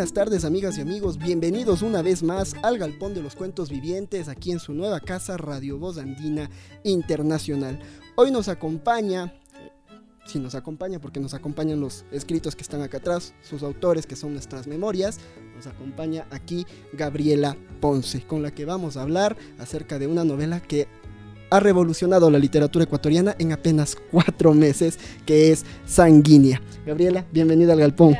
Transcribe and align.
Buenas 0.00 0.14
tardes 0.14 0.46
amigas 0.46 0.78
y 0.78 0.80
amigos, 0.80 1.18
bienvenidos 1.18 1.82
una 1.82 2.00
vez 2.00 2.22
más 2.22 2.54
al 2.62 2.78
Galpón 2.78 3.12
de 3.12 3.20
los 3.20 3.36
Cuentos 3.36 3.68
Vivientes 3.68 4.30
aquí 4.30 4.50
en 4.50 4.58
su 4.58 4.72
nueva 4.72 4.98
casa 4.98 5.36
Radio 5.36 5.76
Voz 5.76 5.98
Andina 5.98 6.48
Internacional. 6.84 7.78
Hoy 8.16 8.30
nos 8.30 8.48
acompaña, 8.48 9.34
si 10.24 10.38
nos 10.38 10.54
acompaña 10.54 11.00
porque 11.00 11.20
nos 11.20 11.34
acompañan 11.34 11.80
los 11.80 12.06
escritos 12.12 12.56
que 12.56 12.62
están 12.62 12.80
acá 12.80 12.96
atrás, 12.96 13.34
sus 13.42 13.62
autores 13.62 14.06
que 14.06 14.16
son 14.16 14.32
nuestras 14.32 14.66
memorias, 14.66 15.20
nos 15.54 15.66
acompaña 15.66 16.26
aquí 16.30 16.66
Gabriela 16.94 17.58
Ponce, 17.82 18.22
con 18.22 18.40
la 18.42 18.54
que 18.54 18.64
vamos 18.64 18.96
a 18.96 19.02
hablar 19.02 19.36
acerca 19.58 19.98
de 19.98 20.06
una 20.06 20.24
novela 20.24 20.60
que 20.60 20.88
ha 21.50 21.60
revolucionado 21.60 22.30
la 22.30 22.38
literatura 22.38 22.84
ecuatoriana 22.84 23.36
en 23.38 23.52
apenas 23.52 23.98
cuatro 24.10 24.54
meses, 24.54 24.98
que 25.26 25.52
es 25.52 25.66
Sanguínea. 25.84 26.62
Gabriela, 26.86 27.26
bienvenida 27.30 27.74
al 27.74 27.80
Galpón 27.80 28.16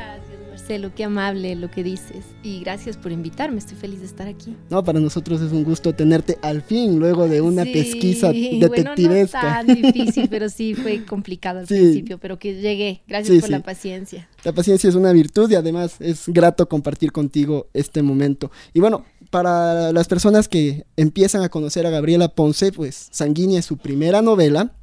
lo 0.79 0.93
que 0.93 1.03
amable 1.03 1.55
lo 1.55 1.69
que 1.69 1.83
dices. 1.83 2.25
Y 2.43 2.59
gracias 2.61 2.97
por 2.97 3.11
invitarme, 3.11 3.59
estoy 3.59 3.77
feliz 3.77 3.99
de 3.99 4.05
estar 4.05 4.27
aquí. 4.27 4.55
No, 4.69 4.83
para 4.83 4.99
nosotros 4.99 5.41
es 5.41 5.51
un 5.51 5.63
gusto 5.63 5.93
tenerte 5.93 6.37
al 6.41 6.61
fin, 6.61 6.99
luego 6.99 7.27
de 7.27 7.41
una 7.41 7.63
pesquisa 7.63 8.27
detectivesca. 8.33 9.41
Bueno, 9.41 9.73
no 9.73 9.75
tan 9.75 9.93
difícil, 9.93 10.27
pero 10.29 10.49
sí 10.49 10.73
fue 10.75 11.05
complicado 11.07 11.59
al 11.59 11.67
principio, 11.67 12.17
pero 12.17 12.39
que 12.39 12.55
llegué. 12.55 13.01
Gracias 13.07 13.41
por 13.41 13.49
la 13.49 13.61
paciencia. 13.61 14.27
La 14.43 14.53
paciencia 14.53 14.89
es 14.89 14.95
una 14.95 15.11
virtud 15.11 15.49
y 15.51 15.55
además 15.55 15.95
es 15.99 16.23
grato 16.27 16.67
compartir 16.67 17.11
contigo 17.11 17.67
este 17.73 18.01
momento. 18.01 18.51
Y 18.73 18.79
bueno, 18.79 19.05
para 19.29 19.91
las 19.93 20.07
personas 20.07 20.47
que 20.47 20.85
empiezan 20.97 21.41
a 21.41 21.49
conocer 21.49 21.85
a 21.85 21.89
Gabriela 21.89 22.29
Ponce, 22.29 22.71
pues 22.71 23.07
Sanguínea 23.11 23.59
es 23.59 23.65
su 23.65 23.77
primera 23.77 24.21
novela. 24.21 24.73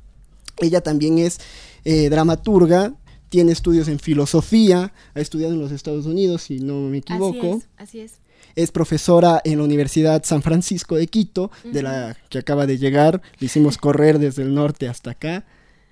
Ella 0.59 0.81
también 0.81 1.19
es 1.19 1.39
eh, 1.85 2.09
dramaturga, 2.09 2.95
tiene 3.29 3.53
estudios 3.53 3.89
en 3.89 3.99
filosofía, 3.99 4.93
ha 5.15 5.21
estudiado 5.21 5.55
en 5.55 5.61
los 5.61 5.73
Estados 5.73 6.07
Unidos, 6.07 6.43
si 6.43 6.61
no 6.61 6.81
me 6.89 6.99
equivoco. 6.99 7.47
Así 7.47 7.59
es, 7.59 7.69
así 7.77 8.01
es. 8.01 8.13
Es 8.55 8.73
profesora 8.73 9.41
en 9.45 9.59
la 9.59 9.65
Universidad 9.65 10.25
San 10.25 10.43
Francisco 10.43 10.97
de 10.97 11.07
Quito, 11.07 11.51
de 11.65 11.83
la 11.83 12.17
que 12.29 12.39
acaba 12.39 12.67
de 12.67 12.79
llegar. 12.79 13.23
Le 13.39 13.47
hicimos 13.47 13.79
correr 13.79 14.19
desde 14.19 14.43
el 14.43 14.55
norte 14.55 14.89
hasta 14.89 15.13
acá, 15.13 15.45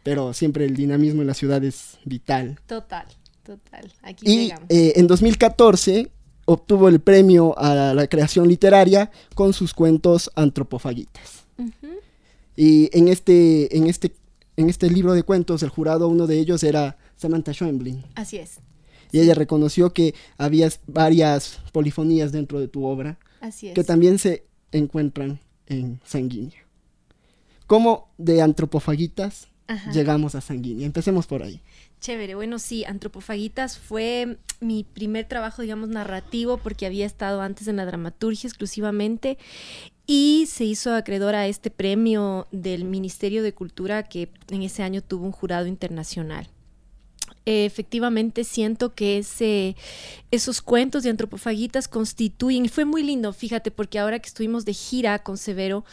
pero 0.02 0.32
siempre 0.32 0.64
el 0.64 0.74
dinamismo 0.74 1.20
en 1.20 1.28
la 1.28 1.34
ciudad 1.34 1.62
es 1.62 1.98
vital. 2.04 2.58
Total, 2.66 3.06
total. 3.44 3.92
Aquí 4.02 4.26
y 4.26 4.52
eh, 4.68 4.94
en 4.96 5.06
2014 5.06 6.10
obtuvo 6.46 6.88
el 6.88 7.00
premio 7.00 7.56
a 7.58 7.92
la 7.92 8.06
creación 8.06 8.48
literaria 8.48 9.10
con 9.34 9.52
sus 9.52 9.74
cuentos 9.74 10.30
antropofagitas. 10.34 11.44
Y 12.56 12.88
en 12.96 13.08
este, 13.08 13.76
en 13.76 13.86
este, 13.86 14.12
en 14.56 14.70
este 14.70 14.88
libro 14.88 15.12
de 15.12 15.22
cuentos, 15.22 15.62
el 15.62 15.68
jurado, 15.68 16.08
uno 16.08 16.26
de 16.26 16.38
ellos 16.38 16.62
era 16.62 16.96
Samantha 17.16 17.52
Schoenblin. 17.52 18.04
Así 18.14 18.38
es. 18.38 18.60
Y 19.12 19.20
ella 19.20 19.34
reconoció 19.34 19.92
que 19.92 20.14
había 20.36 20.68
varias 20.86 21.60
polifonías 21.72 22.32
dentro 22.32 22.60
de 22.60 22.68
tu 22.68 22.84
obra. 22.84 23.18
Así 23.40 23.68
es. 23.68 23.74
Que 23.74 23.84
también 23.84 24.18
se 24.18 24.44
encuentran 24.72 25.40
en 25.66 26.00
Sanguínea. 26.04 26.66
¿Cómo 27.66 28.10
de 28.18 28.42
antropofagitas 28.42 29.48
llegamos 29.92 30.34
a 30.34 30.40
Sanguínea? 30.40 30.86
Empecemos 30.86 31.26
por 31.26 31.42
ahí. 31.42 31.60
Chévere, 31.98 32.34
bueno, 32.34 32.58
sí, 32.58 32.84
Antropofagitas 32.84 33.78
fue 33.78 34.38
mi 34.60 34.84
primer 34.84 35.26
trabajo, 35.26 35.62
digamos, 35.62 35.88
narrativo, 35.88 36.58
porque 36.58 36.86
había 36.86 37.06
estado 37.06 37.40
antes 37.40 37.66
en 37.68 37.76
la 37.76 37.86
dramaturgia 37.86 38.46
exclusivamente 38.46 39.38
y 40.06 40.46
se 40.48 40.64
hizo 40.64 40.94
acreedora 40.94 41.40
a 41.40 41.46
este 41.46 41.70
premio 41.70 42.46
del 42.52 42.84
Ministerio 42.84 43.42
de 43.42 43.54
Cultura 43.54 44.04
que 44.04 44.30
en 44.50 44.62
ese 44.62 44.82
año 44.82 45.02
tuvo 45.02 45.24
un 45.24 45.32
jurado 45.32 45.66
internacional 45.66 46.48
efectivamente 47.46 48.44
siento 48.44 48.94
que 48.94 49.18
ese, 49.18 49.76
esos 50.30 50.60
cuentos 50.60 51.04
de 51.04 51.10
antropofagitas 51.10 51.88
constituyen, 51.88 52.68
fue 52.68 52.84
muy 52.84 53.02
lindo, 53.02 53.32
fíjate, 53.32 53.70
porque 53.70 53.98
ahora 53.98 54.18
que 54.18 54.26
estuvimos 54.26 54.64
de 54.64 54.74
gira 54.74 55.20
con 55.20 55.38
Severo, 55.38 55.84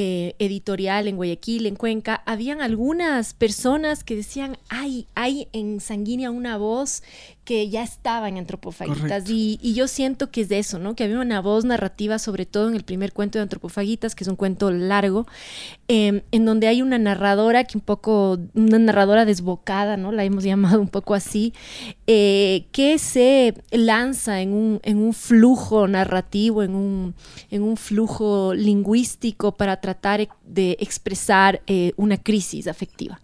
eh, 0.00 0.36
editorial 0.38 1.08
en 1.08 1.16
Guayaquil, 1.16 1.66
en 1.66 1.74
Cuenca, 1.74 2.22
habían 2.24 2.60
algunas 2.60 3.34
personas 3.34 4.04
que 4.04 4.14
decían, 4.14 4.56
ay, 4.68 5.08
hay 5.16 5.48
en 5.52 5.80
Sanguínea 5.80 6.30
una 6.30 6.56
voz 6.56 7.02
que 7.48 7.70
ya 7.70 7.82
estaba 7.82 8.28
en 8.28 8.36
Antropofagitas. 8.36 9.24
Y, 9.30 9.58
yo 9.72 9.88
siento 9.88 10.30
que 10.30 10.42
es 10.42 10.50
de 10.50 10.58
eso, 10.58 10.78
¿no? 10.78 10.94
Que 10.94 11.04
había 11.04 11.18
una 11.18 11.40
voz 11.40 11.64
narrativa, 11.64 12.18
sobre 12.18 12.44
todo 12.44 12.68
en 12.68 12.74
el 12.74 12.84
primer 12.84 13.14
cuento 13.14 13.38
de 13.38 13.42
Antropofagitas, 13.44 14.14
que 14.14 14.24
es 14.24 14.28
un 14.28 14.36
cuento 14.36 14.70
largo, 14.70 15.26
em, 15.88 16.20
en 16.30 16.44
donde 16.44 16.68
hay 16.68 16.82
una 16.82 16.98
narradora 16.98 17.64
que 17.64 17.78
un 17.78 17.80
poco, 17.80 18.38
una 18.52 18.78
narradora 18.78 19.24
desbocada, 19.24 19.96
¿no? 19.96 20.12
La 20.12 20.24
hemos 20.24 20.44
llamado 20.74 20.78
un 20.78 20.88
poco 20.88 21.14
así, 21.14 21.54
eh, 22.06 22.66
que 22.70 22.98
se 22.98 23.54
lanza 23.70 24.42
en 24.42 24.52
un, 24.52 24.80
en 24.82 24.98
un 24.98 25.14
flujo 25.14 25.88
narrativo, 25.88 26.62
en 26.62 26.74
un, 26.74 27.14
en 27.50 27.62
un 27.62 27.78
flujo 27.78 28.52
lingüístico 28.52 29.52
para 29.52 29.80
tratar 29.88 30.28
de 30.44 30.76
expresar 30.80 31.62
eh, 31.66 31.92
una 31.96 32.18
crisis 32.18 32.66
afectiva. 32.66 33.20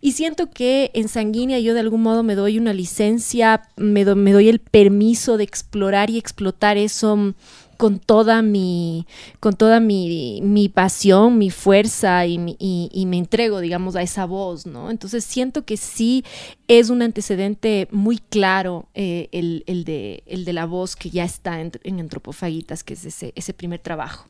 Y 0.00 0.12
siento 0.12 0.50
que 0.50 0.90
en 0.94 1.08
Sanguínea 1.08 1.58
yo 1.58 1.74
de 1.74 1.80
algún 1.80 2.02
modo 2.02 2.22
me 2.22 2.34
doy 2.34 2.58
una 2.58 2.72
licencia, 2.72 3.68
me, 3.76 4.04
me 4.14 4.32
doy 4.32 4.48
el 4.48 4.60
permiso 4.60 5.36
de 5.36 5.44
explorar 5.44 6.08
y 6.08 6.16
explotar 6.16 6.78
eso 6.78 7.16
mm, 7.16 7.34
con 7.76 7.98
toda 7.98 8.40
mi, 8.40 9.06
con 9.40 9.54
toda 9.54 9.78
mi, 9.78 10.40
mi 10.42 10.70
pasión, 10.70 11.36
mi 11.36 11.50
fuerza 11.50 12.24
y, 12.24 12.56
y, 12.58 13.06
me 13.06 13.18
entrego, 13.18 13.60
digamos, 13.60 13.94
a 13.94 14.00
esa 14.00 14.24
voz, 14.24 14.64
¿no? 14.64 14.90
Entonces 14.90 15.22
siento 15.22 15.66
que 15.66 15.76
sí 15.76 16.24
es 16.66 16.88
un 16.88 17.02
antecedente 17.02 17.88
muy 17.90 18.18
claro 18.18 18.88
eh, 18.94 19.28
el, 19.32 19.64
el, 19.66 19.84
de, 19.84 20.22
el 20.26 20.46
de 20.46 20.54
la 20.54 20.64
voz 20.64 20.96
que 20.96 21.10
ya 21.10 21.24
está 21.24 21.60
en, 21.60 21.72
en 21.82 22.00
Antropofagitas, 22.00 22.82
que 22.82 22.94
es 22.94 23.04
ese, 23.04 23.34
ese 23.36 23.52
primer 23.52 23.80
trabajo. 23.80 24.26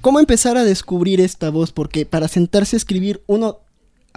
¿Cómo 0.00 0.20
empezar 0.20 0.56
a 0.56 0.64
descubrir 0.64 1.20
esta 1.20 1.50
voz? 1.50 1.72
Porque 1.72 2.06
para 2.06 2.28
sentarse 2.28 2.76
a 2.76 2.78
escribir 2.78 3.22
uno 3.26 3.60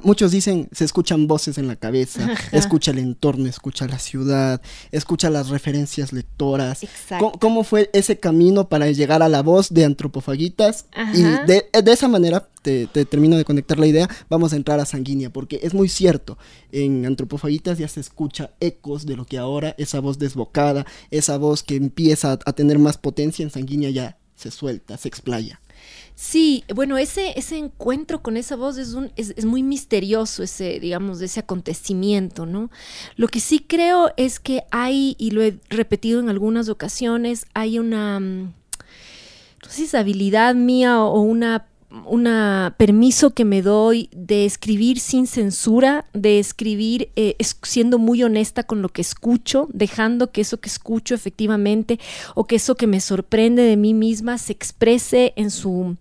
muchos 0.04 0.32
dicen, 0.32 0.70
se 0.72 0.86
escuchan 0.86 1.28
voces 1.28 1.58
en 1.58 1.68
la 1.68 1.76
cabeza, 1.76 2.28
escucha 2.52 2.92
el 2.92 3.00
entorno, 3.00 3.48
escucha 3.48 3.88
la 3.88 4.00
ciudad, 4.00 4.62
escucha 4.92 5.30
las 5.30 5.50
referencias 5.50 6.14
lectoras. 6.14 6.82
¿Cómo, 7.40 7.64
fue 7.64 7.90
ese 7.94 8.20
camino 8.20 8.70
para 8.70 8.90
llegar 8.92 9.22
a 9.22 9.30
la 9.30 9.42
voz 9.42 9.74
de 9.74 9.86
Antropofagitas? 9.86 10.86
Y 11.14 11.24
de, 11.24 11.66
esa 11.86 12.08
manera, 12.08 12.48
te, 12.62 12.88
termino 12.88 13.38
de 13.38 13.46
conectar 13.46 13.80
la 13.80 13.88
idea, 13.88 14.10
vamos 14.30 14.54
a 14.54 14.56
entrar 14.56 14.80
a 14.80 14.86
Sanguínea, 14.86 15.30
porque 15.30 15.60
es 15.64 15.74
muy 15.74 15.90
cierto, 15.90 16.38
en 16.72 17.06
Antropofagitas 17.06 17.78
ya 17.78 17.88
se 17.88 18.00
escucha 18.00 18.52
ecos 18.60 19.06
de 19.06 19.16
lo 19.16 19.26
que 19.26 19.38
ahora, 19.38 19.76
esa 19.78 20.00
voz 20.00 20.20
desbocada, 20.20 20.86
esa 21.12 21.38
voz 21.38 21.64
que 21.64 21.76
empieza 21.76 22.34
a, 22.34 22.40
a 22.46 22.54
tener 22.54 22.80
más 22.80 22.98
potencia 22.98 23.44
en 23.44 23.52
Sanguínea 23.52 23.90
ya 23.90 24.18
se 24.40 24.52
suelta, 24.52 24.98
se 24.98 25.10
explaya. 25.10 25.60
Sí, 26.16 26.64
bueno, 26.74 26.98
ese, 26.98 27.38
ese 27.38 27.58
encuentro 27.58 28.22
con 28.22 28.38
esa 28.38 28.56
voz 28.56 28.78
es, 28.78 28.94
un, 28.94 29.12
es, 29.16 29.46
muy 29.46 29.64
misterioso, 29.64 30.44
ese, 30.44 30.80
digamos, 30.80 31.22
ese 31.22 31.40
acontecimiento, 31.40 32.46
¿no? 32.46 32.70
Lo 33.16 33.28
que 33.28 33.40
sí 33.40 33.60
creo 33.60 34.12
es 34.18 34.40
que 34.40 34.64
hay, 34.72 35.16
y 35.18 35.32
lo 35.32 35.42
he 35.42 35.60
repetido 35.70 36.20
en 36.20 36.30
algunas 36.30 36.70
ocasiones, 36.70 37.46
hay 37.54 37.80
una, 37.80 38.20
mm, 38.20 38.44
no 38.44 39.70
sé 39.70 39.72
si 39.72 39.84
es 39.84 39.96
habilidad 39.96 40.56
mía 40.56 41.02
o 41.02 41.22
una 41.22 41.69
una 42.06 42.76
permiso 42.78 43.32
que 43.32 43.46
me 43.46 43.62
doy 43.62 44.10
de 44.12 44.46
escribir 44.46 45.00
sin 45.00 45.26
censura, 45.26 46.06
de 46.14 46.40
escribir 46.40 47.12
eh, 47.16 47.36
siendo 47.64 47.98
muy 47.98 48.22
honesta 48.22 48.64
con 48.64 48.82
lo 48.82 48.90
que 48.90 49.02
escucho, 49.02 49.68
dejando 49.74 50.32
que 50.32 50.42
eso 50.42 50.60
que 50.60 50.70
escucho 50.70 51.16
efectivamente 51.16 52.00
o 52.36 52.46
que 52.46 52.58
eso 52.58 52.76
que 52.76 52.86
me 52.86 53.02
sorprende 53.02 53.64
de 53.64 53.76
mí 53.76 53.94
misma 53.94 54.38
se 54.38 54.54
exprese 54.54 55.34
en 55.36 55.50
su, 55.50 55.98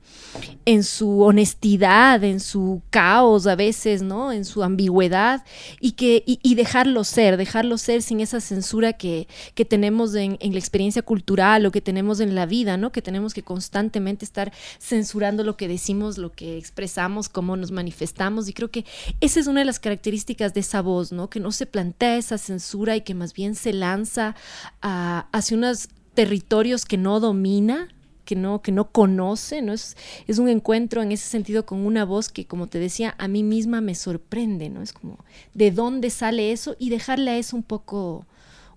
en 0.66 0.84
su 0.84 1.22
honestidad, 1.22 2.22
en 2.22 2.40
su 2.40 2.82
caos 2.90 3.46
a 3.46 3.56
veces, 3.56 4.02
¿no? 4.02 4.32
En 4.32 4.44
su 4.44 4.62
ambigüedad 4.62 5.44
y, 5.80 5.92
que, 5.92 6.22
y, 6.26 6.54
dejarlo 6.54 7.04
ser, 7.04 7.36
dejarlo 7.36 7.78
ser 7.78 8.02
sin 8.02 8.20
esa 8.20 8.40
censura 8.40 8.92
que, 8.92 9.26
que 9.54 9.64
tenemos 9.64 10.14
en, 10.14 10.36
la 10.40 10.58
experiencia 10.58 11.02
cultural 11.02 11.64
o 11.64 11.70
que 11.70 11.80
tenemos 11.80 12.20
en 12.20 12.34
la 12.34 12.44
vida, 12.44 12.76
¿no? 12.76 12.92
Que 12.92 13.00
tenemos 13.00 13.32
que 13.32 13.42
constantemente 13.42 14.24
estar 14.24 14.52
censurando 14.78 15.44
lo 15.44 15.56
que 15.56 15.68
decimos, 15.68 15.77
lo 16.18 16.32
que 16.32 16.58
expresamos, 16.58 17.28
cómo 17.28 17.56
nos 17.56 17.70
manifestamos 17.70 18.48
y 18.48 18.52
creo 18.52 18.70
que 18.70 18.84
esa 19.20 19.40
es 19.40 19.46
una 19.46 19.60
de 19.60 19.66
las 19.66 19.78
características 19.78 20.54
de 20.54 20.60
esa 20.60 20.82
voz, 20.82 21.12
¿no? 21.12 21.30
Que 21.30 21.40
no 21.40 21.52
se 21.52 21.66
plantea 21.66 22.16
esa 22.16 22.38
censura 22.38 22.96
y 22.96 23.02
que 23.02 23.14
más 23.14 23.32
bien 23.32 23.54
se 23.54 23.72
lanza 23.72 24.34
hacia 24.80 25.56
unos 25.56 25.88
territorios 26.14 26.84
que 26.84 26.96
no 26.96 27.20
domina, 27.20 27.88
que 28.24 28.36
no, 28.36 28.60
que 28.60 28.72
no 28.72 28.90
conoce, 28.90 29.62
¿no? 29.62 29.72
Es, 29.72 29.96
es 30.26 30.38
un 30.38 30.48
encuentro 30.48 31.02
en 31.02 31.12
ese 31.12 31.28
sentido 31.28 31.64
con 31.64 31.86
una 31.86 32.04
voz 32.04 32.28
que, 32.28 32.46
como 32.46 32.66
te 32.66 32.78
decía, 32.78 33.14
a 33.18 33.28
mí 33.28 33.42
misma 33.42 33.80
me 33.80 33.94
sorprende, 33.94 34.68
¿no? 34.68 34.82
Es 34.82 34.92
como, 34.92 35.24
¿de 35.54 35.70
dónde 35.70 36.10
sale 36.10 36.52
eso? 36.52 36.76
Y 36.78 36.90
dejarle 36.90 37.30
a 37.30 37.38
eso 37.38 37.56
un 37.56 37.62
poco, 37.62 38.26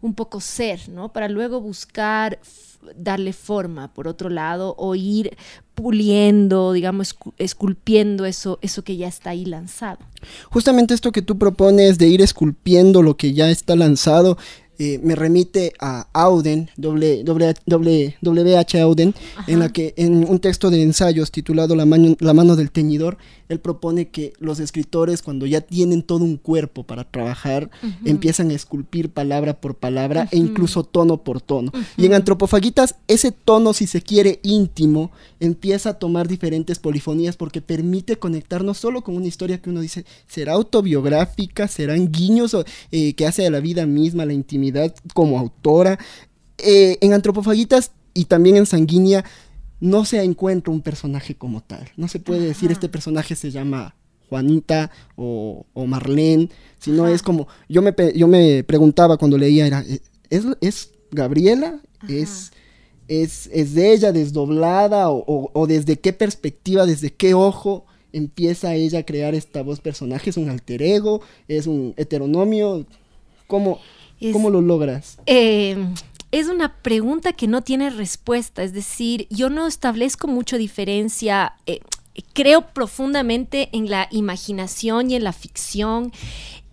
un 0.01 0.13
poco 0.13 0.39
ser, 0.39 0.88
¿no? 0.88 1.12
Para 1.12 1.27
luego 1.27 1.59
buscar 1.59 2.39
darle 2.95 3.33
forma, 3.33 3.94
por 3.94 4.07
otro 4.07 4.30
lado, 4.30 4.75
o 4.78 4.95
ir 4.95 5.38
puliendo, 5.75 6.74
digamos, 6.74 7.16
esculpiendo 7.38 8.25
eso, 8.25 8.60
eso 8.62 8.83
que 8.83 8.98
ya 8.98 9.07
está 9.07 9.31
ahí 9.31 9.45
lanzado. 9.45 10.00
Justamente 10.50 10.94
esto 10.94 11.12
que 11.12 11.22
tú 11.22 11.38
propones 11.38 11.98
de 11.98 12.07
ir 12.07 12.22
esculpiendo 12.22 13.01
lo 13.01 13.18
que 13.18 13.33
ya 13.33 13.50
está 13.50 13.75
lanzado, 13.75 14.38
eh, 14.83 15.00
me 15.04 15.13
remite 15.13 15.74
a 15.80 16.07
Auden, 16.12 16.72
WH 16.75 18.81
Auden, 18.81 19.13
en 19.45 19.60
la 19.60 19.69
que 19.69 19.94
en 19.95 20.27
un 20.27 20.39
texto 20.39 20.72
de 20.72 20.81
ensayos 20.81 21.30
titulado 21.30 21.75
La 21.75 21.86
la 21.86 22.34
mano 22.34 22.56
del 22.56 22.72
teñidor, 22.72 23.19
él 23.51 23.59
propone 23.59 24.07
que 24.07 24.33
los 24.39 24.59
escritores 24.59 25.21
cuando 25.21 25.45
ya 25.45 25.62
tienen 25.62 26.03
todo 26.03 26.24
un 26.24 26.38
cuerpo 26.38 26.83
para 26.83 27.03
trabajar, 27.03 27.69
empiezan 28.06 28.50
a 28.50 28.53
esculpir 28.53 29.09
palabra 29.09 29.59
por 29.59 29.75
palabra 29.75 30.30
e 30.31 30.38
incluso 30.38 30.83
tono 30.83 31.18
por 31.18 31.42
tono. 31.42 31.71
Y 31.98 32.06
en 32.06 32.13
Antropofagitas, 32.13 32.95
ese 33.07 33.31
tono, 33.31 33.74
si 33.74 33.88
se 33.88 34.01
quiere, 34.01 34.39
íntimo, 34.44 35.12
empieza 35.39 35.89
a 35.89 35.94
tomar 35.95 36.27
diferentes 36.27 36.80
polifonías 36.80 37.36
porque 37.36 37.62
permite 37.62 38.18
conectar 38.18 38.63
no 38.63 38.74
solo 38.74 39.03
con 39.03 39.18
una 39.18 39.27
historia 39.27 39.62
que 39.62 39.69
uno 39.69 39.81
dice, 39.81 40.06
será 40.27 40.53
autobiográfica, 40.53 41.68
serán 41.68 42.12
guiños 42.12 42.56
eh, 42.92 43.13
que 43.13 43.27
hace 43.27 43.45
a 43.45 43.51
la 43.51 43.59
vida 43.59 43.86
misma, 43.86 44.25
la 44.25 44.33
intimidad 44.33 44.95
como 45.13 45.38
autora. 45.38 46.00
Eh, 46.57 46.98
en 47.01 47.12
Antropofagitas 47.13 47.92
y 48.13 48.25
también 48.25 48.56
en 48.56 48.65
Sanguínea, 48.65 49.25
no 49.81 50.06
se 50.06 50.24
encuentra 50.24 50.72
un 50.72 50.81
personaje 50.81 51.36
como 51.36 51.62
tal. 51.62 51.89
No 51.98 52.07
se 52.07 52.19
puede 52.19 52.45
decir 52.45 52.72
este 52.72 52.88
personaje 52.88 53.36
se 53.36 53.51
llama 53.51 53.95
Juanita 54.30 54.92
o, 55.18 55.66
Marlene, 55.75 56.50
sino 56.80 57.07
es 57.07 57.22
como, 57.22 57.48
yo 57.68 57.81
me, 57.81 57.94
yo 58.16 58.28
me 58.28 58.63
preguntaba 58.63 59.18
cuando 59.18 59.38
leía, 59.38 59.68
era, 59.68 59.81
eh, 59.81 60.00
¿es, 60.30 60.45
es 60.62 60.92
Gabriela? 61.12 61.81
¿Es, 62.07 62.51
es, 63.07 63.50
¿Es, 63.51 63.74
de 63.74 63.92
ella 63.92 64.12
desdoblada 64.12 65.10
o, 65.10 65.66
desde 65.68 66.00
qué 66.00 66.13
perspectiva, 66.13 66.86
desde 66.86 67.12
qué 67.12 67.34
ojo 67.34 67.86
empieza 68.13 68.75
ella 68.75 69.00
a 69.00 69.06
crear 69.06 69.34
esta 69.34 69.63
voz 69.63 69.81
personaje? 69.81 70.30
¿Es 70.30 70.38
un 70.38 70.50
alter 70.50 70.84
ego? 70.84 71.22
¿Es 71.48 71.66
un 71.66 71.95
heteronomio? 71.98 72.86
¿Cómo, 73.48 73.80
¿cómo 74.31 74.51
lo 74.51 74.62
logras? 74.62 75.18
Eh 75.25 75.75
es 76.31 76.48
una 76.48 76.81
pregunta 76.81 77.33
que 77.33 77.48
no 77.48 77.62
tiene 77.62 77.89
respuesta, 77.89 78.63
es 78.63 78.74
decir, 78.74 79.28
yo 79.30 79.50
no 79.50 79.68
establezco 79.68 80.28
mucho 80.28 80.57
diferencia. 80.57 81.56
Eh, 81.66 81.81
creo 82.33 82.68
profundamente 82.74 83.69
en 83.74 83.89
la 83.89 84.07
imaginación 84.12 85.12
y 85.12 85.16
en 85.16 85.24
la 85.24 85.33
ficción, 85.33 86.12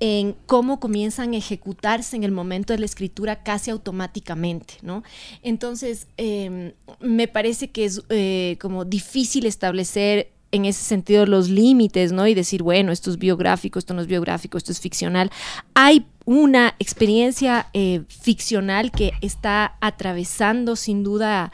en 0.00 0.36
cómo 0.46 0.78
comienzan 0.78 1.34
a 1.34 1.38
ejecutarse 1.38 2.14
en 2.16 2.22
el 2.22 2.30
momento 2.30 2.72
de 2.72 2.78
la 2.78 2.86
escritura 2.86 3.42
casi 3.42 3.70
automáticamente, 3.70 4.74
¿no? 4.82 5.02
Entonces, 5.42 6.06
em, 6.16 6.72
me 7.00 7.26
parece 7.26 7.70
que 7.70 7.84
es 7.84 8.02
eh, 8.08 8.56
como 8.60 8.84
difícil 8.84 9.44
establecer 9.46 10.30
en 10.50 10.64
ese 10.64 10.82
sentido 10.82 11.26
los 11.26 11.48
límites, 11.48 12.12
¿no? 12.12 12.26
Y 12.26 12.34
decir, 12.34 12.62
bueno, 12.62 12.92
esto 12.92 13.10
es 13.10 13.18
biográfico, 13.18 13.78
esto 13.78 13.94
no 13.94 14.00
es 14.00 14.06
biográfico, 14.06 14.58
esto 14.58 14.72
es 14.72 14.80
ficcional. 14.80 15.30
Hay 15.74 16.06
una 16.24 16.74
experiencia 16.78 17.68
eh, 17.72 18.02
ficcional 18.08 18.90
que 18.90 19.12
está 19.20 19.76
atravesando 19.80 20.76
sin 20.76 21.02
duda 21.02 21.52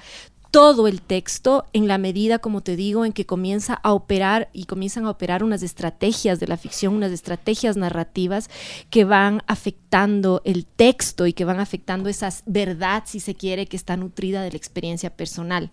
todo 0.55 0.87
el 0.87 1.03
texto 1.03 1.65
en 1.73 1.89
la 1.89 1.99
medida, 1.99 2.39
como 2.39 2.61
te 2.61 2.77
digo, 2.77 3.05
en 3.05 3.13
que 3.13 3.27
comienza 3.27 3.75
a 3.75 3.93
operar 3.93 4.51
y 4.53 4.67
comienzan 4.67 5.05
a 5.05 5.11
operar 5.11 5.43
unas 5.43 5.65
estrategias 5.65 6.39
de 6.39 6.47
la 6.47 6.57
ficción, 6.57 6.95
unas 6.95 7.11
estrategias 7.11 7.77
narrativas 7.77 8.49
que 8.89 9.05
van 9.05 9.43
afectando 9.49 10.43
el 10.45 10.65
texto 10.65 11.27
y 11.27 11.33
que 11.33 11.45
van 11.45 11.59
afectando 11.59 12.09
esa 12.09 12.29
verdad, 12.47 13.03
si 13.05 13.19
se 13.19 13.35
quiere, 13.35 13.67
que 13.67 13.77
está 13.77 13.97
nutrida 13.97 14.43
de 14.45 14.53
la 14.53 14.57
experiencia 14.57 15.11
personal. 15.11 15.73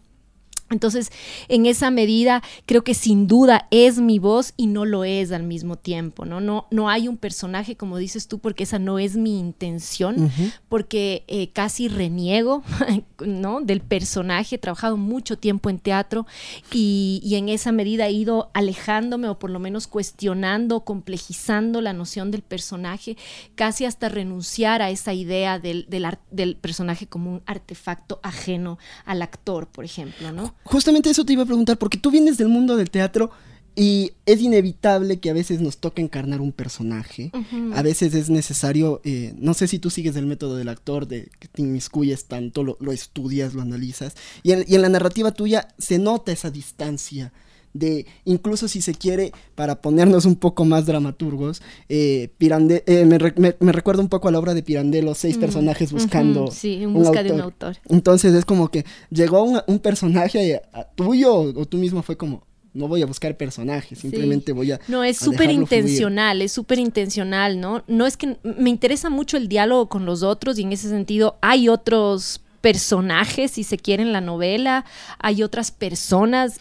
Entonces, 0.71 1.11
en 1.49 1.65
esa 1.65 1.91
medida, 1.91 2.41
creo 2.65 2.83
que 2.83 2.93
sin 2.93 3.27
duda 3.27 3.67
es 3.71 3.99
mi 3.99 4.19
voz 4.19 4.53
y 4.55 4.67
no 4.67 4.85
lo 4.85 5.03
es 5.03 5.31
al 5.31 5.43
mismo 5.43 5.75
tiempo, 5.75 6.25
¿no? 6.25 6.39
No, 6.39 6.67
no 6.71 6.89
hay 6.89 7.07
un 7.07 7.17
personaje, 7.17 7.75
como 7.75 7.97
dices 7.97 8.27
tú, 8.27 8.39
porque 8.39 8.63
esa 8.63 8.79
no 8.79 8.97
es 8.97 9.17
mi 9.17 9.37
intención, 9.37 10.31
porque 10.69 11.25
eh, 11.27 11.49
casi 11.51 11.89
reniego, 11.89 12.63
¿no? 13.19 13.61
Del 13.61 13.81
personaje, 13.81 14.55
he 14.55 14.59
trabajado 14.59 14.97
mucho 14.97 15.37
tiempo 15.37 15.69
en 15.69 15.79
teatro 15.79 16.25
y, 16.71 17.19
en 17.31 17.49
esa 17.49 17.71
medida 17.71 18.07
he 18.07 18.11
ido 18.11 18.51
alejándome 18.53 19.27
o 19.27 19.39
por 19.39 19.49
lo 19.49 19.59
menos 19.59 19.87
cuestionando, 19.87 20.81
complejizando 20.81 21.81
la 21.81 21.93
noción 21.93 22.31
del 22.31 22.43
personaje, 22.43 23.17
casi 23.55 23.85
hasta 23.85 24.09
renunciar 24.09 24.81
a 24.81 24.89
esa 24.89 25.13
idea 25.13 25.59
del, 25.59 25.85
del, 25.89 26.07
del 26.29 26.55
personaje 26.55 27.07
como 27.07 27.31
un 27.31 27.41
artefacto 27.45 28.19
ajeno 28.23 28.77
al 29.05 29.21
actor, 29.21 29.67
por 29.67 29.85
ejemplo, 29.85 30.31
¿no? 30.31 30.53
Justamente 30.63 31.09
eso 31.09 31.25
te 31.25 31.33
iba 31.33 31.43
a 31.43 31.47
preguntar, 31.47 31.77
porque 31.77 31.97
tú 31.97 32.11
vienes 32.11 32.37
del 32.37 32.47
mundo 32.47 32.77
del 32.77 32.89
teatro 32.89 33.31
y 33.75 34.11
es 34.25 34.41
inevitable 34.41 35.19
que 35.19 35.29
a 35.29 35.33
veces 35.33 35.61
nos 35.61 35.77
toque 35.77 36.01
encarnar 36.01 36.41
un 36.41 36.51
personaje. 36.51 37.31
A 37.73 37.81
veces 37.81 38.13
es 38.13 38.29
necesario, 38.29 39.01
eh, 39.05 39.33
no 39.37 39.53
sé 39.53 39.67
si 39.67 39.79
tú 39.79 39.89
sigues 39.89 40.15
el 40.17 40.25
método 40.25 40.57
del 40.57 40.67
actor, 40.67 41.07
de 41.07 41.29
que 41.39 41.47
te 41.47 41.61
inmiscuyes 41.61 42.25
tanto, 42.25 42.63
lo, 42.63 42.91
estudias, 42.91 43.53
lo 43.53 43.61
analizas. 43.61 44.15
Y 44.43 44.51
en, 44.51 44.65
y 44.67 44.75
en, 44.75 44.81
la 44.81 44.89
narrativa 44.89 45.31
tuya 45.31 45.69
se 45.77 45.99
nota 45.99 46.33
esa 46.33 46.51
distancia 46.51 47.31
de, 47.73 48.05
incluso 48.25 48.67
si 48.67 48.81
se 48.81 48.93
quiere, 48.93 49.31
para 49.55 49.81
ponernos 49.81 50.25
un 50.25 50.35
poco 50.35 50.65
más 50.65 50.85
dramaturgos, 50.85 51.61
eh, 51.89 52.29
eh 52.39 53.05
me, 53.05 53.71
recuerda 53.71 54.01
un 54.01 54.09
poco 54.09 54.27
a 54.27 54.31
la 54.31 54.39
obra 54.39 54.53
de 54.53 54.63
Pirandello, 54.63 55.15
seis 55.15 55.37
mm, 55.37 55.41
personajes 55.41 55.91
buscando 55.91 56.51
sí, 56.51 56.83
en 56.83 56.93
busca 56.93 57.23
de 57.23 57.31
un 57.31 57.41
autor. 57.41 57.77
Entonces 57.89 58.33
es 58.33 58.45
como 58.45 58.69
que 58.69 58.85
llegó 59.09 59.43
un, 59.43 59.79
personaje 59.79 60.61
tuyo 60.95 61.33
o 61.33 61.65
tú 61.65 61.77
mismo 61.77 62.03
fue 62.03 62.15
como, 62.15 62.43
no 62.73 62.87
voy 62.87 63.01
a 63.01 63.05
buscar 63.05 63.35
personajes, 63.35 63.99
simplemente 63.99 64.51
voy 64.51 64.71
a... 64.71 64.79
No, 64.87 65.03
es 65.03 65.17
súper 65.17 65.49
intencional, 65.51 66.41
es 66.41 66.51
súper 66.51 66.79
intencional, 66.79 67.59
¿no? 67.59 67.83
No 67.87 68.05
es 68.05 68.15
que 68.15 68.37
me 68.43 68.69
interesa 68.69 69.09
mucho 69.09 69.37
el 69.37 69.47
diálogo 69.47 69.89
con 69.89 70.05
los 70.05 70.23
otros 70.23 70.57
y 70.59 70.63
en 70.63 70.71
ese 70.71 70.89
sentido 70.89 71.37
hay 71.41 71.67
otros 71.67 72.41
personajes, 72.61 73.51
si 73.51 73.63
se 73.63 73.77
quiere, 73.77 74.03
en 74.03 74.13
la 74.13 74.21
novela, 74.21 74.85
hay 75.19 75.43
otras 75.43 75.71
personas 75.71 76.59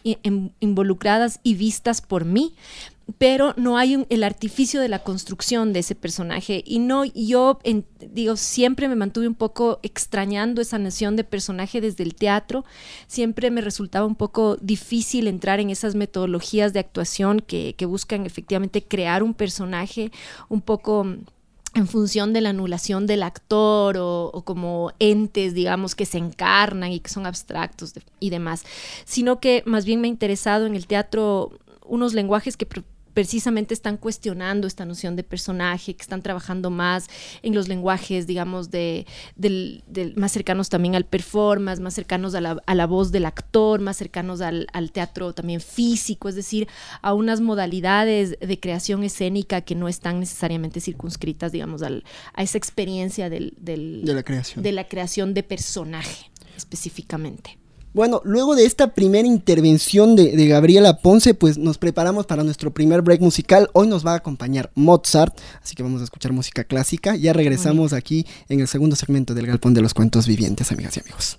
involucradas 0.61 1.41
y 1.43 1.55
vistas 1.55 2.01
por 2.01 2.25
mí, 2.25 2.55
pero 3.19 3.55
no 3.57 3.77
hay 3.77 4.07
el 4.09 4.23
artificio 4.25 4.81
de 4.81 4.89
la 4.89 5.01
construcción 5.01 5.73
de 5.73 5.81
ese 5.81 5.95
personaje. 5.95 6.63
Y 6.67 6.79
no, 6.79 7.05
yo 7.05 7.59
digo, 8.13 8.37
siempre 8.37 8.89
me 8.89 8.97
mantuve 8.97 9.29
un 9.29 9.35
poco 9.35 9.81
extrañando 9.83 10.61
esa 10.61 10.79
noción 10.79 11.17
de 11.17 11.25
personaje 11.25 11.81
desde 11.81 12.05
el 12.05 12.15
teatro. 12.15 12.65
Siempre 13.07 13.51
me 13.51 13.61
resultaba 13.61 14.07
un 14.07 14.15
poco 14.15 14.57
difícil 14.61 15.27
entrar 15.27 15.61
en 15.61 15.71
esas 15.71 15.95
metodologías 15.95 16.73
de 16.73 16.81
actuación 16.81 17.41
que, 17.41 17.75
que 17.77 17.87
buscan 17.87 18.27
efectivamente 18.27 18.83
crear 18.83 19.23
un 19.23 19.35
personaje 19.35 20.13
un 20.49 20.61
poco 20.61 21.07
en 21.75 21.87
función 21.87 22.33
de 22.33 22.41
la 22.41 22.51
anulación 22.51 23.07
del 23.07 23.23
actor 23.23 23.97
o, 23.99 24.43
como 24.45 24.93
entes, 24.99 25.55
digamos, 25.55 25.95
que 25.95 26.07
se 26.07 26.19
encarnan 26.19 26.93
y 26.93 27.01
que 27.01 27.11
son 27.11 27.27
abstractos 27.27 27.95
y 28.19 28.31
demás, 28.31 28.65
sino 29.05 29.41
que 29.41 29.63
más 29.67 29.85
bien 29.85 30.01
me 30.01 30.09
ha 30.09 30.11
interesado 30.11 30.67
en 30.67 30.75
el 30.75 30.87
teatro 30.87 31.53
unos 31.87 32.15
lenguajes 32.15 32.57
que 32.57 32.67
precisamente 33.15 33.75
están 33.75 33.97
cuestionando 33.97 34.67
esta 34.67 34.85
noción 34.85 35.17
de 35.17 35.25
personaje, 35.25 35.95
que 35.95 36.03
están 36.03 36.23
trabajando 36.23 36.71
más 36.71 37.09
en 37.43 37.55
los 37.55 37.69
lenguajes, 37.69 38.27
digamos, 38.27 38.71
de, 38.71 39.07
del, 39.37 39.83
más 40.17 40.33
cercanos 40.33 40.69
también 40.69 40.95
al 40.95 41.05
performance, 41.05 41.81
más 41.81 41.95
cercanos 41.95 42.35
a 42.35 42.41
la, 42.41 42.63
a 42.65 42.75
la 42.75 42.87
voz 42.87 43.13
del 43.13 43.27
actor, 43.27 43.81
más 43.81 43.97
cercanos 43.97 44.41
al, 44.41 44.67
al, 44.73 44.93
teatro 44.93 45.33
también 45.33 45.61
físico, 45.61 46.29
es 46.29 46.35
decir, 46.35 46.69
a 47.03 47.15
unas 47.15 47.41
modalidades 47.41 48.39
de 48.41 48.61
creación 48.61 49.05
escénica 49.05 49.61
que 49.61 49.75
no 49.75 49.89
están 49.89 50.21
necesariamente 50.21 50.81
circunscritas, 50.81 51.53
digamos, 51.53 51.83
al, 51.83 52.05
a 52.35 52.43
esa 52.43 52.59
experiencia 52.59 53.31
del, 53.31 53.55
del, 53.59 54.05
de, 54.05 54.15
la 54.15 54.23
creación. 54.23 54.63
de 54.63 54.73
la 54.73 54.89
creación 54.89 55.35
de 55.35 55.43
personaje 55.43 56.31
específicamente. 56.57 57.59
Bueno, 57.93 58.23
luego 58.25 58.55
de 58.55 58.67
esta 58.67 58.95
primera 58.95 59.27
intervención 59.27 60.15
de, 60.15 60.47
Gabriela 60.47 60.99
Ponce, 60.99 61.35
pues 61.35 61.59
nos 61.59 61.77
preparamos 61.77 62.25
para 62.25 62.45
nuestro 62.45 62.73
primer 62.73 63.03
break 63.03 63.21
musical. 63.21 63.69
Hoy 63.73 63.89
nos 63.89 64.07
va 64.07 64.13
a 64.13 64.17
acompañar 64.17 64.71
Mozart, 64.77 65.37
así 65.61 65.75
que 65.75 65.83
vamos 65.83 66.01
a 66.01 66.05
escuchar 66.05 66.33
música 66.33 66.63
clásica. 66.63 67.17
Ya 67.17 67.33
regresamos 67.33 67.93
aquí 67.93 68.27
en 68.49 68.61
el 68.61 68.69
segundo 68.69 68.95
segmento 68.95 69.35
del 69.35 69.49
Galpón 69.49 69.75
de 69.75 69.83
los 69.83 69.93
Cuentos 69.93 70.29
Vivientes, 70.29 70.71
amigas 70.71 70.97
y 70.97 71.01
amigos. 71.01 71.39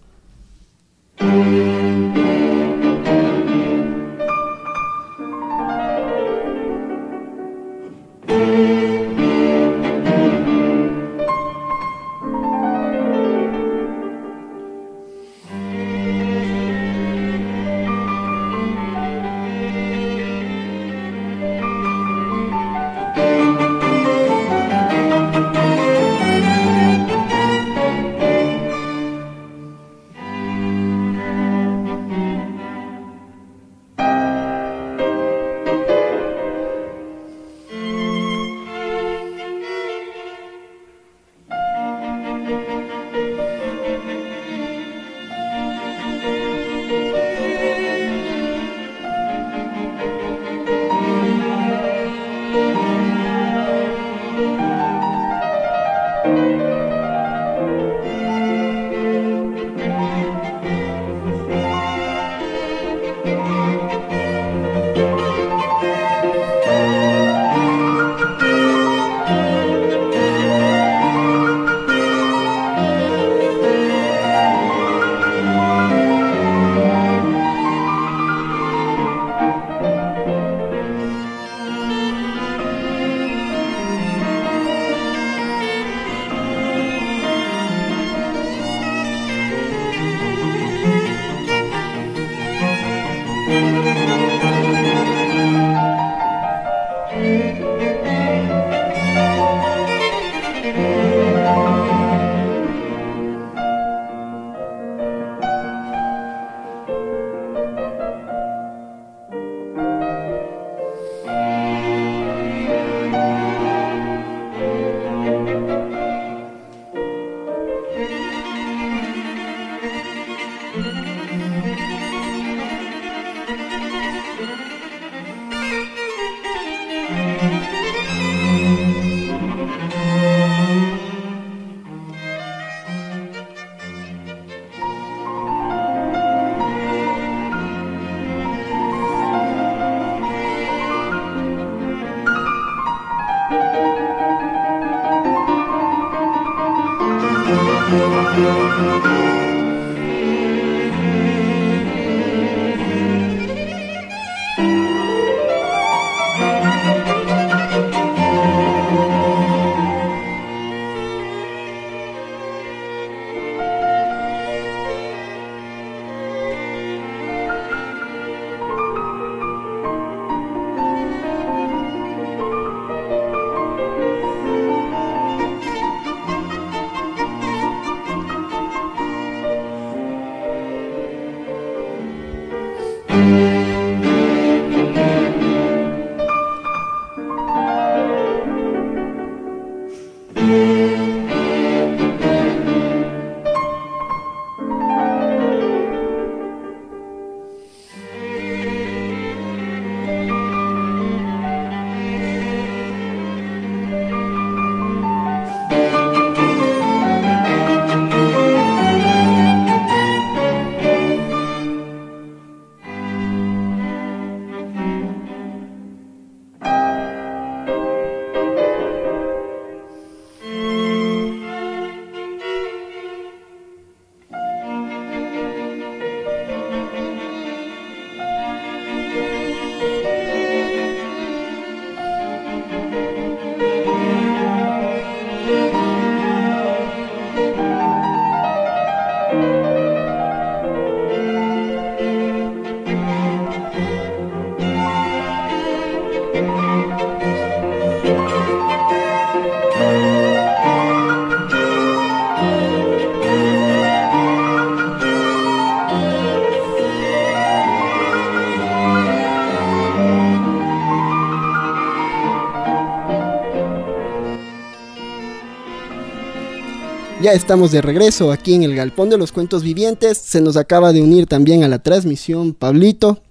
Ya 267.21 267.33
estamos 267.33 267.71
de 267.71 267.83
regreso 267.83 268.31
aquí 268.31 268.55
en 268.55 268.63
el 268.63 268.73
Galpón 268.73 269.11
de 269.11 269.17
los 269.19 269.31
Cuentos 269.31 269.61
Vivientes. 269.61 270.17
Se 270.17 270.41
nos 270.41 270.57
acaba 270.57 270.91
de 270.91 271.03
unir 271.03 271.27
también 271.27 271.63
a 271.63 271.67
la 271.67 271.77
transmisión 271.77 272.55
Pablito. 272.55 273.21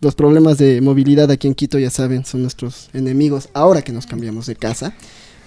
Los 0.00 0.14
problemas 0.14 0.58
de 0.58 0.80
movilidad 0.80 1.28
aquí 1.28 1.48
en 1.48 1.56
Quito, 1.56 1.76
ya 1.76 1.90
saben, 1.90 2.24
son 2.24 2.42
nuestros 2.42 2.88
enemigos 2.92 3.48
ahora 3.52 3.82
que 3.82 3.90
nos 3.90 4.06
cambiamos 4.06 4.46
de 4.46 4.54
casa. 4.54 4.94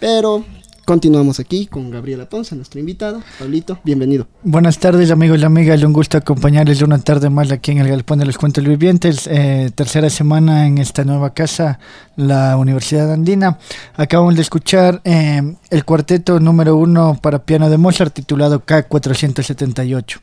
Pero 0.01 0.43
Continuamos 0.85 1.39
aquí 1.39 1.65
con 1.65 1.89
Gabriela 1.89 2.29
Ponce, 2.29 2.55
nuestra 2.55 2.79
invitada. 2.79 3.19
Pablito, 3.39 3.79
bienvenido. 3.83 4.27
Buenas 4.43 4.77
tardes, 4.77 5.09
amigos 5.09 5.39
y 5.39 5.43
amigas. 5.43 5.81
Un 5.81 5.93
gusto 5.93 6.15
acompañarles 6.15 6.83
una 6.83 6.99
tarde 6.99 7.31
más 7.31 7.51
aquí 7.51 7.71
en 7.71 7.79
el 7.79 7.87
Galpón 7.87 8.19
de 8.19 8.25
los 8.25 8.37
Cuentos 8.37 8.63
Vivientes. 8.63 9.25
Eh, 9.25 9.71
tercera 9.73 10.11
semana 10.11 10.67
en 10.67 10.77
esta 10.77 11.03
nueva 11.03 11.33
casa, 11.33 11.79
la 12.15 12.55
Universidad 12.55 13.11
Andina. 13.11 13.57
Acabamos 13.95 14.35
de 14.35 14.43
escuchar 14.43 15.01
eh, 15.05 15.55
el 15.71 15.85
cuarteto 15.85 16.39
número 16.39 16.75
uno 16.75 17.17
para 17.19 17.39
piano 17.39 17.67
de 17.67 17.79
Mozart 17.79 18.13
titulado 18.13 18.63
K478. 18.63 20.19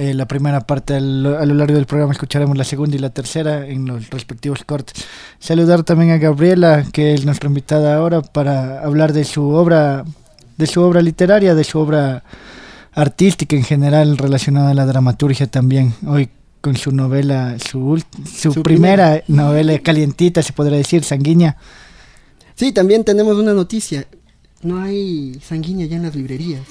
Eh, 0.00 0.14
la 0.14 0.26
primera 0.26 0.62
parte 0.62 0.94
a 0.94 1.00
lo 1.00 1.54
largo 1.54 1.74
del 1.74 1.84
programa 1.84 2.14
escucharemos 2.14 2.56
la 2.56 2.64
segunda 2.64 2.96
y 2.96 3.00
la 3.00 3.10
tercera 3.10 3.66
en 3.66 3.84
los 3.84 4.08
respectivos 4.08 4.64
cortes. 4.64 5.04
Saludar 5.38 5.82
también 5.82 6.12
a 6.12 6.16
Gabriela, 6.16 6.86
que 6.90 7.12
es 7.12 7.26
nuestra 7.26 7.48
invitada 7.48 7.96
ahora 7.96 8.22
para 8.22 8.80
hablar 8.80 9.12
de 9.12 9.24
su 9.26 9.50
obra, 9.50 10.06
de 10.56 10.66
su 10.66 10.80
obra 10.80 11.02
literaria, 11.02 11.54
de 11.54 11.64
su 11.64 11.78
obra 11.78 12.24
artística 12.94 13.54
en 13.54 13.62
general 13.62 14.16
relacionada 14.16 14.70
a 14.70 14.74
la 14.74 14.86
dramaturgia 14.86 15.48
también. 15.48 15.92
Hoy 16.06 16.30
con 16.62 16.78
su 16.78 16.92
novela, 16.92 17.58
su, 17.58 18.02
su, 18.24 18.62
primera 18.62 19.22
novela 19.28 19.78
calientita, 19.80 20.42
se 20.42 20.54
podría 20.54 20.78
decir, 20.78 21.04
sanguínea. 21.04 21.58
Sí, 22.54 22.72
también 22.72 23.04
tenemos 23.04 23.36
una 23.36 23.52
noticia. 23.52 24.06
No 24.62 24.80
hay 24.80 25.38
sanguínea 25.46 25.84
ya 25.84 25.96
en 25.96 26.04
las 26.04 26.16
librerías. 26.16 26.62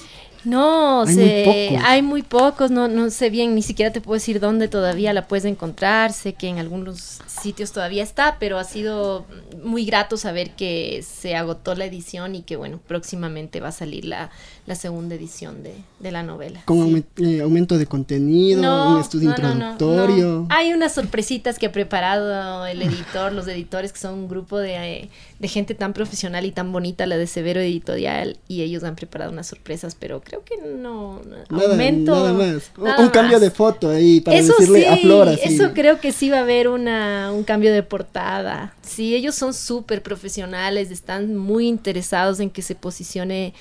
No, 0.46 1.04
hay, 1.04 1.16
muy 1.16 1.80
hay 1.84 2.02
muy 2.02 2.22
pocos, 2.22 2.72
no, 2.72 2.88
no 2.88 3.10
sé 3.10 3.30
bien, 3.30 3.56
ni 3.56 3.62
siquiera 3.62 3.92
te 3.92 4.00
puedo 4.00 4.16
decir 4.16 4.40
dónde 4.40 4.68
todavía 4.68 5.12
la 5.12 5.28
puedes 5.28 5.46
encontrar, 5.46 6.14
sé 6.14 6.34
que 6.34 6.48
en 6.48 6.60
algunos 6.60 7.20
sitios 7.28 7.72
todavía 7.72 8.04
está, 8.04 8.38
pero 8.40 8.58
ha 8.58 8.64
sido 8.64 9.26
muy 9.62 9.86
grato 9.86 10.18
saber 10.18 10.52
que 10.52 11.04
se 11.04 11.36
agotó 11.36 11.76
la 11.76 11.86
edición 11.86 12.36
y 12.36 12.44
que 12.44 12.56
bueno, 12.56 12.80
próximamente 12.88 13.60
va 13.60 13.70
a 13.70 13.74
salir 13.74 14.06
la, 14.06 14.30
la 14.70 14.76
segunda 14.76 15.16
edición 15.16 15.64
de, 15.64 15.74
de 16.00 16.12
la 16.12 16.22
novela. 16.22 16.62
¿Con 16.66 17.04
eh, 17.18 17.42
aumento 17.42 17.80
de 17.80 17.88
contenido, 17.88 18.94
un 18.94 19.02
estudio 19.02 19.32
introductorio? 19.32 20.46
Hay 20.50 20.74
unas 20.74 20.94
sorpresitas 20.94 21.58
que 21.58 21.66
ha 21.66 21.72
preparado 21.72 22.68
el 22.68 22.80
editor, 22.84 23.34
los 23.34 23.48
editores 23.48 23.92
que 23.92 24.00
son 24.00 24.14
un 24.14 24.28
grupo 24.28 24.60
de, 24.60 24.76
eh, 24.76 25.10
de 25.40 25.48
gente 25.48 25.74
tan 25.74 25.94
profesional 25.94 26.46
y 26.46 26.52
tan 26.52 26.72
bonita, 26.72 27.08
la 27.08 27.18
de 27.18 27.26
Severo 27.26 27.60
Editorial, 27.60 28.38
y 28.48 28.62
ellos 28.62 28.84
han 28.84 28.96
preparado 28.96 29.32
unas 29.32 29.48
sorpresas, 29.48 29.96
pero 30.00 30.22
creo 30.22 30.44
que 30.46 30.58
no. 30.58 31.20
Nada, 31.50 31.72
aumento. 31.72 32.14
Nada 32.14 32.34
más. 32.34 32.72
un 33.00 33.10
cambio 33.10 33.40
de 33.40 33.50
foto 33.50 33.90
ahí 33.90 34.22
para 34.22 34.38
decirle 34.38 34.88
a 34.88 34.98
Flora. 34.98 35.34
Eso 35.34 35.72
creo 35.74 36.00
que 36.00 36.12
sí 36.12 36.30
va 36.30 36.38
a 36.38 36.42
haber 36.42 36.68
una, 36.68 37.32
un 37.34 37.44
cambio 37.44 37.74
de 37.74 37.82
portada. 37.82 38.76
Sí, 38.84 39.16
ellos 39.16 39.34
son 39.34 39.56
súper 39.56 40.04
profesionales, 40.04 40.92
están 40.92 41.36
muy 41.36 41.68
interesados 41.68 42.40
en 42.40 42.52
que 42.52 42.62
se 42.62 42.76
posicione 42.76 43.54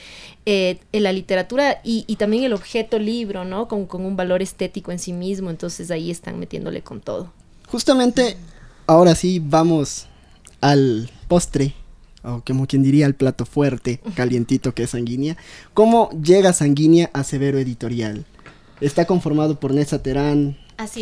eh, 0.51 0.79
en 0.93 1.03
la 1.03 1.13
literatura 1.13 1.83
y, 1.85 2.05
y, 2.07 2.17
también 2.17 2.43
el 2.43 2.55
objeto 2.55 2.99
libro, 2.99 3.45
¿no? 3.45 3.69
Con, 3.69 3.85
con 3.85 4.07
un 4.07 4.17
valor 4.17 4.41
estético 4.41 4.91
en 4.93 4.99
sí 4.99 5.13
mismo. 5.13 5.51
Entonces 5.51 5.91
ahí 5.91 6.11
están 6.11 6.39
metiéndole 6.39 6.81
con 6.81 7.03
todo. 7.03 7.31
Justamente, 7.67 8.39
ahora 8.87 9.15
sí 9.15 9.43
vamos 9.45 10.07
al 10.63 11.11
postre 11.29 11.75
o 12.23 12.43
como 12.47 12.67
quien 12.67 12.83
diría 12.83 13.05
el 13.05 13.15
plato 13.15 13.45
fuerte, 13.45 14.01
calientito 14.15 14.73
que 14.73 14.85
es 14.85 14.91
Sanguínea. 14.91 15.37
¿Cómo 15.75 16.09
llega 16.13 16.55
Sanguínea 16.55 17.11
a 17.13 17.25
Severo 17.25 17.59
Editorial? 17.59 18.25
Está 18.81 19.05
conformado 19.05 19.61
por 19.61 19.75
Nessa 19.75 20.03
Terán, 20.03 20.57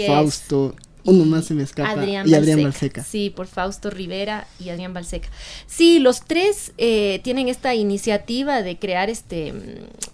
Fausto, 0.08 0.74
uno 1.06 1.24
más 1.24 1.46
se 1.46 1.54
me 1.54 1.62
escapa, 1.62 2.04
y 2.04 2.34
Adrián 2.34 2.62
Balseca. 2.62 3.02
Sí, 3.02 3.30
por 3.30 3.46
Fausto 3.46 3.90
Rivera 3.90 4.46
y 4.58 4.68
Adrián 4.68 4.92
Balseca. 4.92 5.28
Sí, 5.66 5.98
los 5.98 6.22
tres 6.22 6.72
eh, 6.78 7.20
tienen 7.22 7.48
esta 7.48 7.74
iniciativa 7.74 8.62
de 8.62 8.78
crear 8.78 9.08
este, 9.08 9.54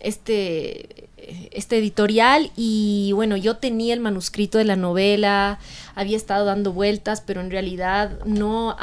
este 0.01 1.09
este 1.51 1.79
editorial 1.79 2.51
y 2.57 3.13
bueno, 3.15 3.37
yo 3.37 3.57
tenía 3.57 3.95
el 3.95 4.01
manuscrito 4.01 4.59
de 4.59 4.65
la 4.65 4.77
novela, 4.77 5.59
había 5.95 6.17
estado 6.17 6.45
dando 6.45 6.73
vueltas, 6.73 7.21
pero 7.21 7.41
en 7.41 7.51
realidad 7.51 8.19
no, 8.25 8.77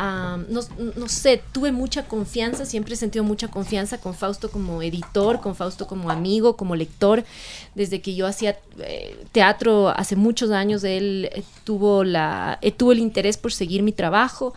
no, 0.49 0.61
no, 0.95 1.09
sé, 1.09 1.41
tuve 1.51 1.71
mucha 1.71 2.07
confianza, 2.07 2.65
siempre 2.65 2.93
he 2.93 2.97
sentido 2.97 3.23
mucha 3.23 3.49
confianza 3.49 3.99
con 3.99 4.13
Fausto 4.13 4.51
como 4.51 4.81
editor, 4.81 5.41
con 5.41 5.55
Fausto 5.55 5.87
como 5.87 6.09
amigo, 6.09 6.55
como 6.55 6.75
lector, 6.75 7.23
desde 7.75 8.01
que 8.01 8.15
yo 8.15 8.27
hacía 8.27 8.57
eh, 8.79 9.17
teatro 9.31 9.89
hace 9.89 10.15
muchos 10.15 10.51
años, 10.51 10.83
él 10.83 11.29
eh, 11.33 11.43
tuvo, 11.63 12.03
la, 12.03 12.59
eh, 12.61 12.71
tuvo 12.71 12.91
el 12.91 12.99
interés 12.99 13.37
por 13.37 13.51
seguir 13.51 13.83
mi 13.83 13.91
trabajo. 13.91 14.53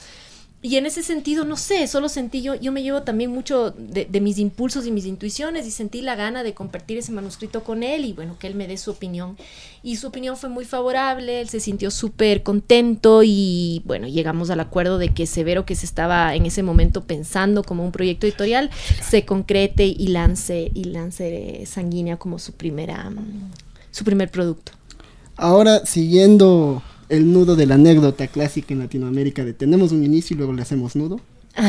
Y 0.64 0.76
en 0.76 0.86
ese 0.86 1.02
sentido, 1.02 1.44
no 1.44 1.56
sé, 1.56 1.88
solo 1.88 2.08
sentí 2.08 2.40
yo, 2.40 2.54
yo 2.54 2.70
me 2.70 2.84
llevo 2.84 3.02
también 3.02 3.32
mucho 3.32 3.72
de, 3.72 4.06
mis 4.20 4.38
impulsos 4.38 4.86
y 4.86 4.92
mis 4.92 5.06
intuiciones 5.06 5.66
y 5.66 5.72
sentí 5.72 6.02
la 6.02 6.14
gana 6.14 6.44
de 6.44 6.54
compartir 6.54 6.98
ese 6.98 7.10
manuscrito 7.10 7.64
con 7.64 7.82
él 7.82 8.04
y 8.04 8.12
bueno, 8.12 8.38
que 8.38 8.46
él 8.46 8.54
me 8.54 8.68
dé 8.68 8.76
su 8.76 8.92
opinión. 8.92 9.36
Y 9.82 9.96
su 9.96 10.06
opinión 10.06 10.36
fue 10.36 10.50
muy 10.50 10.64
favorable, 10.64 11.40
él 11.40 11.48
se 11.48 11.58
sintió 11.58 11.90
súper 11.90 12.44
contento 12.44 13.22
y 13.24 13.82
bueno, 13.86 14.06
llegamos 14.06 14.50
al 14.50 14.60
acuerdo 14.60 14.98
de 14.98 15.12
que 15.12 15.26
Severo, 15.26 15.66
que 15.66 15.74
se 15.74 15.84
estaba 15.84 16.36
en 16.36 16.46
ese 16.46 16.62
momento 16.62 17.02
pensando 17.02 17.64
como 17.64 17.84
un 17.84 17.90
proyecto 17.90 18.28
editorial, 18.28 18.70
se 19.02 19.24
concrete 19.24 19.86
y 19.86 20.06
lance, 20.08 20.70
y 20.72 20.84
lance 20.84 21.64
Sanguínea 21.66 22.18
como 22.18 22.38
su, 22.38 22.52
primera, 22.52 23.12
su 23.90 24.04
primer 24.04 24.30
producto. 24.30 24.70
Ahora, 25.36 25.84
siguiendo 25.86 26.84
el 27.12 27.30
nudo 27.30 27.56
de 27.56 27.66
la 27.66 27.74
anécdota 27.74 28.26
clásica 28.26 28.72
en 28.72 28.80
Latinoamérica 28.80 29.44
de 29.44 29.52
tenemos 29.52 29.92
un 29.92 30.02
inicio 30.02 30.34
y 30.34 30.38
luego 30.38 30.54
le 30.54 30.62
hacemos 30.62 30.96
nudo. 30.96 31.20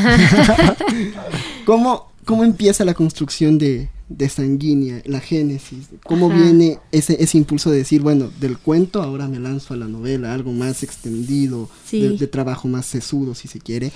¿Cómo, 1.65 2.13
¿Cómo 2.23 2.45
empieza 2.45 2.85
la 2.85 2.93
construcción 2.93 3.57
de, 3.57 3.89
de 4.07 4.29
Sanguínea, 4.29 5.01
la 5.05 5.19
génesis? 5.19 5.89
¿Cómo 6.05 6.29
viene 6.29 6.79
ese, 6.93 7.21
ese 7.21 7.37
impulso 7.37 7.69
de 7.71 7.79
decir, 7.79 8.01
bueno, 8.01 8.31
del 8.39 8.57
cuento 8.57 9.03
ahora 9.03 9.27
me 9.27 9.37
lanzo 9.37 9.73
a 9.73 9.77
la 9.77 9.89
novela, 9.89 10.33
algo 10.33 10.53
más 10.53 10.81
extendido, 10.81 11.69
de, 11.91 12.17
de, 12.17 12.27
trabajo 12.27 12.69
más 12.69 12.85
sesudo, 12.85 13.35
si 13.35 13.49
se 13.49 13.59
quiere? 13.59 13.91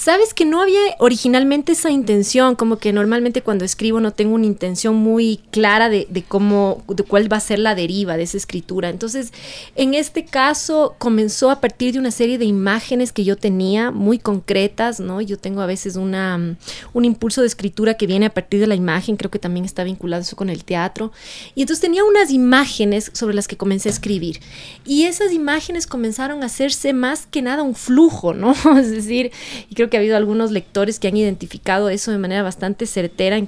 Sabes 0.00 0.32
que 0.32 0.46
no 0.46 0.62
había 0.62 0.80
originalmente 0.98 1.72
esa 1.72 1.90
intención, 1.90 2.56
como 2.56 2.78
que 2.78 2.90
normalmente 2.90 3.42
cuando 3.42 3.66
escribo 3.66 4.00
no 4.00 4.14
tengo 4.14 4.34
una 4.34 4.46
intención 4.46 4.96
muy 4.96 5.42
clara 5.50 5.90
de, 5.90 6.24
cómo, 6.26 6.82
de 6.88 7.02
cuál 7.02 7.30
va 7.30 7.36
a 7.36 7.40
ser 7.40 7.58
la 7.58 7.74
deriva 7.74 8.16
de 8.16 8.22
esa 8.22 8.38
escritura. 8.38 8.88
Entonces, 8.88 9.30
en 9.76 9.92
este 9.92 10.24
caso 10.24 10.94
comenzó 10.96 11.50
a 11.50 11.60
partir 11.60 11.92
de 11.92 11.98
una 11.98 12.12
serie 12.12 12.38
de 12.38 12.46
imágenes 12.46 13.12
que 13.12 13.24
yo 13.24 13.36
tenía 13.36 13.90
muy 13.90 14.18
concretas, 14.18 15.00
¿no? 15.00 15.20
Yo 15.20 15.36
tengo 15.36 15.60
a 15.60 15.66
veces 15.66 15.96
una, 15.96 16.56
un 16.94 17.04
impulso 17.04 17.42
de 17.42 17.48
escritura 17.48 17.92
que 17.92 18.06
viene 18.06 18.24
a 18.24 18.32
partir 18.32 18.58
de 18.58 18.68
la 18.68 18.76
imagen, 18.76 19.18
creo 19.18 19.30
que 19.30 19.38
también 19.38 19.66
está 19.66 19.84
vinculado 19.84 20.22
eso 20.22 20.34
con 20.34 20.48
el 20.48 20.64
teatro. 20.64 21.12
Y 21.54 21.60
entonces 21.60 21.82
tenía 21.82 22.04
unas 22.04 22.30
imágenes 22.30 23.10
sobre 23.12 23.34
las 23.34 23.46
que 23.46 23.58
comencé 23.58 23.90
a 23.90 23.92
escribir. 23.92 24.40
Y 24.86 25.02
esas 25.02 25.30
imágenes 25.30 25.86
comenzaron 25.86 26.42
a 26.42 26.46
hacerse 26.46 26.94
más 26.94 27.26
que 27.26 27.42
nada 27.42 27.62
un 27.62 27.74
flujo, 27.74 28.32
¿no? 28.32 28.52
es 28.78 28.90
decir, 28.90 29.30
creo 29.74 29.89
que 29.90 29.96
ha 29.96 30.00
habido 30.00 30.16
algunos 30.16 30.50
lectores 30.50 30.98
que 30.98 31.08
han 31.08 31.16
identificado 31.16 31.90
eso 31.90 32.10
de 32.10 32.18
manera 32.18 32.42
bastante 32.42 32.86
certera. 32.86 33.36
Eh, 33.38 33.46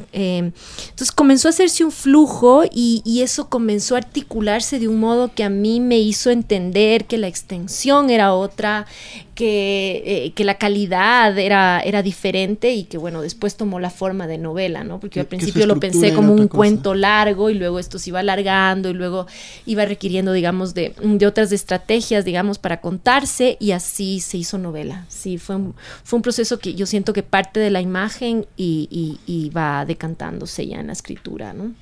entonces 0.91 1.13
comenzó 1.13 1.49
a 1.49 1.51
hacerse 1.51 1.85
un 1.85 1.93
flujo 1.93 2.65
y, 2.71 3.01
eso 3.23 3.49
comenzó 3.49 3.95
a 3.95 3.99
articularse 3.99 4.81
de 4.81 4.89
un 4.89 4.99
modo 4.99 5.33
que 5.33 5.45
a 5.45 5.49
mí 5.49 5.79
me 5.79 6.01
hizo 6.01 6.31
entender 6.31 7.05
que 7.05 7.19
la 7.19 7.29
extensión 7.29 8.11
era 8.11 8.35
otra, 8.35 8.87
que, 9.35 10.03
eh, 10.05 10.33
que 10.33 10.45
la 10.45 10.59
calidad 10.59 11.39
era, 11.39 11.81
era 11.81 12.03
diferente 12.03 12.73
y 12.73 12.85
que 12.85 12.99
bueno, 12.99 13.23
después 13.23 13.57
tomó 13.57 13.81
la 13.81 13.91
forma 13.91 14.27
de 14.27 14.37
novela, 14.37 14.85
¿no? 14.85 15.01
Porque 15.01 15.21
al 15.21 15.27
principio 15.27 15.67
lo 15.67 15.81
pensé 15.81 16.13
como 16.13 16.35
un 16.35 16.49
cuento 16.49 16.95
largo 16.95 17.49
y 17.49 17.55
luego 17.55 17.79
esto 17.79 17.99
se 17.99 18.11
iba 18.11 18.21
alargando 18.21 18.91
y 18.91 18.93
luego 18.93 19.27
iba 19.65 19.85
requiriendo, 19.85 20.33
digamos, 20.33 20.75
de, 20.75 20.95
de 21.03 21.27
otras 21.27 21.51
estrategias, 21.53 22.25
digamos, 22.25 22.59
para 22.59 22.81
contarse 22.81 23.57
y 23.59 23.71
así 23.71 24.21
se 24.21 24.37
hizo 24.37 24.59
novela. 24.59 25.07
Sí, 25.09 25.39
fue 25.39 25.57
un, 25.57 25.75
fue 26.05 26.19
un 26.19 26.23
proceso 26.23 26.59
que 26.59 26.75
yo 26.75 26.87
siento 26.87 27.13
que 27.13 27.23
parte 27.23 27.59
de 27.59 27.71
la 27.71 27.81
imagen 27.81 28.47
y, 28.57 29.19
y, 29.27 29.51
va 29.51 29.85
decantándose 29.85 30.67
ya 30.67 30.81
en 30.81 30.87
la 30.87 30.93
escritura, 30.93 31.53
¿no? 31.53 31.73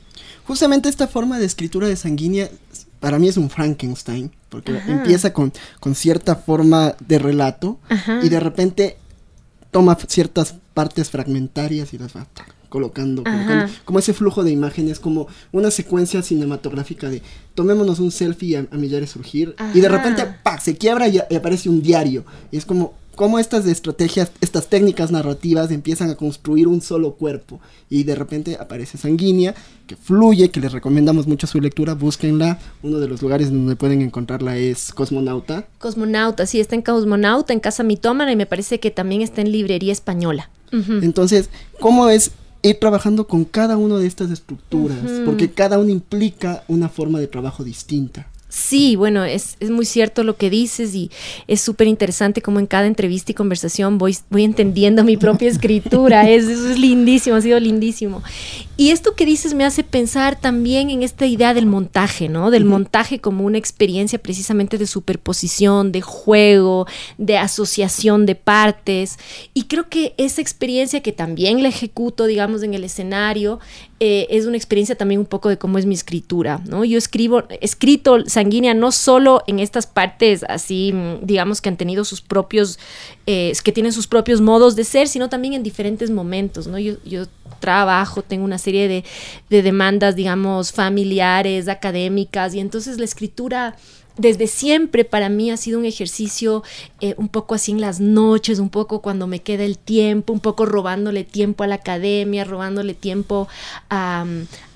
Justamente 0.44 0.88
esta 0.88 1.06
forma 1.06 1.38
de 1.38 1.46
escritura 1.46 1.86
de 1.86 1.96
sanguínea 1.96 2.48
para 3.00 3.18
mí 3.18 3.28
es 3.28 3.36
un 3.36 3.50
Frankenstein, 3.50 4.30
porque 4.48 4.78
empieza 4.86 5.32
con, 5.32 5.52
con, 5.80 5.94
cierta 5.94 6.36
forma 6.36 6.94
de 7.00 7.18
relato 7.18 7.78
y 8.22 8.28
de 8.28 8.40
repente 8.40 8.98
toma 9.70 9.96
ciertas 10.06 10.54
partes 10.74 11.10
fragmentarias 11.10 11.92
y 11.94 11.98
las 11.98 12.14
va 12.14 12.26
colocando, 12.68 13.24
colocando, 13.24 13.72
como 13.84 13.98
ese 13.98 14.14
flujo 14.14 14.44
de 14.44 14.52
imágenes, 14.52 15.00
como 15.00 15.26
una 15.52 15.70
secuencia 15.70 16.22
cinematográfica 16.22 17.10
de 17.10 17.20
tomémonos 17.54 17.98
un 17.98 18.12
selfie 18.12 18.56
a, 18.56 18.66
a 18.70 18.76
millares 18.76 19.10
surgir 19.10 19.56
y 19.74 19.80
de 19.80 19.88
repente 19.88 20.24
se 20.62 20.76
quiebra 20.76 21.08
y, 21.08 21.18
aparece 21.18 21.68
un 21.68 21.82
diario 21.82 22.24
y 22.50 22.56
es 22.56 22.64
como 22.64 22.94
cómo 23.20 23.38
estas 23.38 23.66
estrategias, 23.66 24.32
estas 24.40 24.68
técnicas 24.68 25.12
narrativas 25.12 25.70
empiezan 25.70 26.08
a 26.08 26.14
construir 26.14 26.66
un 26.66 26.80
solo 26.80 27.16
cuerpo 27.16 27.60
y 27.90 28.04
de 28.04 28.14
repente 28.14 28.56
aparece 28.58 28.96
Sanguínea, 28.96 29.54
que 29.86 29.94
fluye, 29.94 30.50
que 30.50 30.58
les 30.58 30.72
recomendamos 30.72 31.26
mucho 31.26 31.46
su 31.46 31.60
lectura, 31.60 31.92
búsquenla, 31.92 32.58
uno 32.82 32.98
de 32.98 33.08
los 33.08 33.20
lugares 33.20 33.50
donde 33.50 33.76
pueden 33.76 34.00
encontrarla 34.00 34.56
es 34.56 34.90
Cosmonauta. 34.94 35.66
Cosmonauta, 35.78 36.46
sí, 36.46 36.60
está 36.60 36.76
en 36.76 36.80
Cosmonauta, 36.80 37.52
en 37.52 37.60
Casa 37.60 37.82
Mitómana 37.82 38.32
y 38.32 38.36
me 38.36 38.46
parece 38.46 38.80
que 38.80 38.90
también 38.90 39.20
está 39.20 39.42
en 39.42 39.52
Librería 39.52 39.92
Española. 39.92 40.48
Entonces, 40.72 41.50
¿cómo 41.78 42.08
es 42.08 42.30
ir 42.62 42.80
trabajando 42.80 43.26
con 43.26 43.44
cada 43.44 43.76
una 43.76 43.98
de 43.98 44.06
estas 44.06 44.30
estructuras? 44.30 44.96
Porque 45.26 45.50
cada 45.50 45.78
una 45.78 45.90
implica 45.90 46.64
una 46.68 46.88
forma 46.88 47.20
de 47.20 47.26
trabajo 47.26 47.64
distinta. 47.64 48.28
Sí, 48.50 48.96
bueno, 48.96 49.24
es, 49.24 49.56
es, 49.60 49.70
muy 49.70 49.86
cierto 49.86 50.24
lo 50.24 50.36
que 50.36 50.50
dices 50.50 50.92
y 50.96 51.08
es 51.46 51.60
súper 51.60 51.86
interesante 51.86 52.42
como 52.42 52.58
en 52.58 52.66
cada 52.66 52.88
entrevista 52.88 53.30
y 53.30 53.34
conversación 53.36 53.96
voy, 53.96 54.16
voy 54.28 54.42
entendiendo 54.42 55.04
mi 55.04 55.16
propia 55.16 55.48
escritura. 55.50 56.28
es, 56.28 56.48
eso 56.48 56.70
es 56.70 56.78
lindísimo, 56.78 57.36
ha 57.36 57.40
sido 57.40 57.60
lindísimo. 57.60 58.24
Y 58.76 58.90
esto 58.90 59.14
que 59.14 59.24
dices 59.24 59.54
me 59.54 59.64
hace 59.64 59.84
pensar 59.84 60.40
también 60.40 60.90
en 60.90 61.04
esta 61.04 61.26
idea 61.26 61.54
del 61.54 61.66
montaje, 61.66 62.28
¿no? 62.28 62.50
Del 62.50 62.64
montaje 62.64 63.20
como 63.20 63.44
una 63.44 63.58
experiencia 63.58 64.18
precisamente 64.18 64.78
de 64.78 64.86
superposición, 64.86 65.92
de 65.92 66.00
juego, 66.00 66.86
de 67.18 67.38
asociación 67.38 68.26
de 68.26 68.34
partes. 68.34 69.18
Y 69.54 69.64
creo 69.64 69.88
que 69.88 70.14
esa 70.16 70.40
experiencia 70.40 71.02
que 71.02 71.12
también 71.12 71.62
la 71.62 71.68
ejecuto, 71.68 72.26
digamos, 72.26 72.62
en 72.62 72.74
el 72.74 72.82
escenario, 72.82 73.60
eh, 74.02 74.26
es 74.30 74.46
una 74.46 74.56
experiencia 74.56 74.94
también 74.94 75.20
un 75.20 75.26
poco 75.26 75.50
de 75.50 75.58
cómo 75.58 75.76
es 75.76 75.84
mi 75.84 75.94
escritura, 75.94 76.62
¿no? 76.66 76.86
Yo 76.86 76.96
escribo, 76.96 77.44
escrito 77.60 78.24
sanguínea 78.26 78.72
no 78.72 78.92
solo 78.92 79.42
en 79.46 79.58
estas 79.58 79.86
partes 79.86 80.42
así, 80.48 80.94
mm, 80.94 81.26
digamos, 81.26 81.60
que 81.60 81.68
han 81.68 81.76
tenido 81.76 82.06
sus 82.06 82.22
propios, 82.22 82.78
eh, 83.26 83.52
que 83.62 83.72
tienen 83.72 83.92
sus 83.92 84.06
propios 84.06 84.40
modos 84.40 84.74
de 84.74 84.84
ser, 84.84 85.06
sino 85.06 85.28
también 85.28 85.52
en 85.52 85.62
diferentes 85.62 86.10
momentos, 86.10 86.66
¿no? 86.66 86.78
Yo, 86.78 86.94
yo 87.04 87.26
trabajo, 87.60 88.22
tengo 88.22 88.46
una 88.46 88.56
serie 88.56 88.88
de, 88.88 89.04
de 89.50 89.62
demandas, 89.62 90.16
digamos, 90.16 90.72
familiares, 90.72 91.68
académicas, 91.68 92.54
y 92.54 92.60
entonces 92.60 92.98
la 92.98 93.04
escritura 93.04 93.76
desde 94.20 94.46
siempre 94.46 95.04
para 95.04 95.28
mí 95.28 95.50
ha 95.50 95.56
sido 95.56 95.78
un 95.78 95.84
ejercicio 95.84 96.62
eh, 97.00 97.14
un 97.16 97.28
poco 97.28 97.54
así 97.54 97.72
en 97.72 97.80
las 97.80 98.00
noches, 98.00 98.58
un 98.58 98.68
poco 98.68 99.00
cuando 99.00 99.26
me 99.26 99.40
queda 99.40 99.64
el 99.64 99.78
tiempo, 99.78 100.32
un 100.32 100.40
poco 100.40 100.66
robándole 100.66 101.24
tiempo 101.24 101.64
a 101.64 101.66
la 101.66 101.76
academia, 101.76 102.44
robándole 102.44 102.94
tiempo 102.94 103.48
a, 103.88 104.26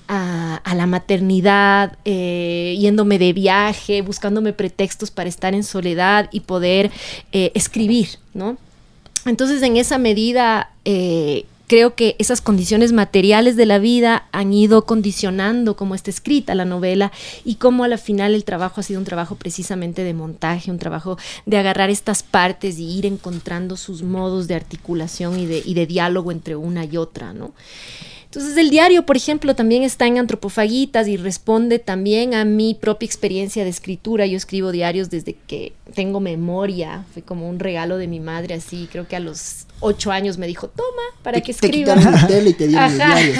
la 0.07 0.85
maternidad, 0.87 1.97
eh, 2.05 2.75
yéndome 2.79 3.17
de 3.17 3.33
viaje, 3.33 4.01
buscándome 4.01 4.53
pretextos 4.53 5.09
para 5.09 5.29
estar 5.29 5.53
en 5.53 5.63
soledad 5.63 6.29
y 6.31 6.41
poder 6.41 6.91
eh, 7.31 7.51
escribir, 7.55 8.09
¿no? 8.33 8.57
Entonces, 9.25 9.63
en 9.63 9.77
esa 9.77 9.97
medida, 9.97 10.69
creo 11.67 11.95
que 11.95 12.15
esas 12.19 12.41
condiciones 12.41 12.93
materiales 12.93 13.55
de 13.55 13.65
la 13.65 13.79
vida 13.79 14.27
han 14.31 14.53
ido 14.53 14.85
condicionando 14.85 15.75
cómo 15.75 15.95
está 15.95 16.09
escrita 16.09 16.55
la 16.55 16.65
novela 16.65 17.11
y 17.43 17.55
cómo 17.55 17.83
a 17.83 17.87
la 17.87 17.97
final 17.97 18.33
el 18.35 18.43
trabajo 18.43 18.81
ha 18.81 18.83
sido 18.83 18.99
un 18.99 19.05
trabajo 19.05 19.35
precisamente 19.35 20.03
de 20.03 20.13
montaje, 20.13 20.71
un 20.71 20.79
trabajo 20.79 21.17
de 21.45 21.57
agarrar 21.57 21.89
estas 21.89 22.23
partes 22.23 22.77
y 22.79 22.97
ir 22.97 23.05
encontrando 23.05 23.77
sus 23.77 24.03
modos 24.03 24.47
de 24.47 24.55
articulación 24.55 25.39
y 25.39 25.45
de, 25.45 25.61
y 25.65 25.73
de 25.73 25.85
diálogo 25.85 26.31
entre 26.31 26.55
una 26.55 26.85
y 26.85 26.97
otra, 26.97 27.33
¿no? 27.33 27.53
Entonces 28.35 28.57
el 28.57 28.69
diario, 28.69 29.05
por 29.05 29.15
ejemplo, 29.15 29.55
también 29.55 29.83
está 29.83 30.07
en 30.07 30.17
Antropofagitas 30.17 31.07
y 31.07 31.15
responde 31.15 31.79
también 31.79 32.33
a 32.33 32.43
mi 32.43 32.73
propia 32.73 33.05
experiencia 33.05 33.63
de 33.63 33.69
escritura. 33.69 34.25
Yo 34.25 34.35
escribo 34.35 34.73
diarios 34.73 35.09
desde 35.09 35.37
que 35.47 35.71
tengo 35.93 36.19
memoria. 36.19 37.05
Fue 37.13 37.21
como 37.21 37.49
un 37.49 37.59
regalo 37.59 37.97
de 37.97 38.07
mi 38.07 38.19
madre, 38.19 38.55
así. 38.55 38.89
Creo 38.91 39.07
que 39.07 39.15
a 39.15 39.21
los 39.21 39.67
ocho 39.79 40.11
años 40.11 40.37
me 40.37 40.47
dijo, 40.47 40.67
toma, 40.67 41.01
para 41.23 41.39
que 41.39 41.51
escriba. 41.51 41.95
Te 42.27 42.49
y 42.49 42.53
te 42.53 42.67
dieron 42.67 42.93
diarios. 42.93 43.37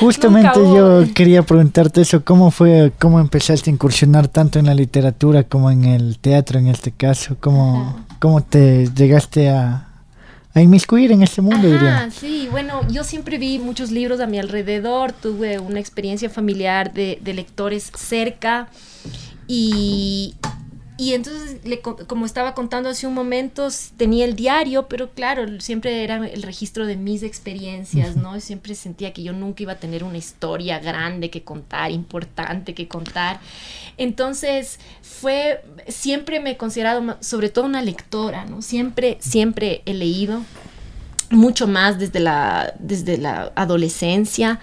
Justamente 0.00 0.60
yo 0.60 1.04
quería 1.14 1.42
preguntarte 1.42 2.00
eso. 2.00 2.24
¿Cómo 2.24 2.50
fue, 2.50 2.90
cómo 2.98 3.20
empezaste 3.20 3.68
a 3.68 3.74
incursionar 3.74 4.28
tanto 4.28 4.58
en 4.58 4.64
la 4.64 4.74
literatura 4.74 5.44
como 5.44 5.70
en 5.70 5.84
el 5.84 6.18
teatro 6.18 6.58
en 6.58 6.68
este 6.68 6.90
caso? 6.90 7.36
¿Cómo, 7.38 8.06
cómo 8.18 8.42
te 8.42 8.88
llegaste 8.94 9.50
a, 9.50 9.87
a 10.54 10.60
inmiscuir 10.60 11.12
en 11.12 11.22
este 11.22 11.40
mundo, 11.42 11.70
diría. 11.70 12.10
Sí, 12.10 12.48
bueno, 12.50 12.86
yo 12.88 13.04
siempre 13.04 13.38
vi 13.38 13.58
muchos 13.58 13.90
libros 13.90 14.20
a 14.20 14.26
mi 14.26 14.38
alrededor, 14.38 15.12
tuve 15.12 15.58
una 15.58 15.78
experiencia 15.78 16.30
familiar 16.30 16.92
de, 16.92 17.18
de 17.22 17.34
lectores 17.34 17.92
cerca 17.94 18.68
y, 19.46 20.34
y 21.00 21.14
entonces, 21.14 21.58
como 22.08 22.26
estaba 22.26 22.54
contando 22.54 22.88
hace 22.88 23.06
un 23.06 23.14
momento, 23.14 23.68
tenía 23.96 24.24
el 24.24 24.34
diario, 24.34 24.88
pero 24.88 25.10
claro, 25.12 25.60
siempre 25.60 26.02
era 26.02 26.16
el 26.26 26.42
registro 26.42 26.86
de 26.86 26.96
mis 26.96 27.22
experiencias, 27.22 28.16
¿no? 28.16 28.40
Siempre 28.40 28.74
sentía 28.74 29.12
que 29.12 29.22
yo 29.22 29.32
nunca 29.32 29.62
iba 29.62 29.74
a 29.74 29.78
tener 29.78 30.02
una 30.02 30.18
historia 30.18 30.80
grande 30.80 31.30
que 31.30 31.44
contar, 31.44 31.92
importante 31.92 32.74
que 32.74 32.88
contar. 32.88 33.38
Entonces, 33.96 34.80
fue, 35.00 35.62
siempre 35.86 36.40
me 36.40 36.50
he 36.50 36.56
considerado, 36.56 37.16
sobre 37.20 37.48
todo 37.48 37.66
una 37.66 37.80
lectora, 37.80 38.44
¿no? 38.46 38.60
Siempre, 38.60 39.18
siempre 39.20 39.82
he 39.86 39.94
leído 39.94 40.42
mucho 41.30 41.68
más 41.68 42.00
desde 42.00 42.18
la, 42.18 42.74
desde 42.80 43.18
la 43.18 43.52
adolescencia, 43.54 44.58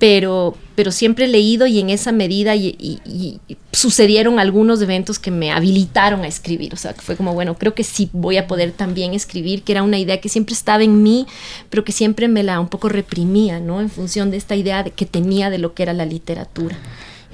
pero, 0.00 0.56
pero 0.76 0.92
siempre 0.92 1.26
he 1.26 1.28
leído 1.28 1.66
y 1.66 1.78
en 1.78 1.90
esa 1.90 2.10
medida 2.10 2.56
y, 2.56 3.38
sucedieron 3.70 4.40
algunos 4.40 4.80
eventos 4.80 5.18
que 5.18 5.30
me 5.30 5.52
habilitaron 5.52 6.22
a 6.22 6.26
escribir, 6.26 6.72
o 6.72 6.76
sea, 6.76 6.94
que 6.94 7.02
fue 7.02 7.16
como, 7.16 7.34
bueno, 7.34 7.56
creo 7.56 7.74
que 7.74 7.84
sí 7.84 8.08
voy 8.12 8.38
a 8.38 8.46
poder 8.46 8.72
también 8.72 9.12
escribir, 9.12 9.62
que 9.62 9.72
era 9.72 9.82
una 9.82 9.98
idea 9.98 10.20
que 10.20 10.30
siempre 10.30 10.54
estaba 10.54 10.82
en 10.82 11.02
mí, 11.02 11.26
pero 11.68 11.84
que 11.84 11.92
siempre 11.92 12.28
me 12.28 12.42
la 12.42 12.58
un 12.58 12.68
poco 12.68 12.88
reprimía, 12.88 13.60
¿no? 13.60 13.80
En 13.80 13.90
función 13.90 14.30
de 14.30 14.38
esta 14.38 14.56
idea 14.56 14.82
que 14.84 15.06
tenía 15.06 15.50
de 15.50 15.58
lo 15.58 15.74
que 15.74 15.82
era 15.82 15.92
la 15.92 16.06
literatura. 16.06 16.76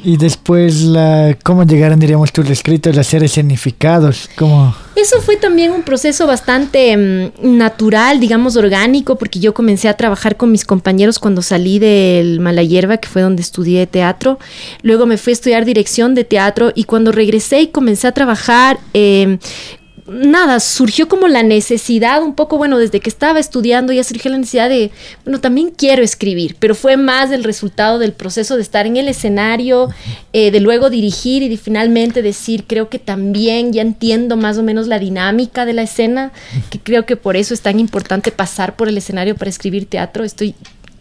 Y 0.04 0.18
después, 0.18 0.82
la, 0.82 1.37
¿cómo 1.42 1.64
llegaron, 1.64 1.98
diríamos, 1.98 2.30
tus 2.32 2.48
escritos 2.50 2.96
a 2.98 3.02
ser 3.02 3.24
escenificados? 3.24 4.28
¿Cómo? 4.37 4.74
Eso 4.94 5.20
fue 5.20 5.37
también 5.37 5.72
un 5.72 5.82
proceso 5.82 6.26
bastante 6.26 6.96
mm, 6.96 7.56
natural, 7.56 8.20
digamos, 8.20 8.56
orgánico, 8.56 9.16
porque 9.16 9.40
yo 9.40 9.54
comencé 9.54 9.88
a 9.88 9.94
trabajar 9.94 10.37
con 10.37 10.52
mis 10.52 10.64
compañeros 10.64 11.18
cuando 11.18 11.42
salí 11.42 11.78
del 11.78 12.40
Malayerba, 12.40 12.98
que 12.98 13.09
fue 13.09 13.22
donde 13.22 13.42
estudié 13.42 13.87
teatro. 13.87 14.38
Luego 14.82 15.06
me 15.06 15.16
fui 15.16 15.30
a 15.30 15.35
estudiar 15.35 15.64
dirección 15.64 16.14
de 16.14 16.24
teatro 16.24 16.72
y 16.74 16.85
cuando 16.85 17.11
regresé 17.11 17.62
y 17.62 17.66
comencé 17.68 18.06
a 18.06 18.12
trabajar... 18.12 18.78
Eh, 18.94 19.38
nada, 20.09 20.61
surgió 20.61 21.09
como 21.09 21.29
la 21.29 21.42
necesidad, 21.42 22.23
un 22.23 22.35
poco, 22.35 22.59
bueno, 22.59 22.79
desde 22.79 23.01
que 23.01 23.11
estaba 23.11 23.38
estudiando 23.38 23.92
ya 23.92 24.05
surgió 24.05 24.31
la 24.31 24.38
necesidad 24.38 24.69
de, 24.69 24.90
bueno, 25.25 25.40
también 25.40 25.71
quiero 25.71 26.03
escribir, 26.03 26.57
pero 26.59 26.75
fue 26.75 26.97
más 26.97 27.31
el 27.31 27.45
resultado 27.45 27.99
del 27.99 28.12
proceso 28.12 28.57
de 28.57 28.62
estar 28.62 28.87
en 28.87 28.97
el 28.97 29.09
escenario, 29.09 29.90
eh, 30.33 30.51
de 30.51 30.61
luego 30.61 30.90
dirigir 30.90 31.42
y 31.42 31.49
de 31.49 31.57
finalmente 31.57 32.23
decir, 32.23 32.64
creo 32.66 32.88
que 32.88 32.99
también 32.99 33.73
ya 33.73 33.83
entiendo 33.83 34.37
más 34.37 34.59
o 34.59 34.62
menos 34.62 34.87
la 34.87 34.99
dinámica 34.99 35.64
de 35.64 35.73
la 35.73 35.83
escena, 35.83 36.33
que 36.71 36.79
creo 36.79 37.07
que 37.07 37.16
por 37.16 37.37
eso 37.37 37.55
es 37.55 37.61
tan 37.61 37.81
importante 37.81 38.31
pasar 38.31 38.77
por 38.77 38.88
el 38.88 38.99
escenario 38.99 39.35
para 39.35 39.51
escribir 39.51 39.87
teatro. 39.87 40.25
Estoy 40.25 40.55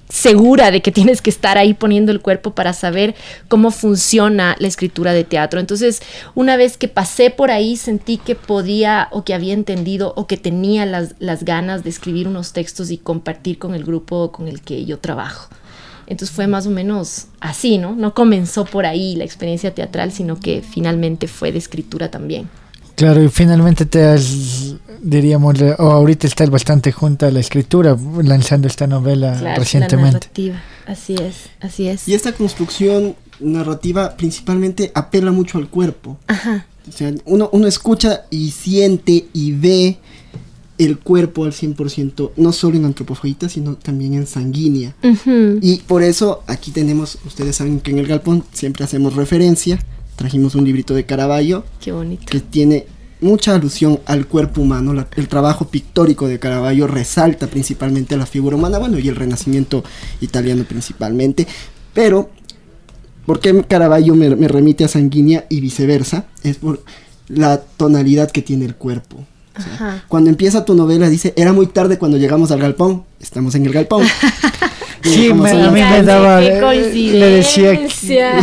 segura 0.10 0.72
de 0.72 0.82
que 0.82 0.91
tienes 0.91 1.22
que 1.22 1.30
estar 1.30 1.58
ahí 1.58 1.74
poniendo 1.74 2.12
el 2.12 2.22
cuerpo 2.22 2.52
para 2.52 2.74
saber 2.74 3.15
cómo 3.48 3.72
funciona 3.72 4.56
la 4.60 4.68
escritura 4.68 5.13
de 5.13 5.24
teatro. 5.24 5.60
Entonces, 5.60 6.02
una 6.36 6.58
vez 6.58 6.78
que 6.78 6.88
pasé 6.88 7.32
por 7.32 7.52
ahí, 7.52 7.76
sentí 7.76 8.18
que 8.18 8.36
podía 8.36 9.08
o 9.12 9.24
que 9.24 9.34
había 9.34 9.54
entendido 9.54 10.13
o 10.15 10.28
que 10.28 10.38
tenía 10.38 10.86
las, 10.86 11.15
las 11.20 11.44
ganas 11.44 11.84
de 11.84 11.89
escribir 11.89 12.28
unos 12.28 12.54
textos 12.54 12.91
y 12.91 12.98
compartir 12.98 13.58
con 13.58 13.74
el 13.74 13.84
grupo 13.84 14.32
con 14.32 14.48
el 14.48 14.62
que 14.62 14.86
yo 14.86 15.00
trabajo. 15.00 15.50
Entonces 16.08 16.36
fue 16.36 16.46
más 16.46 16.68
o 16.68 16.70
menos 16.70 17.28
así, 17.39 17.78
¿no? 17.80 17.96
No 17.96 18.13
comenzó 18.13 18.65
por 18.65 18.86
ahí 18.86 19.15
la 19.15 19.24
experiencia 19.24 19.74
teatral, 19.74 20.12
sino 20.12 20.39
que 20.39 20.62
finalmente 20.62 21.28
fue 21.28 21.52
de 21.52 21.58
escritura 21.58 22.12
también. 22.12 22.48
Claro, 22.95 23.23
y 23.23 23.29
finalmente 23.29 23.86
te 23.86 24.03
has, 24.03 24.75
diríamos, 25.01 25.62
o 25.62 25.91
ahorita 25.91 26.27
estás 26.27 26.49
bastante 26.49 26.91
junto 26.91 27.25
a 27.25 27.31
la 27.31 27.39
escritura, 27.39 27.97
lanzando 28.23 28.67
esta 28.67 28.88
novela 28.88 29.38
claro, 29.39 29.60
recientemente. 29.60 30.03
La 30.03 30.19
narrativa. 30.19 30.63
Así 30.88 31.15
es, 31.15 31.49
así 31.60 31.88
es. 31.88 32.08
Y 32.08 32.13
esta 32.13 32.31
construcción 32.31 33.15
narrativa 33.39 34.15
principalmente 34.15 34.91
apela 34.93 35.31
mucho 35.31 35.58
al 35.58 35.67
cuerpo. 35.67 36.17
Ajá. 36.27 36.67
O 36.88 36.91
sea, 36.91 37.13
uno, 37.25 37.49
uno 37.51 37.67
escucha 37.67 38.25
y 38.29 38.51
siente 38.51 39.27
y 39.34 39.51
ve 39.51 39.97
el 40.77 40.99
cuerpo 40.99 41.45
al 41.45 41.51
100%, 41.51 42.31
no 42.36 42.51
solo 42.51 42.77
en 42.77 42.86
antropofagitas, 42.86 43.53
sino 43.53 43.75
también 43.75 44.13
en 44.13 44.27
sanguínea. 44.27 44.95
Y 45.62 45.77
por 45.88 46.03
eso 46.03 46.43
aquí 46.47 46.71
tenemos, 46.71 47.17
ustedes 47.25 47.55
saben 47.55 47.79
que 47.79 47.91
en 47.91 47.99
el 47.99 48.08
galpón 48.08 48.43
siempre 48.51 48.84
hacemos 48.84 49.15
referencia 49.15 49.79
trajimos 50.15 50.56
un 50.56 50.65
librito 50.65 50.93
de 50.93 51.06
Caravaggio. 51.06 51.65
Qué 51.80 51.91
bonito. 51.91 52.25
Que 52.28 52.39
tiene 52.39 52.88
mucha 53.21 53.56
alusión 53.56 53.99
al 54.06 54.28
cuerpo 54.28 54.62
humano. 54.62 54.93
el 55.15 55.28
trabajo 55.28 55.67
pictórico 55.67 56.28
de 56.28 56.39
Caravaggio 56.39 56.88
resalta 56.88 57.47
principalmente 57.47 58.17
la 58.17 58.25
figura 58.25 58.56
humana, 58.56 58.78
bueno, 58.78 58.99
y 58.99 59.08
el 59.08 59.15
renacimiento 59.15 59.84
italiano 60.21 60.63
principalmente. 60.63 61.47
Pero, 61.93 62.30
¿por 63.25 63.39
qué 63.39 63.63
Caravaggio 63.67 64.15
me, 64.15 64.47
remite 64.47 64.86
a 64.86 64.88
sanguínea 64.88 65.45
y 65.49 65.62
viceversa? 65.62 66.25
Es 66.43 66.58
por 66.58 66.84
la 67.28 67.62
tonalidad 67.62 68.32
que 68.32 68.41
tiene 68.41 68.65
el 68.65 68.75
cuerpo. 68.75 69.23
Cuando 70.10 70.30
empieza 70.30 70.65
tu 70.65 70.75
novela 70.75 71.08
dice, 71.10 71.34
era 71.38 71.54
muy 71.54 71.67
tarde 71.67 71.97
cuando 71.97 72.17
llegamos 72.17 72.51
al 72.51 72.60
galpón, 72.60 73.06
estamos 73.21 73.56
en 73.56 73.65
el 73.65 73.71
galpón. 73.71 74.06
Sí, 75.06 75.34
me, 75.34 75.52
a 75.52 75.72
mí 75.72 75.82
me 75.82 76.04
daba. 76.04 76.41
Le 76.41 77.30
decía. 77.30 77.80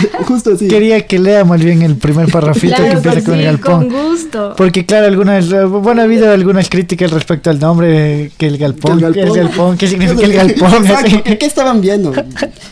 Justo 0.27 0.53
así. 0.55 0.69
Quería 0.69 1.07
que 1.07 1.19
lea 1.19 1.45
más 1.45 1.63
bien 1.63 1.83
el 1.83 1.97
primer 1.97 2.31
parrafito 2.31 2.77
que 2.77 2.91
empieza 2.91 3.23
con 3.25 3.35
el 3.35 3.45
galpón. 3.45 3.91
Con 3.91 4.11
gusto. 4.11 4.55
Porque, 4.57 4.87
claro, 4.87 5.07
algunas. 5.07 5.49
Bueno, 5.69 6.01
ha 6.01 6.05
habido 6.05 6.31
algunas 6.31 6.69
críticas 6.69 7.11
respecto 7.11 7.51
al 7.51 7.59
nombre, 7.59 8.31
que 8.39 8.47
el 8.47 8.59
galpón. 8.59 8.99
¿Qué, 9.13 9.21
el 9.21 9.33
galpón? 9.33 9.77
¿Qué 9.77 9.89
significa 9.89 10.25
el 10.25 10.33
galpón? 10.33 10.85
¿Qué, 11.25 11.47
estaban 11.47 11.81
viendo? 11.81 12.13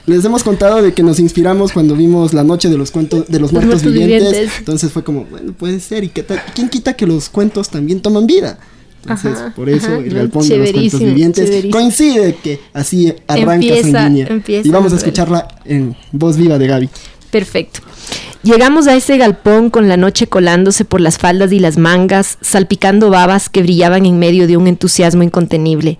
Les 0.06 0.24
hemos 0.24 0.42
contado 0.42 0.82
de 0.82 0.92
que 0.92 1.02
nos 1.02 1.18
inspiramos 1.18 1.72
cuando 1.72 1.94
vimos 1.94 2.32
La 2.32 2.44
Noche 2.44 2.68
de 2.68 2.78
los 2.78 2.90
Cuentos 2.90 3.26
de 3.28 3.40
los 3.40 3.52
Muertos, 3.52 3.82
vivientes. 3.82 4.50
Entonces 4.58 4.92
fue 4.92 5.02
como, 5.04 5.24
bueno, 5.24 5.52
puede 5.52 5.80
ser. 5.80 6.04
¿Y 6.04 6.08
qué 6.08 6.24
quién 6.54 6.68
quita 6.68 6.94
que 6.94 7.06
los 7.06 7.28
cuentos 7.28 7.68
también 7.68 8.00
toman 8.00 8.26
vida? 8.26 8.58
Entonces, 9.02 9.38
por 9.56 9.68
eso 9.68 9.96
el 9.96 10.12
galpón 10.12 10.46
de 10.48 10.58
los 10.58 10.72
cuentos 10.72 11.00
vivientes 11.00 11.66
coincide 11.70 12.36
que 12.42 12.60
así 12.72 13.12
arranca 13.26 13.74
Sanguínea. 13.82 14.28
Y 14.46 14.68
vamos 14.70 14.92
a 14.92 14.96
escucharla 14.96 15.48
en 15.64 15.96
voz 16.12 16.36
viva 16.36 16.58
de 16.58 16.66
Gaby. 16.66 16.88
Perfecto. 17.30 17.80
Llegamos 18.42 18.86
a 18.86 18.94
ese 18.94 19.18
galpón 19.18 19.68
con 19.68 19.86
la 19.86 19.98
noche 19.98 20.26
colándose 20.26 20.86
por 20.86 21.00
las 21.00 21.18
faldas 21.18 21.52
y 21.52 21.58
las 21.58 21.76
mangas, 21.76 22.38
salpicando 22.40 23.10
babas 23.10 23.50
que 23.50 23.62
brillaban 23.62 24.06
en 24.06 24.18
medio 24.18 24.46
de 24.46 24.56
un 24.56 24.66
entusiasmo 24.66 25.22
incontenible, 25.22 25.98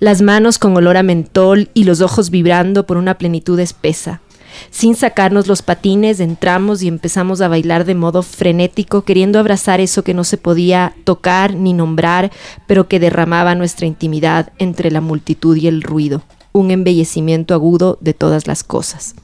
las 0.00 0.22
manos 0.22 0.58
con 0.58 0.74
olor 0.74 0.96
a 0.96 1.02
mentol 1.02 1.68
y 1.74 1.84
los 1.84 2.00
ojos 2.00 2.30
vibrando 2.30 2.86
por 2.86 2.96
una 2.96 3.18
plenitud 3.18 3.60
espesa. 3.60 4.22
Sin 4.70 4.94
sacarnos 4.94 5.46
los 5.46 5.62
patines, 5.62 6.20
entramos 6.20 6.82
y 6.82 6.88
empezamos 6.88 7.40
a 7.40 7.48
bailar 7.48 7.84
de 7.84 7.94
modo 7.94 8.22
frenético, 8.22 9.02
queriendo 9.02 9.38
abrazar 9.38 9.80
eso 9.80 10.04
que 10.04 10.14
no 10.14 10.24
se 10.24 10.38
podía 10.38 10.94
tocar 11.04 11.54
ni 11.54 11.72
nombrar, 11.72 12.30
pero 12.66 12.88
que 12.88 13.00
derramaba 13.00 13.54
nuestra 13.54 13.86
intimidad 13.86 14.52
entre 14.58 14.90
la 14.90 15.00
multitud 15.00 15.56
y 15.56 15.66
el 15.66 15.82
ruido, 15.82 16.22
un 16.52 16.70
embellecimiento 16.70 17.54
agudo 17.54 17.98
de 18.00 18.14
todas 18.14 18.46
las 18.46 18.64
cosas. 18.64 19.14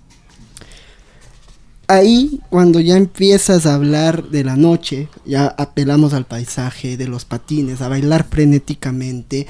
Ahí, 1.91 2.43
cuando 2.51 2.81
ya 2.81 2.99
empiezas 2.99 3.64
a 3.64 3.75
hablar 3.75 4.29
de 4.29 4.45
la 4.45 4.57
noche, 4.57 5.09
ya 5.25 5.47
apelamos 5.47 6.12
al 6.12 6.27
paisaje, 6.27 6.99
de 6.99 7.09
los 7.09 7.25
patines, 7.25 7.81
a 7.81 7.88
bailar 7.88 8.27
frenéticamente, 8.29 9.47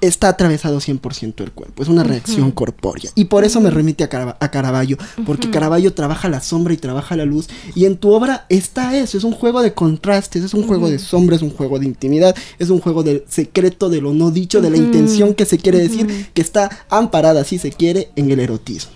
está 0.00 0.28
atravesado 0.28 0.78
100% 0.78 1.42
el 1.42 1.52
cuerpo, 1.52 1.82
es 1.82 1.88
una 1.88 2.04
reacción 2.04 2.50
corpórea. 2.52 3.10
Y 3.14 3.26
por 3.26 3.44
eso 3.44 3.60
me 3.60 3.70
remite 3.70 4.04
a, 4.04 4.36
a 4.38 4.50
Caravaggio, 4.50 4.96
porque 5.26 5.50
Caravaggio 5.50 5.92
trabaja 5.92 6.28
la 6.28 6.40
sombra 6.40 6.72
y 6.74 6.76
trabaja 6.76 7.16
la 7.16 7.24
luz, 7.24 7.48
y 7.74 7.84
en 7.84 7.96
tu 7.96 8.12
obra 8.12 8.46
está 8.48 8.96
eso, 8.96 9.18
es 9.18 9.24
un 9.24 9.32
juego 9.32 9.62
de 9.62 9.74
contrastes, 9.74 10.44
es 10.44 10.54
un 10.54 10.66
juego 10.66 10.88
de 10.90 10.98
sombra, 10.98 11.36
es 11.36 11.42
un 11.42 11.50
juego 11.50 11.78
de 11.78 11.86
intimidad, 11.86 12.36
es 12.58 12.70
un 12.70 12.80
juego 12.80 13.02
del 13.02 13.24
secreto, 13.28 13.88
de 13.88 14.00
lo 14.00 14.12
no 14.12 14.30
dicho, 14.30 14.60
de 14.60 14.70
la 14.70 14.76
intención 14.76 15.34
que 15.34 15.44
se 15.44 15.58
quiere 15.58 15.78
decir, 15.78 16.28
que 16.32 16.42
está 16.42 16.70
amparada, 16.88 17.44
si 17.44 17.58
se 17.58 17.72
quiere, 17.72 18.10
en 18.16 18.30
el 18.30 18.40
erotismo. 18.40 18.92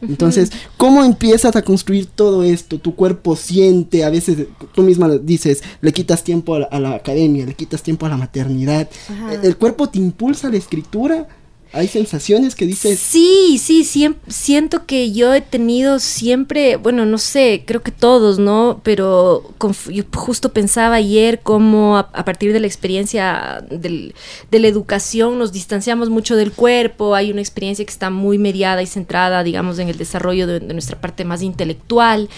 Entonces, 0.00 0.50
¿cómo 0.76 1.04
empiezas 1.04 1.54
a 1.56 1.62
construir 1.62 2.06
todo 2.06 2.42
esto? 2.42 2.78
Tu 2.78 2.94
cuerpo 2.94 3.36
siente, 3.36 4.04
a 4.04 4.10
veces 4.10 4.46
tú 4.74 4.82
misma 4.82 5.08
dices, 5.08 5.62
le 5.80 5.92
quitas 5.92 6.24
tiempo 6.24 6.54
a 6.54 6.80
la, 6.80 6.94
academia, 6.94 7.46
le 7.46 7.54
quitas 7.54 7.82
tiempo 7.82 8.06
a 8.06 8.08
la 8.08 8.16
maternidad, 8.16 8.88
el 9.42 9.56
cuerpo 9.56 9.88
te 9.88 9.98
impulsa 9.98 10.23
impulsa 10.24 10.48
la 10.48 10.56
escritura? 10.56 11.26
¿Hay 11.74 11.88
sensaciones 11.88 12.54
que 12.54 12.66
dices? 12.66 13.00
Sí, 13.00 13.58
sí, 13.58 13.82
siento 14.28 14.86
que 14.86 15.10
yo 15.10 15.34
he 15.34 15.40
tenido 15.40 15.98
siempre, 15.98 16.76
bueno, 16.76 17.04
no 17.04 17.18
sé, 17.18 17.64
creo 17.66 17.82
que 17.82 17.90
todos, 17.90 18.38
¿no? 18.38 18.80
Pero 18.84 19.42
yo 19.90 20.04
justo 20.14 20.52
pensaba 20.52 20.94
ayer 20.94 21.40
cómo 21.42 21.98
a, 21.98 22.24
partir 22.24 22.52
de 22.52 22.60
la 22.60 22.68
experiencia 22.68 23.64
de 23.68 24.12
la 24.52 24.68
educación 24.68 25.36
nos 25.36 25.50
distanciamos 25.50 26.10
mucho 26.10 26.36
del 26.36 26.52
cuerpo, 26.52 27.16
hay 27.16 27.32
una 27.32 27.40
experiencia 27.40 27.84
que 27.84 27.90
está 27.90 28.08
muy 28.08 28.38
mediada 28.38 28.80
y 28.80 28.86
centrada, 28.86 29.42
digamos, 29.42 29.80
en 29.80 29.88
el 29.88 29.98
desarrollo 29.98 30.46
de 30.46 30.60
nuestra 30.60 31.00
parte 31.00 31.24
más 31.24 31.42
intelectual 31.42 32.28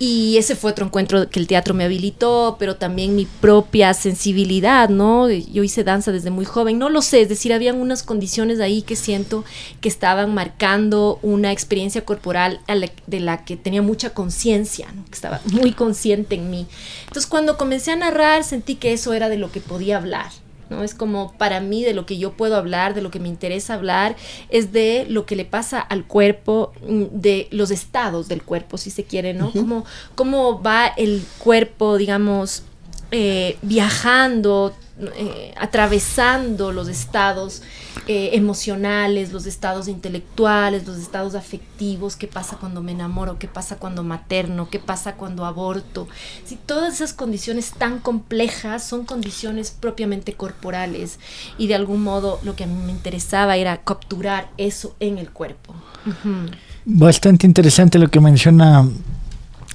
y 0.00 0.36
ese 0.36 0.54
fue 0.54 0.70
otro 0.70 0.86
encuentro 0.86 1.28
que 1.28 1.40
el 1.40 1.48
teatro 1.48 1.74
me 1.74 1.82
habilitó, 1.82 2.56
pero 2.58 2.76
también 2.76 3.16
mi 3.16 3.26
propia 3.26 3.92
sensibilidad, 3.94 4.88
¿no? 4.88 5.28
Yo 5.28 5.64
hice 5.64 5.82
danza 5.82 6.12
desde 6.12 6.30
muy 6.30 6.44
joven, 6.44 6.78
no 6.78 6.88
lo 6.88 7.02
sé, 7.02 7.22
es 7.22 7.28
decir, 7.28 7.52
habían 7.52 7.80
unas 7.80 8.04
condiciones 8.04 8.60
ahí 8.60 8.77
que 8.82 8.96
siento 8.96 9.44
que 9.80 9.88
estaban 9.88 10.34
marcando 10.34 11.18
una 11.22 11.52
experiencia 11.52 12.04
corporal 12.04 12.60
de 13.06 13.20
la 13.20 13.44
que 13.44 13.56
tenía 13.56 13.82
mucha 13.82 14.10
conciencia, 14.14 14.88
que 15.08 15.14
estaba 15.14 15.40
muy 15.52 15.72
consciente 15.72 16.34
en 16.34 16.50
mí. 16.50 16.66
Entonces 17.02 17.26
cuando 17.26 17.56
comencé 17.56 17.92
a 17.92 17.96
narrar 17.96 18.44
sentí 18.44 18.76
que 18.76 18.92
eso 18.92 19.12
era 19.14 19.28
de 19.28 19.38
lo 19.38 19.50
que 19.50 19.60
podía 19.60 19.96
hablar, 19.96 20.30
¿no? 20.70 20.82
Es 20.82 20.94
como 20.94 21.32
para 21.38 21.60
mí 21.60 21.82
de 21.82 21.94
lo 21.94 22.06
que 22.06 22.18
yo 22.18 22.32
puedo 22.32 22.56
hablar, 22.56 22.94
de 22.94 23.02
lo 23.02 23.10
que 23.10 23.20
me 23.20 23.28
interesa 23.28 23.74
hablar, 23.74 24.16
es 24.50 24.72
de 24.72 25.06
lo 25.08 25.26
que 25.26 25.36
le 25.36 25.44
pasa 25.44 25.80
al 25.80 26.04
cuerpo, 26.04 26.72
mm, 26.86 27.04
de 27.12 27.48
los 27.50 27.70
estados 27.70 28.28
del 28.28 28.42
cuerpo, 28.42 28.78
si 28.78 28.90
se 28.90 29.04
quiere, 29.04 29.34
¿no? 29.34 29.52
cómo, 30.14 30.62
va 30.62 30.86
el 30.86 31.22
cuerpo, 31.38 31.96
digamos, 31.96 32.62
eh, 33.10 33.56
viajando, 33.62 34.74
eh, 35.00 35.54
atravesando 35.56 36.72
los 36.72 36.88
estados 36.88 37.62
eh, 38.08 38.30
emocionales, 38.32 39.32
los 39.32 39.46
estados 39.46 39.86
intelectuales, 39.86 40.88
los 40.88 40.98
estados 40.98 41.36
afectivos, 41.36 42.16
qué 42.16 42.26
pasa 42.26 42.56
cuando 42.56 42.82
me 42.82 42.90
enamoro, 42.90 43.38
qué 43.38 43.46
pasa 43.46 43.76
cuando 43.76 44.02
materno, 44.02 44.68
qué 44.70 44.80
pasa 44.80 45.14
cuando 45.14 45.44
aborto. 45.44 46.08
Si 46.44 46.56
todas 46.56 46.94
esas 46.94 47.12
condiciones 47.12 47.74
tan 47.78 48.00
complejas 48.00 48.82
son 48.82 49.04
condiciones 49.04 49.70
propiamente 49.70 50.32
corporales 50.32 51.20
y 51.58 51.68
de 51.68 51.76
algún 51.76 52.02
modo 52.02 52.40
lo 52.42 52.56
que 52.56 52.64
a 52.64 52.66
mí 52.66 52.82
me 52.84 52.90
interesaba 52.90 53.56
era 53.56 53.76
capturar 53.76 54.50
eso 54.58 54.96
en 54.98 55.18
el 55.18 55.30
cuerpo. 55.30 55.74
Bastante 56.84 57.46
interesante 57.46 58.00
lo 58.00 58.08
que 58.08 58.18
menciona 58.18 58.88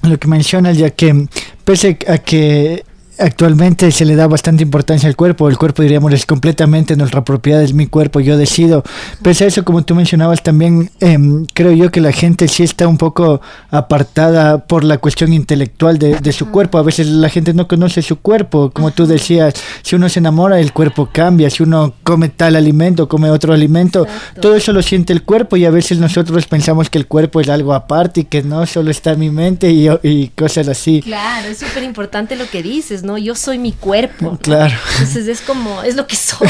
lo 0.02 0.18
que 0.18 0.28
menciona 0.28 0.72
ya 0.72 0.90
que 0.90 1.28
pese 1.64 1.98
a 2.08 2.18
que 2.18 2.84
Actualmente 3.16 3.92
se 3.92 4.04
le 4.04 4.16
da 4.16 4.26
bastante 4.26 4.64
importancia 4.64 5.08
al 5.08 5.14
cuerpo, 5.14 5.48
el 5.48 5.56
cuerpo 5.56 5.82
diríamos 5.82 6.12
es 6.12 6.26
completamente 6.26 6.96
nuestra 6.96 7.24
propiedad, 7.24 7.62
es 7.62 7.72
mi 7.72 7.86
cuerpo, 7.86 8.18
yo 8.18 8.36
decido. 8.36 8.82
Pese 9.22 9.44
a 9.44 9.46
eso, 9.46 9.64
como 9.64 9.84
tú 9.84 9.94
mencionabas 9.94 10.42
también, 10.42 10.90
em, 10.98 11.46
creo 11.54 11.70
yo 11.72 11.92
que 11.92 12.00
la 12.00 12.10
gente 12.10 12.48
sí 12.48 12.64
está 12.64 12.88
un 12.88 12.98
poco 12.98 13.40
apartada 13.70 14.66
por 14.66 14.82
la 14.82 14.98
cuestión 14.98 15.32
intelectual 15.32 15.98
de, 15.98 16.32
su 16.32 16.50
cuerpo. 16.50 16.78
A 16.78 16.82
veces 16.82 17.06
la 17.06 17.28
gente 17.28 17.54
no 17.54 17.68
conoce 17.68 18.02
su 18.02 18.18
cuerpo, 18.18 18.70
como 18.70 18.90
tú 18.90 19.06
decías, 19.06 19.54
si 19.82 19.94
uno 19.94 20.08
se 20.08 20.18
enamora 20.18 20.58
el 20.58 20.72
cuerpo 20.72 21.08
cambia, 21.12 21.50
si 21.50 21.62
uno 21.62 21.94
come 22.02 22.30
tal 22.30 22.56
alimento, 22.56 23.08
come 23.08 23.30
otro 23.30 23.52
alimento, 23.52 24.08
todo 24.40 24.56
eso 24.56 24.72
lo 24.72 24.82
siente 24.82 25.12
el 25.12 25.22
cuerpo. 25.22 25.56
Y 25.56 25.64
a 25.64 25.70
veces 25.70 25.98
nosotros 25.98 26.46
pensamos 26.46 26.90
que 26.90 26.98
el 26.98 27.06
cuerpo 27.06 27.40
es 27.40 27.48
algo 27.48 27.74
aparte 27.74 28.22
y 28.22 28.24
que 28.24 28.42
no 28.42 28.66
solo 28.66 28.90
está 28.90 29.12
en 29.12 29.20
mi 29.20 29.30
mente 29.30 29.70
y, 29.70 29.88
y 30.02 30.28
cosas 30.30 30.66
así. 30.66 31.00
Claro, 31.02 31.48
es 31.48 31.58
súper 31.58 31.84
importante 31.84 32.34
lo 32.34 32.48
que 32.50 32.62
dices 32.62 33.03
¿no? 33.04 33.18
Yo 33.18 33.34
soy 33.34 33.58
mi 33.58 33.72
cuerpo. 33.72 34.38
Claro. 34.44 34.74
Entonces 34.98 35.28
es 35.28 35.40
como, 35.40 35.82
es 35.82 35.96
lo 35.96 36.06
que 36.06 36.16
soy. 36.16 36.48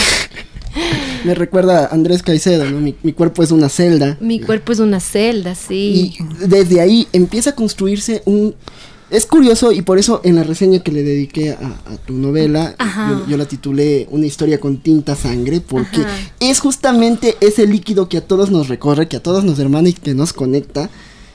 Me 1.25 1.35
recuerda 1.35 1.87
a 1.87 1.95
Andrés 1.95 2.23
Caicedo, 2.23 2.69
¿no? 2.71 2.81
Mi, 2.81 3.13
cuerpo 3.13 3.43
es 3.43 3.51
una 3.51 3.69
celda. 3.69 4.17
Mi 4.21 4.41
cuerpo 4.41 4.73
es 4.73 4.81
una 4.81 5.01
celda, 5.01 5.55
sí. 5.55 6.17
Y 6.21 6.47
desde 6.47 6.81
ahí 6.81 7.09
empieza 7.13 7.51
a 7.51 7.55
construirse 7.55 8.23
un... 8.27 8.55
Es 9.11 9.27
curioso 9.27 9.71
y 9.71 9.83
por 9.83 9.99
eso 9.99 10.21
en 10.25 10.35
la 10.35 10.43
reseña 10.43 10.81
que 10.81 10.91
le 10.91 11.03
dediqué 11.05 11.53
a, 11.53 11.97
tu 12.05 12.15
novela, 12.15 12.75
yo, 13.29 13.37
la 13.37 13.45
titulé 13.45 14.09
Una 14.11 14.27
historia 14.27 14.59
con 14.59 14.79
tinta 14.79 15.15
sangre, 15.15 15.61
porque 15.61 16.05
es 16.41 16.59
justamente 16.59 17.37
ese 17.41 17.67
líquido 17.67 18.09
que 18.09 18.19
a 18.19 18.27
todos 18.27 18.51
nos 18.51 18.69
recorre, 18.69 19.07
que 19.07 19.17
a 19.17 19.23
todos 19.23 19.45
nos 19.45 19.59
hermana 19.59 19.91
y 19.91 19.93
que 19.93 20.15
nos 20.15 20.33
conecta, 20.33 20.91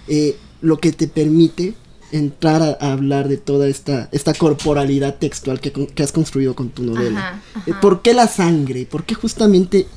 eh, 0.07 0.35
lo 0.61 0.79
que 0.79 0.91
te 0.91 1.07
permite 1.07 1.73
entrar 2.11 2.77
a, 2.79 2.91
hablar 2.91 3.27
de 3.27 3.37
toda 3.37 3.67
esta, 3.67 4.09
esta 4.11 4.33
corporalidad 4.33 5.15
textual 5.15 5.59
que, 5.59 6.03
has 6.03 6.11
construido 6.11 6.55
con 6.55 6.69
tu 6.69 6.83
novela. 6.83 7.41
Eh, 7.65 7.73
¿Por 7.81 8.01
qué 8.01 8.13
la 8.13 8.27
sangre? 8.27 8.85
¿Por 8.85 9.03
qué 9.03 9.15
justamente 9.15 9.87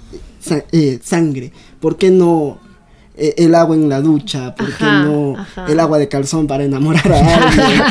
eh, 0.72 0.98
sangre? 1.02 1.52
¿Por 1.80 1.96
qué 1.96 2.10
no 2.10 2.58
eh, 2.64 2.71
el 3.16 3.54
agua 3.54 3.76
en 3.76 3.88
la 3.88 4.00
ducha? 4.00 4.54
¿Por 4.54 4.74
qué 4.76 4.84
no 4.84 5.36
el 5.68 5.80
agua 5.80 5.98
de 5.98 6.08
calzón 6.08 6.46
para 6.46 6.64
enamorar 6.64 7.12
a 7.12 7.18
alguien? 7.48 7.82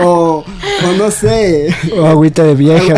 o, 0.00 0.44
no 0.96 1.10
sé. 1.10 1.74
O 1.96 2.06
agüita 2.06 2.42
de 2.42 2.54
vieja, 2.54 2.94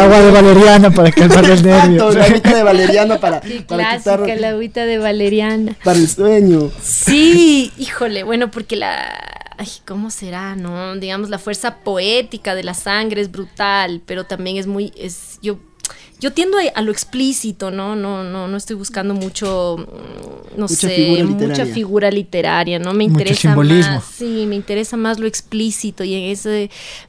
agua 0.00 0.20
de 0.20 0.30
valeriana 0.30 0.90
para 0.90 1.10
calmar 1.10 1.46
los 1.46 1.62
nervios. 1.62 2.14
la 2.14 2.24
agüita 2.24 2.54
de 2.54 2.62
valeriana 2.62 3.18
para, 3.18 3.40
para 3.66 4.00
clásica, 4.00 4.36
la 4.36 4.50
agüita 4.50 4.86
de 4.86 4.98
valeriana. 4.98 5.76
Para 5.84 5.98
el 5.98 6.08
sueño. 6.08 6.70
Sí, 6.82 7.72
híjole, 7.76 8.22
bueno, 8.22 8.50
porque 8.50 8.76
la 8.76 9.30
ay, 9.60 9.68
¿cómo 9.86 10.10
será? 10.10 10.56
No, 10.56 10.96
digamos, 10.96 11.28
la 11.28 11.38
fuerza 11.38 11.76
poética 11.76 12.54
de 12.54 12.62
la 12.62 12.72
sangre 12.72 13.20
es 13.20 13.30
brutal, 13.30 14.00
pero 14.06 14.24
también 14.24 14.56
es 14.56 14.66
muy, 14.66 14.90
es, 14.96 15.38
yo 15.42 15.58
yo 16.20 16.32
tiendo 16.32 16.58
a, 16.74 16.82
lo 16.82 16.92
explícito, 16.92 17.70
¿no? 17.70 17.96
No, 17.96 18.22
no, 18.22 18.46
no 18.46 18.56
estoy 18.56 18.76
buscando 18.76 19.14
mucho, 19.14 19.78
mm, 19.78 20.58
no 20.58 20.66
Mucha 20.68 20.88
sé, 20.88 20.94
figura 20.94 21.24
mucha 21.24 21.66
figura 21.66 22.10
literaria, 22.10 22.78
¿no? 22.78 22.92
Me 22.92 23.04
Mucho 23.04 23.20
interesa 23.20 23.40
simbolismo. 23.40 23.94
más, 23.94 24.04
sí, 24.04 24.44
me 24.46 24.54
interesa 24.54 24.98
más 24.98 25.18
lo 25.18 25.26
explícito 25.26 26.04
y 26.04 26.14
en 26.14 26.24
esa 26.30 26.50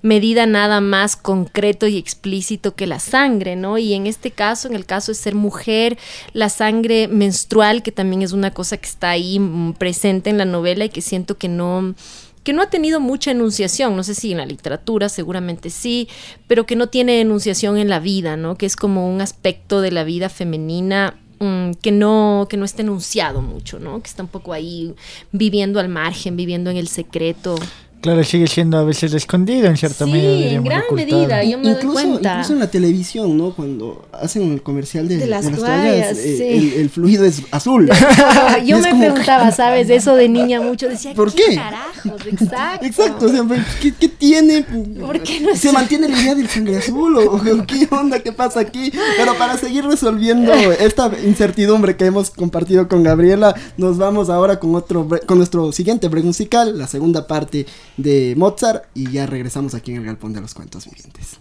medida 0.01 0.45
nada 0.45 0.79
más 0.79 1.17
concreto 1.17 1.87
y 1.87 1.97
explícito 1.97 2.73
que 2.73 2.87
la 2.87 2.99
sangre, 2.99 3.57
¿no? 3.57 3.77
Y 3.77 3.93
en 3.93 4.07
este 4.07 4.31
caso, 4.31 4.69
en 4.69 4.75
el 4.75 4.85
caso 4.85 5.11
de 5.11 5.15
ser 5.15 5.35
mujer, 5.35 5.97
la 6.31 6.47
sangre 6.47 7.09
menstrual, 7.09 7.83
que 7.83 7.91
también 7.91 8.21
es 8.21 8.31
una 8.31 8.51
cosa 8.51 8.77
que 8.77 8.87
está 8.87 9.09
ahí 9.09 9.39
mm, 9.39 9.73
presente 9.73 10.29
en 10.29 10.37
la 10.37 10.45
novela 10.45 10.85
y 10.85 10.89
que 10.89 11.01
siento 11.01 11.37
que 11.37 11.49
no 11.49 11.95
que 12.43 12.53
no 12.53 12.61
ha 12.61 12.69
tenido 12.69 12.99
mucha 12.99 13.31
enunciación, 13.31 13.95
no 13.95 14.03
sé 14.03 14.15
si 14.15 14.31
en 14.31 14.39
la 14.39 14.45
literatura, 14.45 15.09
seguramente 15.09 15.69
sí, 15.69 16.07
pero 16.47 16.65
que 16.65 16.75
no 16.75 16.87
tiene 16.87 17.21
enunciación 17.21 17.77
en 17.77 17.89
la 17.89 17.99
vida, 17.99 18.37
¿no? 18.37 18.55
Que 18.55 18.65
es 18.65 18.75
como 18.75 19.11
un 19.11 19.21
aspecto 19.21 19.81
de 19.81 19.91
la 19.91 20.03
vida 20.03 20.29
femenina 20.29 21.19
mm, 21.39 21.71
que 21.81 21.91
no 21.91 22.47
que 22.49 22.57
no 22.57 22.65
está 22.65 22.81
enunciado 22.81 23.41
mucho, 23.41 23.79
¿no? 23.79 24.01
Que 24.01 24.09
está 24.09 24.23
un 24.23 24.29
poco 24.29 24.53
ahí 24.53 24.95
viviendo 25.31 25.79
al 25.79 25.89
margen, 25.89 26.35
viviendo 26.35 26.69
en 26.69 26.77
el 26.77 26.87
secreto. 26.87 27.55
Claro, 28.01 28.23
sigue 28.23 28.47
siendo 28.47 28.79
a 28.79 28.83
veces 28.83 29.13
escondido 29.13 29.67
en 29.67 29.77
cierta 29.77 30.05
Sí, 30.05 30.11
medida. 30.11 30.31
en 30.31 30.37
diríamos, 30.39 30.65
gran 30.69 30.81
ocultado. 30.85 31.17
medida. 31.19 31.43
yo 31.43 31.57
me 31.59 31.63
doy 31.65 31.73
incluso, 31.73 31.93
cuenta. 31.93 32.31
incluso 32.31 32.53
en 32.53 32.59
la 32.59 32.71
televisión, 32.71 33.37
¿no? 33.37 33.53
Cuando 33.53 34.05
hacen 34.11 34.51
el 34.53 34.63
comercial 34.63 35.07
de, 35.07 35.17
De 35.17 35.27
las 35.27 35.43
toallas, 35.43 35.59
toallas, 35.59 36.17
eh, 36.17 36.35
sí. 36.37 36.43
el, 36.43 36.73
el 36.81 36.89
fluido 36.89 37.25
es 37.25 37.43
azul. 37.51 37.87
yo 38.65 38.77
Es 38.77 38.83
me 38.83 38.89
como- 38.89 39.01
preguntaba, 39.03 39.51
¿sabes? 39.51 39.87
Eso 39.91 40.15
de 40.15 40.29
niña 40.29 40.61
mucho 40.61 40.89
decía, 40.89 41.13
¿Por 41.13 41.31
¿qué, 41.31 41.43
qué? 41.49 41.55
carajos? 41.55 42.25
Exacto. 42.27 42.85
Exacto, 42.87 43.25
o 43.27 43.29
sea, 43.29 43.43
pues, 43.43 43.59
¿qué, 43.79 43.93
qué 43.93 44.09
tiene? 44.09 44.63
¿Por 44.99 45.21
qué 45.21 45.39
no 45.41 45.51
¿Se 45.51 45.67
sé? 45.67 45.71
mantiene 45.71 46.09
la 46.09 46.19
idea 46.19 46.33
del 46.33 46.49
sangre 46.49 46.77
azul 46.77 47.15
o, 47.17 47.35
o 47.35 47.41
qué 47.67 47.87
onda, 47.91 48.19
qué 48.19 48.31
pasa 48.31 48.61
aquí? 48.61 48.91
Pero 49.17 49.35
para 49.37 49.57
seguir 49.57 49.85
resolviendo 49.85 50.51
esta 50.53 51.11
incertidumbre 51.23 51.95
que 51.95 52.05
hemos 52.05 52.31
compartido 52.31 52.87
con 52.87 53.03
Gabriela, 53.03 53.53
nos 53.77 53.99
vamos 53.99 54.29
ahora 54.31 54.59
con 54.59 54.73
otro 54.73 55.07
bre- 55.07 55.23
con 55.25 55.37
nuestro 55.37 55.71
siguiente 55.71 56.07
break 56.07 56.25
musical, 56.25 56.77
la 56.79 56.87
segunda 56.87 57.27
parte 57.27 57.67
de 57.97 58.35
Mozart 58.37 58.85
y 58.93 59.11
ya 59.11 59.25
regresamos 59.25 59.73
aquí 59.73 59.91
en 59.91 59.97
el 59.97 60.05
Galpón 60.05 60.33
de 60.33 60.41
los 60.41 60.53
Cuentos 60.53 60.85
Vivientes. 60.85 61.39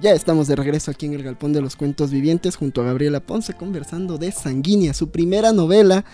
Ya 0.00 0.12
estamos 0.12 0.46
de 0.46 0.56
regreso 0.56 0.90
aquí 0.90 1.06
en 1.06 1.14
el 1.14 1.22
Galpón 1.22 1.54
de 1.54 1.62
los 1.62 1.74
Cuentos 1.74 2.10
Vivientes 2.10 2.56
junto 2.56 2.82
a 2.82 2.84
Gabriela 2.84 3.20
Ponce 3.20 3.54
conversando 3.54 4.18
de 4.18 4.30
Sanguínea, 4.30 4.92
su 4.92 5.08
primera 5.10 5.52
novela 5.52 6.04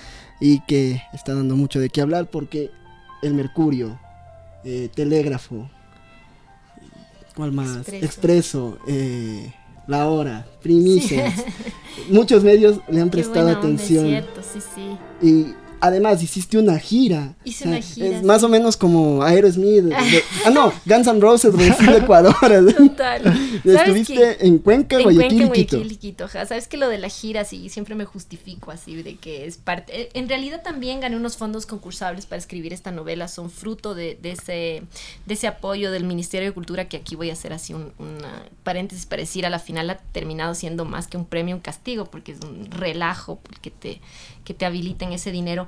y 0.40 0.60
que 0.66 1.02
está 1.12 1.34
dando 1.34 1.56
mucho 1.56 1.80
de 1.80 1.90
qué 1.90 2.00
hablar 2.00 2.30
porque 2.30 2.70
El 3.22 3.34
Mercurio, 3.34 3.98
eh, 4.62 4.88
Telégrafo, 4.94 5.68
¿cuál 7.34 7.50
más? 7.50 7.78
Expreso. 7.78 8.04
Expreso, 8.04 8.78
eh, 8.86 9.52
La 9.88 10.06
Hora, 10.06 10.46
Primicias. 10.62 11.44
Muchos 12.08 12.44
medios 12.44 12.78
le 12.88 13.00
han 13.00 13.10
prestado 13.10 13.48
onda, 13.48 13.52
es 13.52 13.58
atención 13.58 14.06
cierto, 14.06 14.42
sí, 14.42 14.60
sí. 14.60 14.96
y 15.26 15.54
además 15.82 16.22
hiciste 16.22 16.56
una 16.56 16.78
gira. 16.78 17.34
Hice 17.44 17.68
una 17.68 17.80
gira, 17.82 18.06
Es 18.06 18.20
sí. 18.20 18.24
más 18.24 18.42
o 18.42 18.48
menos 18.48 18.76
como 18.78 19.22
Aerosmith. 19.22 19.82
de- 19.82 19.88
de- 20.10 20.22
ah, 20.46 20.50
no, 20.50 20.72
Guns 20.86 21.06
N' 21.06 21.20
Roses, 21.20 21.52
Brasil, 21.52 21.90
Ecuador. 21.94 22.34
Total. 22.76 23.22
¿Sabes 23.22 23.64
Estuviste 23.64 24.46
en 24.46 24.58
Cuenca, 24.58 24.96
En 24.96 25.02
Guayaquil 25.02 25.38
Cuenca, 25.38 25.54
Quito. 25.54 25.76
Guayaquil 25.76 25.98
Quito, 25.98 26.24
ajá. 26.24 26.46
Sabes 26.46 26.68
que 26.68 26.76
lo 26.78 26.88
de 26.88 26.96
la 26.98 27.08
gira, 27.10 27.44
sí, 27.44 27.68
siempre 27.68 27.94
me 27.94 28.04
justifico 28.06 28.70
así, 28.70 29.02
de 29.02 29.16
que 29.16 29.44
es 29.46 29.58
parte. 29.58 30.02
eh, 30.02 30.08
En 30.14 30.28
realidad 30.28 30.62
también 30.62 31.00
gané 31.00 31.16
unos 31.16 31.36
fondos 31.36 31.66
concursables 31.66 32.24
para 32.26 32.38
escribir 32.38 32.72
esta 32.72 32.90
novela, 32.92 33.28
son 33.28 33.50
fruto 33.50 33.94
de, 33.94 34.18
de 34.22 34.30
ese, 34.32 34.82
de 35.26 35.34
ese 35.34 35.46
apoyo 35.48 35.90
del 35.92 36.04
Ministerio 36.04 36.48
de 36.48 36.54
Cultura, 36.54 36.88
que 36.88 36.96
aquí 36.96 37.16
voy 37.16 37.30
a 37.30 37.34
hacer 37.34 37.52
así 37.52 37.74
un 37.74 37.92
una 37.98 38.42
paréntesis 38.64 39.06
para 39.06 39.20
decir, 39.22 39.44
a 39.44 39.50
la 39.50 39.58
final 39.58 39.90
ha 39.90 39.96
terminado 39.96 40.54
siendo 40.54 40.84
más 40.84 41.06
que 41.08 41.16
un 41.16 41.24
premio, 41.26 41.54
un 41.56 41.60
castigo, 41.60 42.06
porque 42.06 42.32
es 42.32 42.38
un 42.40 42.70
relajo 42.70 43.40
que 43.60 43.70
te, 43.70 44.00
que 44.44 44.54
te 44.54 44.66
habiliten 44.66 45.12
ese 45.12 45.30
dinero. 45.30 45.66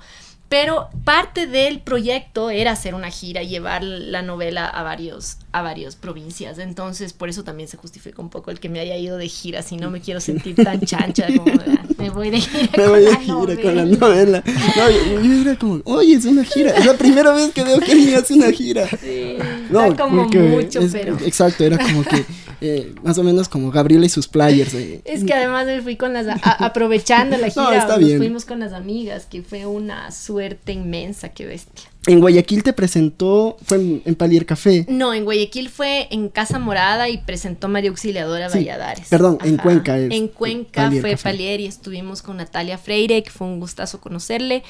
Pero 0.49 0.89
parte 1.05 1.47
del 1.47 1.81
proyecto 1.81 2.51
era 2.51 2.73
hacer 2.73 2.95
una 2.95 3.11
gira 3.11 3.43
y 3.43 3.49
llevar 3.49 3.83
la 3.83 4.23
novela 4.23 4.67
a 4.67 4.83
varios 4.83 5.39
a 5.55 5.63
varias 5.63 5.95
provincias. 5.95 6.59
Entonces, 6.59 7.13
por 7.13 7.29
eso 7.29 7.45
también 7.45 7.69
se 7.69 7.77
justifica 7.77 8.21
un 8.21 8.29
poco 8.29 8.51
el 8.51 8.59
que 8.59 8.69
me 8.69 8.81
haya 8.81 8.97
ido 8.97 9.17
de 9.19 9.29
gira, 9.29 9.63
si 9.63 9.77
no 9.77 9.89
me 9.89 10.01
quiero 10.01 10.21
sentir 10.21 10.57
tan 10.57 10.81
chancha 10.81 11.29
como 11.29 11.45
"Ah, 11.67 11.85
me 11.97 12.11
voy 12.11 12.31
de 12.31 12.41
gira. 12.41 12.71
Me 12.77 12.83
con 12.83 12.89
voy 12.89 13.01
de 13.05 13.11
la 13.13 13.17
gira 13.21 13.63
con 13.63 13.77
la 13.77 13.85
novela". 13.85 14.43
No, 14.77 14.91
yo, 14.91 15.21
yo 15.23 15.41
era 15.43 15.57
como, 15.57 15.81
oye, 15.85 16.15
es 16.17 16.25
una 16.25 16.43
gira. 16.45 16.73
Es 16.73 16.85
la 16.85 16.95
primera 16.95 17.33
vez 17.33 17.53
que 17.53 17.63
veo 17.63 17.79
que 17.79 17.93
alguien 17.93 18.15
hace 18.17 18.35
una 18.35 18.51
gira. 18.51 18.89
Sí, 18.89 19.37
No, 19.71 19.81
da 19.91 19.97
como 19.97 20.23
porque 20.23 20.39
mucho, 20.41 20.81
Es- 20.81 20.91
pero 20.93 21.17
Exacto, 21.25 21.63
era 21.65 21.79
como 21.79 22.03
que 22.03 22.25
eh, 22.61 22.93
más 23.05 23.17
o 23.19 23.23
menos 23.23 23.49
como 23.49 23.71
Gabriela 23.71 24.07
y 24.07 24.09
sus 24.09 24.27
players. 24.27 24.75
Eh. 24.75 25.03
Es 25.05 25.23
que 25.23 25.35
además 25.35 25.67
me 25.67 25.83
fui 25.83 25.97
con 25.97 26.13
las, 26.15 26.27
aprovechando 26.43 27.37
la 27.37 27.49
gira, 27.51 27.87
nos 27.97 28.17
fuimos 28.17 28.45
con 28.45 28.59
las 28.59 28.73
amigas, 28.73 29.27
que 29.27 29.43
fue 29.43 29.67
una 29.67 30.11
suerte 30.11 30.73
inmensa, 30.73 31.29
qué 31.29 31.47
bestia. 31.47 31.89
En 32.07 32.21
Guayaquil 32.21 32.63
te 32.63 32.73
presentó, 32.73 33.57
fue 33.65 34.03
en, 34.05 34.15
Palier 34.15 34.45
Café. 34.47 34.85
No, 34.89 35.15
en 35.15 35.25
Guayaquil 35.25 35.71
fue 35.71 36.09
en 36.11 36.29
Casa 36.29 36.59
Morada 36.59 37.09
y 37.09 37.19
presentó 37.19 37.69
María 37.69 37.91
Auxiliadora 37.91 38.49
Valladares. 38.49 39.09
Perdón, 39.09 39.39
en 39.43 39.57
Cuenca. 39.57 39.99
en 39.99 40.29
Cuenca 40.29 40.91
fue 41.01 41.17
Palier 41.17 41.61
y 41.61 41.67
estuvimos 41.67 42.23
con 42.23 42.37
Natalia 42.37 42.79
Freire, 42.79 43.23
que 43.23 43.31
fue 43.31 43.47
un 43.47 43.61
gustazo 43.61 44.01
conocerle 44.01 44.63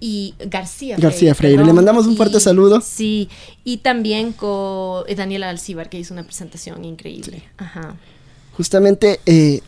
y 0.00 0.34
García 0.38 0.96
Freire. 0.96 1.02
García 1.02 1.34
Freire. 1.34 1.64
Le 1.64 1.72
mandamos 1.72 2.06
un 2.06 2.16
fuerte 2.16 2.38
saludo. 2.40 2.80
Sí, 2.82 3.30
y 3.64 3.78
también 3.78 4.32
con 4.32 5.04
eh, 5.06 5.14
Daniela 5.14 5.48
Alcibar, 5.48 5.88
que 5.88 5.98
hizo 5.98 6.12
una 6.12 6.24
presentación 6.24 6.84
increíble. 6.84 7.42
Ajá. 7.56 7.96
Justamente 8.52 9.20
eh, 9.24 9.60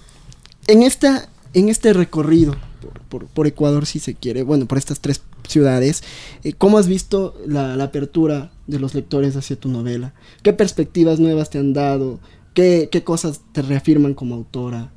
en, 0.66 0.82
esta, 0.82 1.28
en 1.54 1.70
este 1.70 1.92
recorrido 1.92 2.56
por, 3.08 3.46
Ecuador, 3.46 3.86
si 3.86 3.98
se 3.98 4.14
quiere, 4.14 4.42
bueno, 4.42 4.66
por 4.66 4.78
estas 4.78 5.00
tres 5.00 5.22
ciudades, 5.48 6.02
eh, 6.44 6.52
¿cómo 6.52 6.78
has 6.78 6.88
visto 6.88 7.34
la, 7.46 7.74
apertura 7.82 8.50
de 8.66 8.78
los 8.78 8.94
lectores 8.94 9.36
hacia 9.36 9.56
tu 9.56 9.68
novela? 9.68 10.14
¿Qué 10.42 10.52
perspectivas 10.52 11.18
nuevas 11.18 11.50
te 11.50 11.58
han 11.58 11.72
dado? 11.72 12.20
¿Qué, 12.54 12.88
cosas 13.04 13.40
te 13.52 13.62
reafirman 13.62 14.14
como 14.14 14.34
autora? 14.34 14.90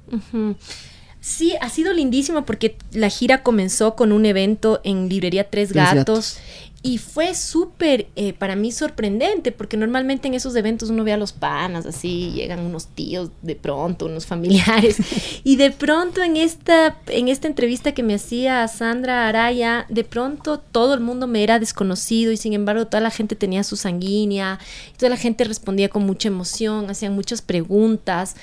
Sí, 1.21 1.53
ha 1.59 1.69
sido 1.69 1.91
lindísimo 1.91 2.45
porque 2.45 2.77
la 2.93 3.09
gira 3.09 3.43
comenzó 3.43 3.95
con 3.95 4.13
un 4.13 4.25
evento 4.25 4.79
en 4.85 5.09
Librería 5.09 5.49
Tres 5.49 5.73
Gatos. 5.73 6.37
Y 6.81 6.97
fue 6.97 7.35
súper 7.35 8.07
eh, 8.15 8.31
para 8.31 8.55
mí 8.55 8.71
sorprendente, 8.71 9.51
porque 9.51 9.75
normalmente 9.75 10.29
en 10.29 10.33
esos 10.33 10.55
eventos 10.55 10.89
uno 10.89 11.03
ve 11.03 11.11
a 11.11 11.17
los 11.17 11.33
panas, 11.33 11.85
así, 11.85 12.31
llegan 12.31 12.61
unos 12.61 12.87
tíos 12.87 13.31
de 13.41 13.55
pronto, 13.55 14.05
unos 14.05 14.25
familiares. 14.25 14.97
y 15.43 15.57
de 15.57 15.71
pronto 15.71 16.23
en 16.23 16.37
esta, 16.37 16.97
en 17.07 17.27
esta 17.27 17.49
entrevista 17.49 17.91
que 17.91 18.01
me 18.01 18.13
hacía 18.13 18.65
Sandra 18.69 19.27
Araya, 19.27 19.87
de 19.89 20.05
pronto 20.05 20.57
todo 20.59 20.93
el 20.93 21.01
mundo 21.01 21.27
me 21.27 21.43
era 21.43 21.59
desconocido 21.59 22.31
y 22.31 22.37
sin 22.37 22.53
embargo 22.53 22.87
toda 22.87 23.01
la 23.01 23.11
gente 23.11 23.35
tenía 23.35 23.65
su 23.65 23.75
sanguínea, 23.75 24.57
toda 24.97 25.09
la 25.09 25.17
gente 25.17 25.43
respondía 25.43 25.89
con 25.89 26.05
mucha 26.05 26.29
emoción, 26.29 26.89
hacían 26.89 27.13
muchas 27.13 27.41
preguntas. 27.41 28.37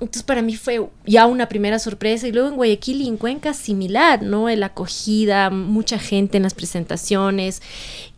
Entonces 0.00 0.22
para 0.22 0.42
mí 0.42 0.56
fue 0.56 0.88
ya 1.04 1.26
una 1.26 1.48
primera 1.48 1.78
sorpresa 1.78 2.26
y 2.26 2.32
luego 2.32 2.48
en 2.48 2.56
Guayaquil 2.56 3.02
y 3.02 3.08
en 3.08 3.16
Cuenca 3.16 3.52
similar, 3.52 4.22
¿no? 4.22 4.48
La 4.48 4.66
acogida, 4.66 5.50
mucha 5.50 5.98
gente 5.98 6.38
en 6.38 6.44
las 6.44 6.54
presentaciones 6.54 7.60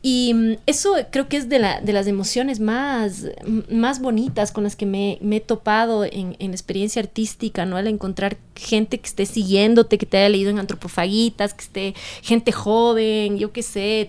y 0.05 0.35
mm, 0.35 0.53
eso 0.67 0.95
creo 1.11 1.29
que 1.29 1.37
es 1.37 1.49
de, 1.49 1.61
la, 1.61 1.81
de 1.81 1.93
las 1.93 2.09
emociones 2.09 2.59
más, 2.59 3.27
más 3.71 4.01
bonitas 4.01 4.51
con 4.51 4.65
las 4.65 4.75
que 4.75 4.85
me, 4.85 5.19
he 5.23 5.41
topado 5.41 6.05
en, 6.05 6.37
en, 6.41 6.51
experiencia 6.51 7.01
artística, 7.01 7.65
¿no? 7.65 7.77
Al 7.77 7.87
encontrar 7.87 8.37
gente 8.57 8.99
que 8.99 9.07
esté 9.07 9.27
siguiéndote, 9.27 9.99
que 9.99 10.07
te 10.07 10.19
haya 10.19 10.29
leído 10.29 10.51
en 10.51 10.59
antropofagitas, 10.59 11.55
que 11.55 11.63
esté 11.63 11.95
gente 12.23 12.51
joven, 12.51 13.39
yo 13.39 13.53
qué 13.53 13.63
sé, 13.63 14.09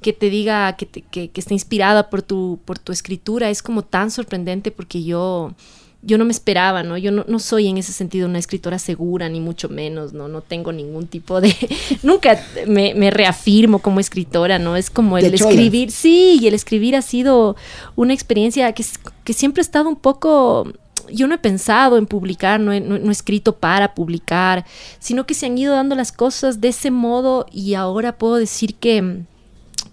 que 0.00 0.12
te 0.12 0.30
diga 0.30 0.76
que, 0.76 0.86
que, 0.86 1.30
que 1.30 1.40
esté 1.40 1.54
inspirada 1.54 2.08
por 2.08 2.22
tu, 2.22 2.60
por 2.64 2.78
tu 2.78 2.92
escritura, 2.92 3.50
es 3.50 3.62
como 3.62 3.82
tan 3.82 4.12
sorprendente 4.12 4.70
porque 4.70 5.02
yo 5.02 5.54
yo 6.02 6.16
no 6.16 6.24
me 6.24 6.32
esperaba, 6.32 6.82
¿no? 6.82 6.96
Yo 6.96 7.10
no, 7.10 7.38
soy 7.38 7.68
en 7.68 7.76
ese 7.76 7.92
sentido 7.92 8.26
una 8.26 8.38
escritora 8.38 8.78
segura, 8.78 9.28
ni 9.28 9.38
mucho 9.38 9.68
menos, 9.68 10.12
¿no? 10.14 10.28
No 10.28 10.40
tengo 10.40 10.72
ningún 10.72 11.06
tipo 11.06 11.40
de... 11.40 11.54
Nunca 12.02 12.42
me, 12.66 13.10
reafirmo 13.10 13.80
como 13.80 14.00
escritora, 14.00 14.58
¿no? 14.58 14.76
Es 14.76 14.88
como 14.88 15.18
el 15.18 15.34
escribir, 15.34 15.90
sí, 15.90 16.38
y 16.40 16.46
el 16.46 16.54
escribir 16.54 16.96
ha 16.96 17.02
sido 17.02 17.56
una 17.96 18.14
experiencia 18.14 18.72
que, 18.72 18.84
que 19.24 19.32
siempre 19.34 19.60
he 19.60 19.64
estado 19.64 19.88
un 19.88 19.96
poco 19.96 20.72
yo 21.12 21.26
no 21.26 21.34
he 21.34 21.38
pensado 21.38 21.98
en 21.98 22.06
publicar, 22.06 22.60
no 22.60 22.72
he, 22.72 22.80
no 22.80 22.94
he, 22.94 23.10
escrito 23.10 23.56
para 23.56 23.94
publicar, 23.94 24.64
sino 25.00 25.26
que 25.26 25.34
se 25.34 25.46
han 25.46 25.58
ido 25.58 25.74
dando 25.74 25.96
las 25.96 26.12
cosas 26.12 26.60
de 26.60 26.68
ese 26.68 26.92
modo 26.92 27.46
y 27.50 27.74
ahora 27.74 28.16
puedo 28.16 28.36
decir 28.36 28.76
que, 28.76 29.24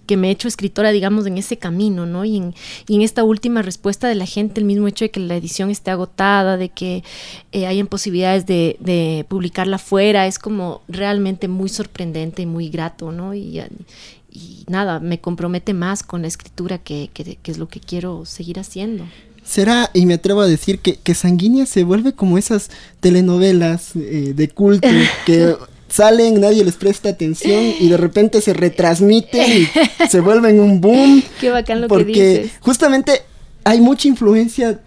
que 0.08 0.18
me 0.18 0.30
he 0.30 0.32
hecho 0.32 0.48
escritora, 0.48 0.92
digamos, 0.92 1.28
en 1.28 1.38
ese 1.38 1.58
camino, 1.58 2.08
¿no? 2.08 2.26
Y 2.26 2.38
en, 2.38 2.56
y 2.88 2.96
en, 2.96 3.02
esta 3.04 3.24
última 3.24 3.62
respuesta 3.62 4.08
de 4.08 4.16
la 4.16 4.26
gente, 4.26 4.60
el 4.60 4.66
mismo 4.66 4.88
hecho 4.88 5.06
de 5.06 5.12
que 5.12 5.20
la 5.20 5.36
edición 5.36 5.70
esté 5.70 5.92
agotada, 5.92 6.58
de 6.58 6.70
que 6.70 7.04
eh, 7.52 7.68
hayan 7.68 7.86
posibilidades 7.86 8.48
de, 8.48 8.78
de, 8.80 9.26
publicarla 9.28 9.78
fuera, 9.78 10.26
es 10.26 10.40
como 10.40 10.82
realmente 10.88 11.48
muy 11.48 11.70
sorprendente 11.70 12.42
y 12.42 12.46
muy 12.48 12.70
grato, 12.70 13.12
¿no? 13.12 13.36
Y, 13.36 13.62
y 14.32 14.64
nada, 14.68 15.00
me 15.00 15.20
compromete 15.20 15.74
más 15.74 16.04
con 16.04 16.22
la 16.22 16.28
escritura 16.28 16.78
que, 16.78 17.10
que, 17.14 17.38
es 17.44 17.58
lo 17.58 17.68
que 17.68 17.80
quiero 17.80 18.26
seguir 18.26 18.60
haciendo 18.60 19.06
será, 19.44 19.90
y 19.94 20.06
me 20.06 20.16
atrevo 20.16 20.42
a 20.42 20.48
decir 20.48 20.80
que, 20.80 20.98
que 20.98 21.14
Sanguínea 21.14 21.66
se 21.66 21.86
vuelve 21.86 22.12
como 22.12 22.38
esas 22.38 22.70
telenovelas 23.00 23.96
eh, 23.96 24.34
de 24.36 24.50
culto 24.50 24.90
que 25.26 25.56
salen, 25.90 26.40
nadie 26.42 26.64
les 26.64 26.76
presta 26.76 27.10
atención 27.10 27.74
y 27.80 27.90
de 27.90 27.98
repente 27.98 28.42
se 28.42 28.54
retransmiten 28.54 29.52
y 29.52 30.08
se 30.10 30.20
vuelven 30.20 30.60
un 30.60 30.82
boom. 30.82 31.24
Qué 31.40 31.50
bacán 31.50 31.82
lo 31.82 31.88
porque 31.88 32.12
que 32.14 32.30
dices. 32.42 32.52
justamente 32.60 33.22
hay 33.64 33.82
mucha 33.82 34.08
influencia 34.08 34.80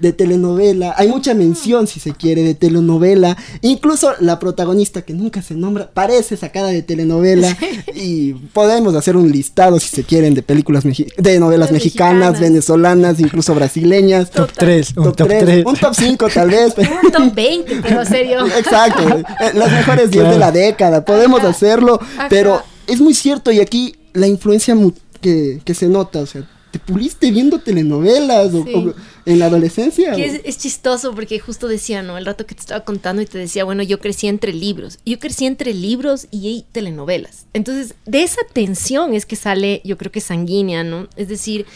de 0.00 0.12
telenovela, 0.12 0.94
hay 0.96 1.08
mucha 1.08 1.34
mención, 1.34 1.86
si 1.86 2.00
se 2.00 2.12
quiere, 2.12 2.42
de 2.42 2.54
telenovela. 2.54 3.36
Incluso 3.62 4.12
la 4.20 4.38
protagonista, 4.38 5.02
que 5.02 5.12
nunca 5.12 5.42
se 5.42 5.54
nombra, 5.54 5.90
parece 5.92 6.36
sacada 6.36 6.68
de 6.68 6.82
telenovela. 6.82 7.56
Y 7.94 8.34
podemos 8.52 8.94
hacer 8.94 9.16
un 9.16 9.30
listado, 9.30 9.78
si 9.80 9.88
se 9.88 10.04
quieren, 10.04 10.34
de 10.34 10.42
películas 10.42 10.84
de 10.84 11.40
novelas 11.40 11.72
mexicanas, 11.72 12.40
venezolanas, 12.40 13.20
incluso 13.20 13.54
brasileñas. 13.54 14.30
Top 14.30 14.50
3, 14.54 14.96
un 14.96 15.12
top 15.12 15.28
3. 15.28 15.66
Un 15.66 15.76
top 15.76 15.94
5 15.94 16.28
tal 16.32 16.50
vez. 16.50 16.74
un 17.04 17.10
top 17.10 17.34
20, 17.34 17.80
pero 17.82 18.04
serio. 18.04 18.46
Exacto, 18.46 19.02
eh, 19.18 19.50
las 19.54 19.72
mejores 19.72 20.10
10 20.10 20.30
de 20.30 20.38
la 20.38 20.52
década, 20.52 21.04
podemos 21.04 21.42
hacerlo. 21.42 22.00
Pero 22.28 22.62
es 22.86 23.00
muy 23.00 23.14
cierto 23.14 23.50
y 23.52 23.60
aquí 23.60 23.96
la 24.12 24.26
influencia 24.26 24.76
que, 25.20 25.60
que 25.64 25.74
se 25.74 25.88
nota, 25.88 26.20
o 26.20 26.26
sea, 26.26 26.46
te 26.70 26.78
puliste 26.78 27.30
viendo 27.30 27.60
telenovelas 27.60 28.52
o, 28.54 28.94
en 29.28 29.38
la 29.38 29.46
adolescencia. 29.46 30.12
es, 30.14 30.58
chistoso 30.58 31.14
porque 31.14 31.38
justo 31.38 31.68
decía, 31.68 32.02
¿no? 32.02 32.16
El 32.16 32.24
rato 32.24 32.46
que 32.46 32.54
te 32.54 32.62
estaba 32.62 32.84
contando 32.84 33.20
y 33.20 33.26
te 33.26 33.36
decía, 33.36 33.62
bueno, 33.64 33.82
yo 33.82 34.00
crecí 34.00 34.26
entre 34.26 34.54
libros. 34.54 34.98
Yo 35.04 35.18
crecí 35.18 35.44
entre 35.44 35.74
libros 35.74 36.26
y 36.30 36.64
telenovelas. 36.72 37.46
Entonces, 37.52 37.94
de 38.06 38.22
esa 38.22 38.40
tensión 38.52 39.12
es 39.12 39.26
que 39.26 39.36
sale, 39.36 39.82
yo 39.84 39.98
creo 39.98 40.10
que 40.10 40.20
sanguínea, 40.20 40.82
¿no? 40.82 41.08
Es 41.16 41.28
decir, 41.28 41.66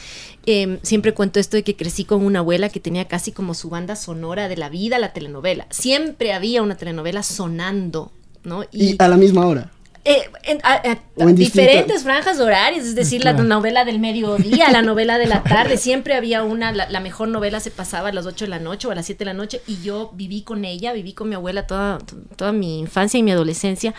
em, 0.47 0.79
siempre 0.83 1.13
cuento 1.13 1.41
esto 1.41 1.59
de 1.59 1.63
que 1.63 1.77
crecí 1.77 2.05
con 2.05 2.25
una 2.25 2.39
abuela 2.39 2.71
que 2.71 2.81
tenía 2.81 3.07
casi 3.07 3.33
como 3.33 3.53
su 3.53 3.69
banda 3.69 3.97
sonora 3.97 4.49
de 4.49 4.57
la 4.57 4.71
vida, 4.71 4.99
la 4.99 5.13
telenovela. 5.13 5.67
Siempre 5.71 6.33
había 6.33 6.63
una 6.63 6.77
telenovela 6.77 7.23
sonando, 7.23 8.13
¿no? 8.45 8.65
y 8.73 8.97
a 8.99 9.09
la 9.09 9.19
misma 9.19 9.47
hora. 9.47 9.71
Eh, 10.05 10.29
en, 10.43 11.37
diferentes 11.37 12.03
franjas 12.03 12.41
horarias, 12.41 12.85
es 12.85 12.97
decir, 12.97 13.23
la 13.25 13.35
novela 13.35 13.85
del 13.85 14.01
mediodía, 14.01 14.69
la 14.73 14.83
novela 14.83 15.17
de 15.17 15.27
la 15.27 15.43
tarde, 15.45 15.77
siempre 15.77 16.15
había 16.15 16.43
una, 16.43 16.73
la, 16.73 17.01
mejor 17.01 17.29
novela 17.29 17.61
se 17.61 17.71
pasaba 17.71 18.09
a 18.09 18.13
las 18.13 18.27
8 18.27 18.47
de 18.47 18.49
la 18.49 18.59
noche 18.59 18.89
o 18.89 18.91
a 18.91 18.97
las 18.97 19.07
7 19.07 19.21
de 19.21 19.25
la 19.27 19.35
noche 19.35 19.63
y 19.69 19.81
yo 19.81 20.11
viví 20.15 20.43
con 20.43 20.65
ella, 20.65 20.93
viví 20.93 21.13
con 21.13 21.29
mi 21.29 21.37
abuela 21.37 21.69
toda, 21.69 21.99
toda 22.35 22.51
mi 22.51 22.81
infancia 22.81 23.19
y 23.19 23.23
mi 23.23 23.31
adolescencia 23.31 23.95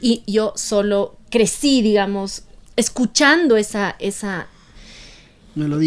y 0.00 0.22
yo 0.24 0.52
solo 0.54 1.16
crecí, 1.30 1.82
digamos, 1.82 2.44
escuchando 2.76 3.56
esa, 3.56 3.96
esa, 3.98 4.46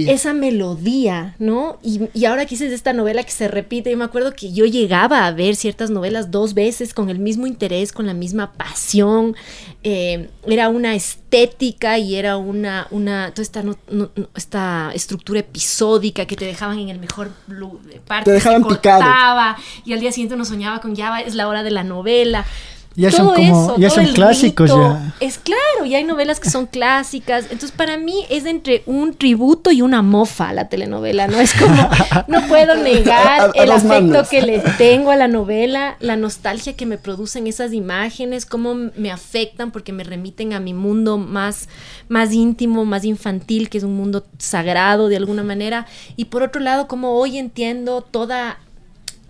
esa 0.08 0.34
melodía, 0.34 1.36
¿no? 1.40 1.80
Y, 1.82 2.02
y 2.14 2.26
ahora 2.26 2.46
que 2.46 2.56
de 2.70 2.76
esta 2.76 2.94
novela 2.94 3.24
que 3.24 3.32
se 3.32 3.48
repite, 3.48 3.92
yo 3.92 3.98
me 3.98 4.04
acuerdo 4.04 4.34
que 4.34 4.52
yo 4.52 4.66
llegaba 4.66 5.26
a 5.26 5.32
ver 5.32 5.56
ciertas 5.56 5.90
novelas 5.90 6.32
dos 6.32 6.54
veces 6.54 6.94
con 6.94 7.10
el 7.10 7.20
mismo 7.20 7.48
interés, 7.48 7.92
con 7.92 8.06
la 8.06 8.14
misma 8.14 8.54
pasión. 8.54 9.36
Eh, 9.84 10.30
era 10.48 10.70
una 10.70 10.96
estética 10.96 11.98
y 11.98 12.16
era 12.16 12.38
una, 12.38 12.88
una 12.92 13.32
toda 13.32 13.44
esta, 13.44 13.64
esta 14.36 14.92
estructura 14.94 15.40
episódica 15.40 16.26
que 16.26 16.36
te 16.36 16.46
dejaban 16.46 16.80
en 16.80 16.90
el 16.90 17.00
mejor 17.00 17.32
parte. 18.08 18.26
Te 18.26 18.32
dejaban 18.32 18.64
picado. 18.66 19.04
Y 19.86 19.94
al 19.94 20.00
día 20.00 20.12
siguiente 20.12 20.36
uno 20.36 20.46
soñaba 20.46 20.80
con 20.80 20.96
ya 20.96 21.20
es 21.22 21.36
la 21.36 21.48
hora 21.48 21.64
de 21.64 21.72
la 21.72 21.84
novela. 21.84 22.46
Ya 22.96 23.12
son 23.12 23.34
como, 23.34 23.76
ya 23.78 23.90
son 23.90 24.06
clásicos 24.14 24.70
ya. 24.70 25.16
Es 25.20 25.40
claro, 25.40 25.86
ya 25.88 25.98
hay 25.98 26.04
novelas 26.04 26.40
que 26.40 26.50
son 26.50 26.68
clásicas. 26.68 27.46
Entonces, 27.46 27.72
para 27.72 27.98
mí 27.98 28.26
es 28.30 28.46
entre 28.46 28.84
un 28.86 29.16
tributo 29.16 29.72
y 29.72 29.82
una 29.82 30.04
mofa 30.04 30.54
la 30.54 30.70
telenovela, 30.70 31.28
¿no? 31.28 31.40
Es 31.40 31.54
como, 31.54 31.90
no 32.28 32.48
puedo 32.48 32.76
negar 32.76 33.52
el 33.56 33.72
afecto 33.72 34.24
que 34.30 34.44
le 34.44 34.60
tengo 34.78 35.10
a 35.10 35.16
la 35.16 35.28
novela, 35.28 35.98
la 36.00 36.16
nostalgia 36.16 36.76
que 36.76 36.86
me 36.86 37.00
producen 37.00 37.48
esas 37.48 37.74
imágenes, 37.74 38.46
cómo 38.46 38.76
me 38.76 39.12
afectan 39.12 39.72
porque 39.72 39.92
me 39.92 40.04
remiten 40.04 40.54
a 40.54 40.60
mi 40.60 40.74
mundo 40.74 41.18
más, 41.18 41.70
más 42.10 42.32
íntimo, 42.32 42.86
más 42.86 43.06
infantil, 43.06 43.70
que 43.70 43.80
es 43.80 43.84
un 43.84 43.96
mundo 43.96 44.26
sagrado 44.38 45.08
de 45.08 45.18
alguna 45.18 45.44
manera. 45.44 45.88
Y 46.16 46.26
por 46.26 46.44
otro 46.44 46.62
lado, 46.62 46.88
como 46.88 47.18
hoy 47.18 47.40
entiendo 47.40 48.02
toda 48.02 48.60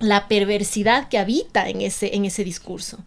la 0.03 0.27
perversidad 0.27 1.07
que 1.07 1.17
habita 1.17 1.69
en 1.69 1.81
ese, 1.81 2.15
en 2.15 2.25
ese 2.25 2.43
discurso. 2.43 2.99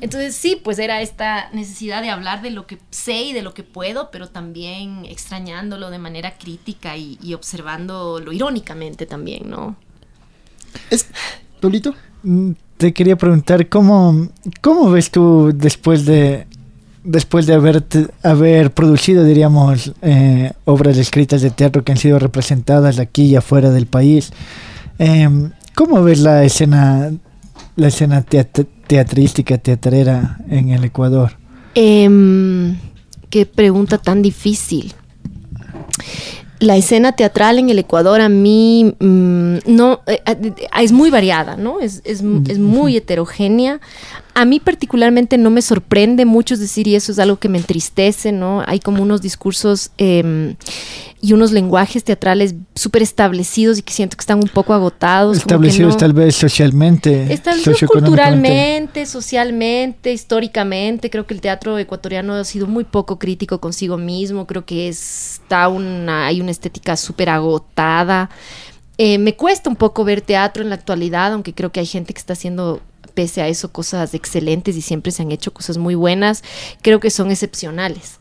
Entonces 0.00 0.34
sí, 0.34 0.60
pues 0.62 0.78
era 0.78 1.02
esta 1.02 1.50
necesidad 1.52 2.02
de 2.02 2.10
hablar 2.10 2.42
de 2.42 2.50
lo 2.50 2.66
que 2.66 2.78
sé 2.90 3.22
y 3.22 3.32
de 3.32 3.42
lo 3.42 3.54
que 3.54 3.62
puedo, 3.62 4.10
pero 4.10 4.28
también 4.28 5.04
extrañándolo 5.04 5.90
de 5.90 5.98
manera 5.98 6.36
crítica 6.38 6.96
y, 6.96 7.18
y 7.22 7.34
observándolo 7.34 8.32
irónicamente 8.32 9.06
también, 9.06 9.50
¿no? 9.50 9.76
Es. 10.90 11.06
Mm, 12.22 12.52
te 12.76 12.92
quería 12.92 13.16
preguntar, 13.16 13.68
¿cómo, 13.68 14.28
cómo 14.60 14.90
ves 14.90 15.10
tú 15.10 15.50
después 15.54 16.04
de 16.04 16.46
después 17.04 17.46
de 17.46 17.54
haber, 17.54 17.84
haber 18.22 18.72
producido, 18.72 19.24
diríamos, 19.24 19.92
eh, 20.02 20.52
obras 20.66 20.98
escritas 20.98 21.40
de 21.40 21.50
teatro 21.50 21.82
que 21.82 21.92
han 21.92 21.98
sido 21.98 22.18
representadas 22.18 22.98
aquí 22.98 23.24
y 23.24 23.36
afuera 23.36 23.70
del 23.70 23.86
país, 23.86 24.30
eh, 24.98 25.28
¿cómo 25.74 26.02
ves 26.02 26.20
la 26.20 26.44
escena, 26.44 27.10
la 27.78 27.88
escena 27.88 28.22
teatrística, 28.22 29.56
teatrera 29.56 30.38
en 30.50 30.70
el 30.70 30.84
Ecuador? 30.84 31.38
Eh, 31.74 32.76
qué 33.30 33.46
pregunta 33.46 33.98
tan 33.98 34.20
difícil 34.20 34.94
la 36.60 36.76
escena 36.76 37.12
teatral 37.12 37.58
en 37.58 37.70
el 37.70 37.78
Ecuador 37.78 38.20
a 38.20 38.28
mí 38.28 38.94
mm, 38.98 39.58
no 39.66 40.00
eh, 40.06 40.20
eh, 40.26 40.54
es 40.80 40.92
muy 40.92 41.10
variada, 41.10 41.56
¿no? 41.56 41.80
Es, 41.80 42.02
es, 42.04 42.22
es, 42.48 42.58
muy 42.58 42.96
heterogénea. 42.96 43.80
A 44.38 44.44
mí 44.44 44.60
particularmente 44.60 45.36
no 45.36 45.50
me 45.50 45.60
sorprende 45.62 46.24
mucho, 46.24 46.54
es 46.54 46.60
decir, 46.60 46.86
y 46.86 46.94
eso 46.94 47.10
es 47.10 47.18
algo 47.18 47.40
que 47.40 47.48
me 47.48 47.58
entristece, 47.58 48.30
¿no? 48.30 48.62
Hay 48.68 48.78
como 48.78 49.02
unos 49.02 49.20
discursos 49.20 49.90
eh, 49.98 50.54
y 51.20 51.32
unos 51.32 51.50
lenguajes 51.50 52.04
teatrales 52.04 52.54
súper 52.76 53.02
establecidos 53.02 53.80
y 53.80 53.82
que 53.82 53.92
siento 53.92 54.16
que 54.16 54.20
están 54.20 54.38
un 54.38 54.48
poco 54.48 54.74
agotados. 54.74 55.38
Establecidos 55.38 55.96
tal 55.96 56.12
vez 56.12 56.36
socialmente. 56.36 57.32
Establecidos 57.32 57.80
culturalmente, 57.90 59.06
socialmente, 59.06 60.12
históricamente. 60.12 61.10
Creo 61.10 61.26
que 61.26 61.34
el 61.34 61.40
teatro 61.40 61.76
ecuatoriano 61.76 62.34
ha 62.34 62.44
sido 62.44 62.68
muy 62.68 62.84
poco 62.84 63.18
crítico 63.18 63.60
consigo 63.60 63.96
mismo. 63.96 64.46
Creo 64.46 64.64
que 64.64 64.88
está 64.88 65.66
una, 65.66 66.28
hay 66.28 66.40
una 66.40 66.52
estética 66.52 66.96
súper 66.96 67.30
agotada. 67.30 68.30
Eh, 68.98 69.18
me 69.18 69.34
cuesta 69.34 69.68
un 69.68 69.74
poco 69.74 70.04
ver 70.04 70.20
teatro 70.20 70.62
en 70.62 70.68
la 70.68 70.76
actualidad, 70.76 71.32
aunque 71.32 71.54
creo 71.54 71.72
que 71.72 71.80
hay 71.80 71.86
gente 71.86 72.14
que 72.14 72.20
está 72.20 72.34
haciendo 72.34 72.80
pese 73.18 73.42
a 73.42 73.48
eso 73.48 73.72
cosas 73.72 74.14
excelentes 74.14 74.76
y 74.76 74.80
siempre 74.80 75.10
se 75.10 75.22
han 75.22 75.32
hecho 75.32 75.52
cosas 75.52 75.76
muy 75.76 75.96
buenas, 75.96 76.44
creo 76.82 77.00
que 77.00 77.10
son 77.10 77.32
excepcionales. 77.32 78.20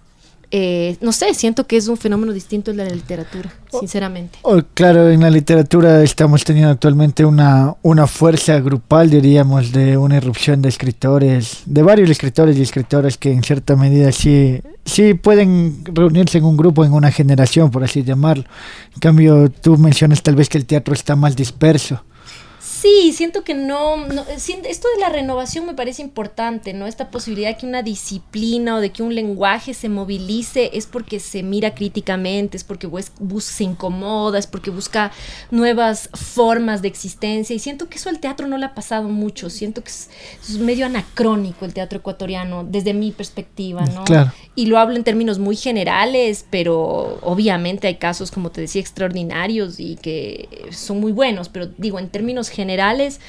Eh, 0.50 0.98
no 1.02 1.12
sé, 1.12 1.36
siento 1.36 1.68
que 1.68 1.78
es 1.78 1.88
un 1.88 1.98
fenómeno 1.98 2.34
distinto 2.34 2.72
de 2.72 2.78
la 2.78 2.90
literatura, 2.90 3.54
oh. 3.70 3.80
sinceramente. 3.80 4.40
Oh, 4.42 4.60
claro, 4.74 5.08
en 5.12 5.22
la 5.22 5.30
literatura 5.30 6.02
estamos 6.02 6.44
teniendo 6.44 6.72
actualmente 6.72 7.26
una, 7.26 7.76
una 7.84 8.08
fuerza 8.08 8.60
grupal, 8.60 9.12
diríamos, 9.12 9.72
de 9.72 9.98
una 9.98 10.18
irrupción 10.18 10.64
de 10.64 10.70
escritores, 10.70 11.62
de 11.68 11.84
varios 11.84 12.10
escritores 12.10 12.58
y 12.58 12.64
escritoras 12.64 13.20
que 13.20 13.32
en 13.32 13.44
cierta 13.44 13.76
medida 13.76 14.12
sí, 14.12 14.64
sí 14.84 15.14
pueden 15.14 15.84
reunirse 15.94 16.40
en 16.40 16.46
un 16.46 16.58
grupo, 16.58 16.84
en 16.84 16.94
una 16.94 17.12
generación, 17.12 17.70
por 17.70 17.84
así 17.84 18.02
llamarlo. 18.02 18.46
En 18.96 19.00
cambio, 19.00 19.52
tú 19.52 19.78
mencionas 19.78 20.24
tal 20.24 20.36
vez 20.36 20.50
que 20.50 20.58
el 20.58 20.66
teatro 20.66 20.96
está 20.96 21.16
más 21.16 21.36
disperso. 21.36 22.02
Sí, 22.80 23.12
siento 23.12 23.44
que 23.44 23.56
no, 23.56 23.96
esto 24.28 24.88
de 24.94 25.02
la 25.02 25.10
renovación 25.10 25.66
me 25.66 25.74
parece 25.74 26.04
importante, 26.04 26.74
¿no? 26.74 26.86
Esta 26.86 27.10
posibilidad 27.10 27.50
de 27.50 27.58
que 27.58 27.66
una 27.66 27.82
disciplina 27.82 28.76
o 28.76 28.82
de 28.82 28.92
que 28.92 29.02
un 29.02 29.16
lenguaje 29.16 29.74
se 29.74 29.90
movilice 29.90 30.70
es 30.74 30.86
porque 30.86 31.20
se 31.20 31.42
mira 31.42 31.74
críticamente, 31.74 32.56
es 32.56 32.64
porque 32.64 32.88
se 33.40 33.64
incomoda, 33.64 34.38
es 34.38 34.46
porque 34.46 34.70
busca 34.70 35.12
nuevas 35.50 36.12
formas 36.14 36.84
de 36.84 36.90
existencia 36.90 37.56
y 37.56 37.60
siento 37.60 37.90
que 37.90 37.98
eso 37.98 38.10
al 38.10 38.20
teatro 38.20 38.46
no 38.46 38.60
le 38.60 38.66
ha 38.68 38.76
pasado 38.76 39.10
mucho, 39.10 39.50
siento 39.50 39.84
que 39.84 39.90
es, 39.90 40.10
medio 40.60 40.86
anacrónico 40.86 41.66
el 41.66 41.74
teatro 41.74 41.98
ecuatoriano 41.98 42.64
desde 42.64 42.94
mi 42.94 43.12
perspectiva, 43.12 43.86
¿no? 43.88 44.04
Claro. 44.04 44.32
Y 44.54 44.68
lo 44.68 44.78
hablo 44.78 44.98
en 44.98 45.04
términos 45.04 45.40
muy 45.40 45.56
generales, 45.56 46.46
pero 46.52 47.18
obviamente 47.24 47.88
hay 47.88 47.96
casos, 47.96 48.30
como 48.30 48.52
te 48.52 48.62
decía, 48.62 48.82
extraordinarios 48.82 49.80
y 49.80 49.96
que 49.96 50.68
son 50.70 51.00
muy 51.00 51.12
buenos, 51.12 51.50
pero 51.50 51.66
digo, 51.78 51.98
en 51.98 52.10
términos 52.10 52.50
generales, 52.50 52.67
generales, 52.68 53.22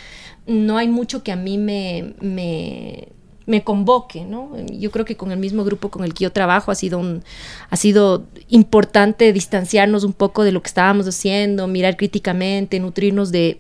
no 0.47 0.78
hay 0.78 0.89
mucho 0.89 1.22
que 1.22 1.30
a 1.30 1.36
mí 1.36 1.59
me, 1.59 2.14
me, 2.20 3.09
me 3.47 3.62
convoque, 3.64 4.24
¿no? 4.24 4.51
Yo 4.72 4.91
creo 4.91 5.05
que 5.05 5.16
con 5.16 5.30
el 5.30 5.39
mismo 5.39 5.64
grupo 5.64 5.91
con 5.91 6.05
el 6.05 6.12
que 6.12 6.24
yo 6.24 6.32
trabajo 6.32 6.70
ha 6.70 6.74
sido 6.74 6.99
un, 6.99 7.22
ha 7.70 7.76
sido 7.76 8.26
importante 8.49 9.32
distanciarnos 9.32 10.05
un 10.05 10.12
poco 10.12 10.43
de 10.43 10.53
lo 10.53 10.62
que 10.62 10.68
estábamos 10.68 11.07
haciendo, 11.07 11.66
mirar 11.66 11.97
críticamente, 11.97 12.80
nutrirnos 12.80 13.30
de, 13.30 13.59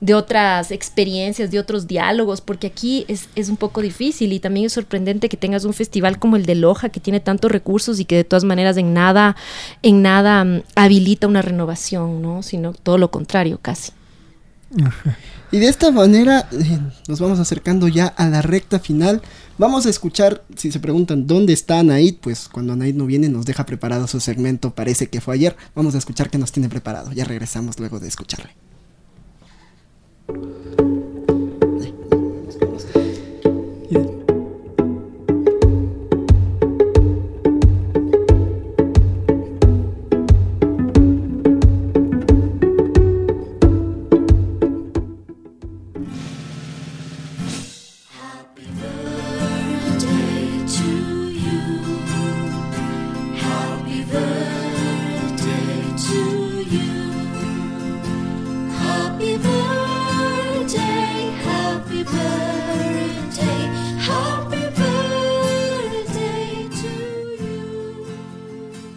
de 0.00 0.14
otras 0.14 0.70
experiencias, 0.70 1.50
de 1.50 1.58
otros 1.58 1.86
diálogos, 1.86 2.40
porque 2.40 2.66
aquí 2.66 3.04
es, 3.08 3.28
es, 3.36 3.48
un 3.48 3.56
poco 3.56 3.80
difícil 3.80 4.32
y 4.32 4.40
también 4.40 4.66
es 4.66 4.72
sorprendente 4.72 5.28
que 5.28 5.36
tengas 5.36 5.64
un 5.64 5.74
festival 5.74 6.18
como 6.18 6.36
el 6.36 6.44
de 6.46 6.54
Loja, 6.54 6.88
que 6.88 7.00
tiene 7.00 7.20
tantos 7.20 7.52
recursos 7.52 8.00
y 8.00 8.06
que 8.06 8.16
de 8.16 8.24
todas 8.24 8.44
maneras 8.44 8.76
en 8.78 8.92
nada, 8.92 9.36
en 9.82 10.02
nada 10.02 10.44
mm, 10.44 10.62
habilita 10.74 11.26
una 11.26 11.42
renovación, 11.42 12.20
¿no? 12.20 12.42
Sino 12.42 12.72
todo 12.72 12.98
lo 12.98 13.10
contrario, 13.10 13.58
casi. 13.62 13.92
Y 15.52 15.58
de 15.58 15.68
esta 15.68 15.90
manera 15.92 16.48
eh, 16.52 16.80
nos 17.08 17.20
vamos 17.20 17.38
acercando 17.38 17.88
ya 17.88 18.06
a 18.06 18.28
la 18.28 18.42
recta 18.42 18.78
final. 18.78 19.22
Vamos 19.58 19.86
a 19.86 19.90
escuchar, 19.90 20.42
si 20.56 20.72
se 20.72 20.80
preguntan 20.80 21.26
dónde 21.26 21.52
está 21.52 21.78
Anaid, 21.78 22.16
pues 22.20 22.48
cuando 22.50 22.72
Anaid 22.72 22.94
no 22.94 23.06
viene 23.06 23.28
nos 23.28 23.46
deja 23.46 23.64
preparado 23.64 24.06
su 24.06 24.20
segmento, 24.20 24.74
parece 24.74 25.08
que 25.08 25.20
fue 25.20 25.34
ayer. 25.34 25.56
Vamos 25.74 25.94
a 25.94 25.98
escuchar 25.98 26.30
qué 26.30 26.38
nos 26.38 26.52
tiene 26.52 26.68
preparado. 26.68 27.12
Ya 27.12 27.24
regresamos 27.24 27.78
luego 27.78 28.00
de 28.00 28.08
escucharle. 28.08 28.50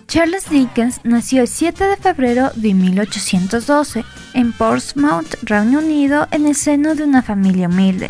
Charles 0.09 0.49
Dickens 0.49 1.01
nació 1.03 1.43
el 1.43 1.47
7 1.47 1.83
de 1.83 1.95
febrero 1.95 2.49
de 2.55 2.73
1812 2.73 4.03
en 4.33 4.53
Portsmouth, 4.53 5.35
Reino 5.43 5.77
Unido, 5.77 6.27
en 6.31 6.47
el 6.47 6.55
seno 6.55 6.95
de 6.95 7.03
una 7.03 7.21
familia 7.21 7.67
humilde. 7.67 8.09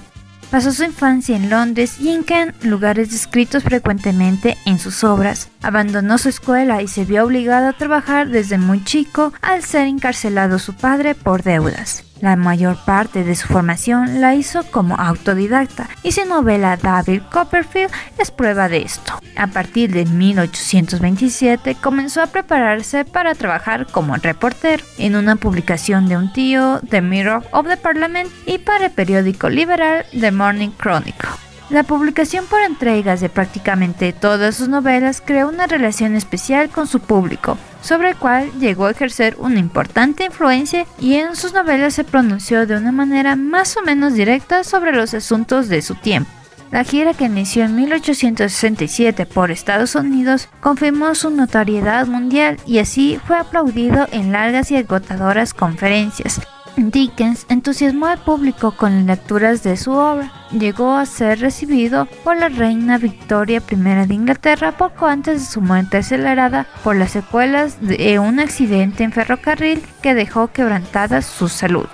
Pasó 0.50 0.72
su 0.72 0.86
infancia 0.86 1.36
en 1.36 1.50
Londres 1.50 2.00
y 2.00 2.12
en 2.12 2.24
Kent, 2.24 2.64
lugares 2.64 3.12
descritos 3.12 3.64
frecuentemente 3.64 4.58
en 4.66 4.80
sus 4.80 5.04
obras. 5.04 5.50
Abandonó 5.62 6.18
su 6.18 6.30
escuela 6.30 6.82
y 6.82 6.88
se 6.88 7.04
vio 7.04 7.26
obligado 7.26 7.68
a 7.68 7.74
trabajar 7.74 8.30
desde 8.30 8.58
muy 8.58 8.82
chico 8.82 9.34
al 9.42 9.62
ser 9.64 9.88
encarcelado 9.88 10.58
su 10.58 10.76
padre 10.76 11.16
por 11.16 11.44
deudas. 11.44 12.09
La 12.22 12.36
mayor 12.36 12.78
parte 12.86 13.24
de 13.24 13.36
su 13.36 13.48
formación 13.48 14.20
la 14.20 14.36
hizo 14.36 14.64
como 14.64 14.96
autodidacta 14.96 15.90
y 16.04 16.12
su 16.12 16.26
novela 16.26 16.78
David 16.78 17.22
Copperfield 17.32 17.92
es 18.18 18.32
prueba 18.32 18.68
de 18.68 18.82
esto. 18.82 19.14
A 19.38 19.48
partir 19.48 19.92
de 19.92 20.06
1827 20.06 21.76
comenzó 21.76 22.22
a 22.22 22.28
prepararse 22.28 23.06
para 23.06 23.36
trabajar 23.36 23.88
como 23.88 24.16
reportero 24.18 24.84
en 24.98 25.16
una 25.16 25.38
publicación 25.38 26.10
de 26.10 26.18
un 26.18 26.34
tío, 26.34 26.82
The 26.90 27.02
Mirror 27.02 27.44
of 27.52 27.68
the 27.68 27.78
Parliament, 27.78 28.30
y 28.46 28.58
para 28.58 28.88
el 28.88 28.92
periódico 28.92 29.50
liberal 29.50 30.06
The 30.12 30.32
Morning 30.32 30.72
Chronicle. 30.78 31.49
La 31.70 31.84
publicación 31.84 32.48
por 32.48 32.62
entregas 32.62 33.22
de 33.22 33.30
prácticamente 33.30 34.12
todas 34.12 34.56
sus 34.56 34.68
novelas 34.68 35.22
creó 35.24 35.50
una 35.50 35.68
relación 35.68 36.16
especial 36.16 36.70
con 36.70 36.88
su 36.88 37.00
público, 37.00 37.60
sobre 37.82 38.10
el 38.10 38.16
cual 38.16 38.52
llegó 38.60 38.88
a 38.88 38.92
ejercer 38.92 39.36
una 39.38 39.60
importante 39.60 40.26
influencia 40.26 40.88
y 41.00 41.14
en 41.16 41.36
sus 41.36 41.54
novelas 41.54 41.94
se 41.94 42.04
pronunció 42.04 42.66
de 42.66 42.76
una 42.76 42.92
manera 42.92 43.36
más 43.36 43.78
o 43.78 43.84
menos 43.84 44.16
directa 44.16 44.64
sobre 44.64 44.94
los 44.94 45.14
asuntos 45.14 45.70
de 45.70 45.84
su 45.84 45.94
tiempo. 45.94 46.32
La 46.72 46.84
gira 46.84 47.14
que 47.14 47.26
inició 47.26 47.66
en 47.66 47.76
1867 47.76 49.28
por 49.28 49.52
Estados 49.52 49.94
Unidos 49.94 50.50
confirmó 50.62 51.14
su 51.14 51.30
notoriedad 51.30 52.08
mundial 52.08 52.58
y 52.66 52.80
así 52.80 53.20
fue 53.28 53.38
aplaudido 53.38 54.08
en 54.12 54.32
largas 54.32 54.72
y 54.72 54.78
agotadoras 54.78 55.54
conferencias, 55.54 56.42
Dickens 56.80 57.46
entusiasmó 57.50 58.08
al 58.08 58.20
público 58.20 58.72
con 58.72 58.96
las 58.96 59.06
lecturas 59.06 59.64
de 59.64 59.78
su 59.78 59.92
obra. 59.92 60.32
Llegó 60.52 60.96
a 60.96 61.06
ser 61.06 61.40
recibido 61.40 62.06
por 62.24 62.38
la 62.38 62.50
reina 62.50 62.98
Victoria 62.98 63.62
I 63.70 63.76
de 63.76 64.14
Inglaterra 64.14 64.72
poco 64.72 65.06
antes 65.06 65.42
de 65.42 65.46
su 65.46 65.62
muerte 65.62 65.98
acelerada 65.98 66.68
por 66.84 66.96
las 66.96 67.12
secuelas 67.12 67.80
de 67.82 68.20
un 68.20 68.40
accidente 68.40 69.04
en 69.04 69.12
ferrocarril 69.12 69.84
que 70.02 70.14
dejó 70.14 70.48
quebrantada 70.48 71.22
su 71.22 71.50
salud. 71.50 71.88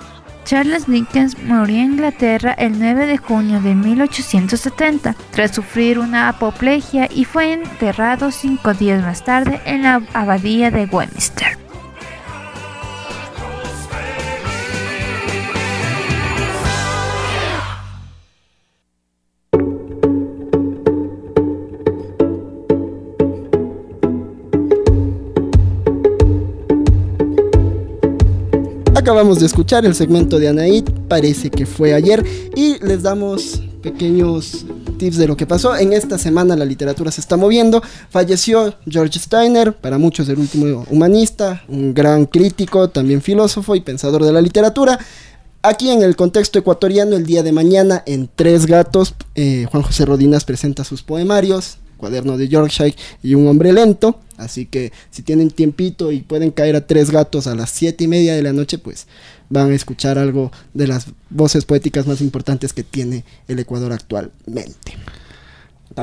Charles 0.44 0.86
Dickens 0.86 1.36
murió 1.42 1.76
en 1.76 1.94
Inglaterra 1.94 2.52
el 2.52 2.78
9 2.78 3.06
de 3.06 3.18
junio 3.18 3.60
de 3.60 3.74
1870 3.74 5.16
tras 5.32 5.50
sufrir 5.50 5.98
una 5.98 6.28
apoplejía 6.28 7.08
y 7.12 7.24
fue 7.24 7.52
enterrado 7.52 8.30
cinco 8.30 8.72
días 8.72 9.02
más 9.02 9.24
tarde 9.24 9.60
en 9.64 9.82
la 9.82 10.02
abadía 10.14 10.70
de 10.70 10.84
Westminster. 10.84 11.65
Acabamos 29.06 29.38
de 29.38 29.46
escuchar 29.46 29.86
el 29.86 29.94
segmento 29.94 30.40
de 30.40 30.48
Anaid, 30.48 30.82
parece 31.06 31.48
que 31.48 31.64
fue 31.64 31.94
ayer, 31.94 32.26
y 32.56 32.84
les 32.84 33.04
damos 33.04 33.62
pequeños 33.80 34.66
tips 34.98 35.16
de 35.16 35.28
lo 35.28 35.36
que 35.36 35.46
pasó. 35.46 35.76
En 35.76 35.92
esta 35.92 36.18
semana 36.18 36.56
la 36.56 36.64
literatura 36.64 37.12
se 37.12 37.20
está 37.20 37.36
moviendo. 37.36 37.80
Falleció 38.10 38.74
George 38.84 39.20
Steiner, 39.20 39.76
para 39.76 39.96
muchos 39.96 40.28
el 40.28 40.40
último 40.40 40.84
humanista, 40.90 41.62
un 41.68 41.94
gran 41.94 42.26
crítico, 42.26 42.90
también 42.90 43.22
filósofo 43.22 43.76
y 43.76 43.80
pensador 43.80 44.24
de 44.24 44.32
la 44.32 44.40
literatura. 44.40 44.98
Aquí 45.62 45.88
en 45.90 46.02
el 46.02 46.16
contexto 46.16 46.58
ecuatoriano, 46.58 47.14
el 47.14 47.26
día 47.26 47.44
de 47.44 47.52
mañana, 47.52 48.02
en 48.06 48.28
Tres 48.34 48.66
Gatos, 48.66 49.14
eh, 49.36 49.68
Juan 49.70 49.84
José 49.84 50.04
Rodinas 50.04 50.44
presenta 50.44 50.82
sus 50.82 51.04
poemarios, 51.04 51.78
Cuaderno 51.96 52.36
de 52.36 52.48
Yorkshire 52.48 52.94
y 53.22 53.34
Un 53.34 53.48
Hombre 53.48 53.72
Lento. 53.72 54.20
Así 54.36 54.66
que 54.66 54.92
si 55.10 55.22
tienen 55.22 55.50
tiempito 55.50 56.12
y 56.12 56.20
pueden 56.20 56.50
caer 56.50 56.76
a 56.76 56.86
tres 56.86 57.10
gatos 57.10 57.46
a 57.46 57.54
las 57.54 57.70
siete 57.70 58.04
y 58.04 58.08
media 58.08 58.34
de 58.34 58.42
la 58.42 58.52
noche, 58.52 58.78
pues 58.78 59.06
van 59.48 59.72
a 59.72 59.74
escuchar 59.74 60.18
algo 60.18 60.52
de 60.74 60.86
las 60.86 61.06
voces 61.30 61.64
poéticas 61.64 62.06
más 62.06 62.20
importantes 62.20 62.72
que 62.72 62.82
tiene 62.82 63.24
el 63.48 63.58
Ecuador 63.58 63.92
actualmente. 63.92 64.96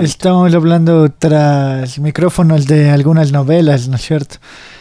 Estamos 0.01 0.51
hablando 0.55 1.09
tras 1.09 1.99
micrófonos 1.99 2.65
de 2.65 2.89
algunas 2.89 3.31
novelas, 3.31 3.87
¿no 3.87 3.97
es 3.97 4.01
cierto? 4.01 4.37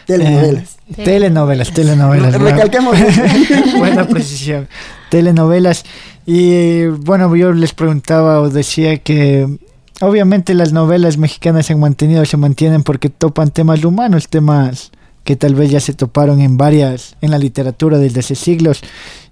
Telenovelas. 0.07 0.77
Eh, 0.97 1.03
telenovelas, 1.03 1.71
telenovelas. 1.71 2.41
Recalquemos. 2.41 2.97
Buena 3.77 4.07
precisión. 4.07 4.67
Telenovelas. 5.11 5.83
Y 6.25 6.85
bueno, 6.85 7.35
yo 7.35 7.51
les 7.53 7.73
preguntaba 7.73 8.39
o 8.39 8.49
decía 8.49 8.97
que 8.97 9.59
obviamente 10.03 10.53
las 10.53 10.73
novelas 10.73 11.17
mexicanas 11.17 11.65
se 11.65 11.73
han 11.73 11.79
mantenido, 11.79 12.25
se 12.25 12.37
mantienen 12.37 12.83
porque 12.83 13.09
topan 13.09 13.51
temas 13.51 13.83
humanos, 13.83 14.27
temas 14.27 14.91
que 15.23 15.35
tal 15.35 15.55
vez 15.55 15.71
ya 15.71 15.79
se 15.79 15.93
toparon 15.93 16.41
en 16.41 16.57
varias, 16.57 17.15
en 17.21 17.31
la 17.31 17.37
literatura 17.37 17.97
desde 17.97 18.19
hace 18.19 18.35
siglos 18.35 18.81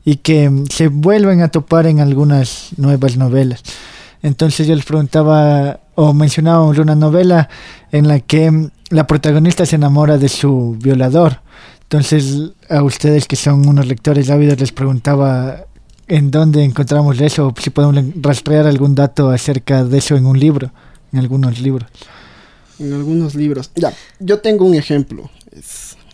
y 0.05 0.17
que 0.17 0.63
se 0.69 0.87
vuelven 0.87 1.41
a 1.41 1.49
topar 1.49 1.85
en 1.85 1.99
algunas 1.99 2.69
nuevas 2.77 3.17
novelas. 3.17 3.61
Entonces 4.23 4.67
yo 4.67 4.75
les 4.75 4.85
preguntaba 4.85 5.79
o 5.95 6.13
mencionaba 6.13 6.63
una 6.63 6.95
novela 6.95 7.49
en 7.91 8.07
la 8.07 8.19
que 8.19 8.69
la 8.89 9.07
protagonista 9.07 9.65
se 9.65 9.75
enamora 9.75 10.17
de 10.17 10.29
su 10.29 10.77
violador. 10.79 11.41
Entonces 11.83 12.51
a 12.69 12.83
ustedes 12.83 13.27
que 13.27 13.35
son 13.35 13.67
unos 13.67 13.87
lectores 13.87 14.29
ávidos 14.29 14.59
les 14.59 14.71
preguntaba 14.71 15.65
en 16.11 16.29
dónde 16.29 16.61
encontramos 16.65 17.21
eso, 17.21 17.53
si 17.57 17.69
podemos 17.69 18.03
rastrear 18.21 18.67
algún 18.67 18.95
dato 18.95 19.29
acerca 19.29 19.85
de 19.85 19.97
eso 19.97 20.17
en 20.17 20.25
un 20.25 20.37
libro, 20.37 20.73
en 21.13 21.19
algunos 21.19 21.61
libros. 21.61 21.89
En 22.79 22.91
algunos 22.91 23.33
libros. 23.33 23.71
Ya, 23.75 23.93
yo 24.19 24.39
tengo 24.39 24.65
un 24.65 24.75
ejemplo. 24.75 25.29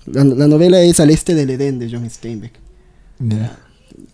la, 0.05 0.23
novela 0.23 0.79
es 0.81 0.99
Al 0.99 1.09
Este 1.09 1.33
del 1.33 1.49
Edén 1.49 1.79
de 1.79 1.89
John 1.91 2.07
Steinbeck. 2.07 2.53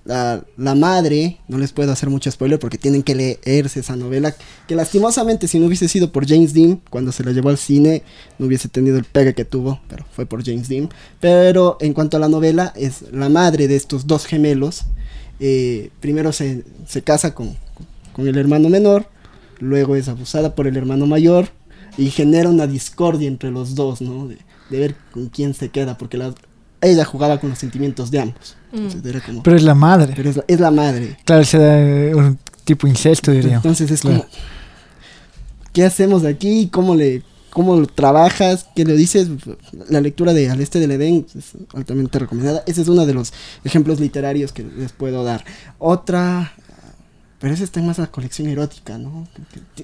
La, 0.06 0.46
la, 0.56 0.76
madre, 0.76 1.40
no 1.50 1.58
les 1.58 1.74
puedo 1.74 1.92
hacer 1.92 2.10
mucho 2.10 2.32
spoiler 2.32 2.60
porque 2.60 2.78
tienen 2.78 3.04
que 3.04 3.16
leerse 3.16 3.82
esa 3.82 3.98
novela, 3.98 4.34
que 4.70 4.76
lastimosamente 4.76 5.50
si 5.50 5.60
no 5.60 5.66
hubiese 5.66 5.90
sido 5.90 6.14
por 6.14 6.26
James 6.26 6.54
Dean, 6.54 6.82
cuando 6.90 7.12
se 7.12 7.26
la 7.26 7.34
llevó 7.34 7.50
al 7.50 7.58
cine, 7.58 8.04
no 8.40 8.46
hubiese 8.46 8.70
tenido 8.70 8.98
el 8.98 9.04
pegue 9.04 9.34
que 9.34 9.44
tuvo, 9.44 9.82
pero 9.90 10.06
fue 10.14 10.26
por 10.26 10.46
James 10.46 10.70
Dean. 10.70 10.88
Pero 11.20 11.76
en 11.82 11.94
cuanto 11.94 12.16
a 12.16 12.22
la 12.22 12.30
novela, 12.30 12.72
es 12.78 13.12
la 13.12 13.28
madre 13.28 13.68
de 13.68 13.76
estos 13.76 14.08
dos 14.08 14.26
gemelos 14.26 14.86
eh, 15.40 15.90
primero 16.00 16.32
se, 16.32 16.64
casa 17.04 17.34
con, 17.34 17.56
el 18.18 18.38
hermano 18.38 18.70
menor, 18.70 19.08
luego 19.60 19.96
es 19.96 20.08
abusada 20.08 20.56
por 20.56 20.68
el 20.68 20.78
hermano 20.78 21.06
mayor 21.06 21.48
y 21.98 22.10
genera 22.10 22.50
una 22.50 22.68
discordia 22.68 23.28
entre 23.28 23.52
los 23.52 23.76
dos, 23.76 24.02
¿no? 24.02 24.28
De, 24.28 24.38
ver 24.70 24.96
con 25.12 25.28
quién 25.28 25.54
se 25.54 25.70
queda, 25.70 26.00
porque 26.00 26.20
ella 26.82 27.06
jugaba 27.06 27.40
con 27.40 27.52
los 27.52 27.60
sentimientos 27.60 28.10
de 28.10 28.22
ambos. 28.22 28.56
Mm. 28.72 29.42
pero 29.44 29.56
es 29.56 29.64
la 29.64 29.76
madre. 29.76 30.14
Pero 30.16 30.30
es 30.48 30.60
la, 30.60 30.72
madre. 30.72 31.16
Claro, 31.26 31.44
se 31.44 31.60
da 31.60 32.18
un 32.18 32.40
tipo 32.64 32.88
incesto, 32.88 33.32
diría. 33.32 33.58
Entonces 33.58 33.92
es 33.92 34.02
como, 34.02 34.26
¿qué 35.74 35.86
hacemos 35.86 36.26
aquí? 36.26 36.70
¿Cómo 36.72 36.96
le 36.96 37.22
cómo 37.54 37.80
lo 37.80 37.86
trabajas, 37.88 38.68
qué 38.76 38.84
le 38.84 38.95
dices, 38.97 39.28
la 39.89 40.01
lectura 40.01 40.34
de 40.34 40.49
Al 40.49 40.60
Este 40.60 40.80
del 40.80 40.91
Edén 40.91 41.26
es 41.38 41.51
altamente 41.74 42.20
recomendada. 42.20 42.64
Ese 42.66 42.82
es 42.82 42.88
uno 42.88 43.06
de 43.06 43.14
los 43.14 43.32
ejemplos 43.64 43.99
literarios 43.99 44.51
que 44.51 44.64
les 44.64 44.91
puedo 44.91 45.24
dar. 45.24 45.45
Otra, 45.78 46.54
pero 47.39 47.54
esa 47.54 47.64
está 47.64 47.80
en 47.80 47.86
más 47.86 47.99
la 47.99 48.08
colección 48.08 48.49
erótica, 48.49 48.97
¿no? 48.97 49.28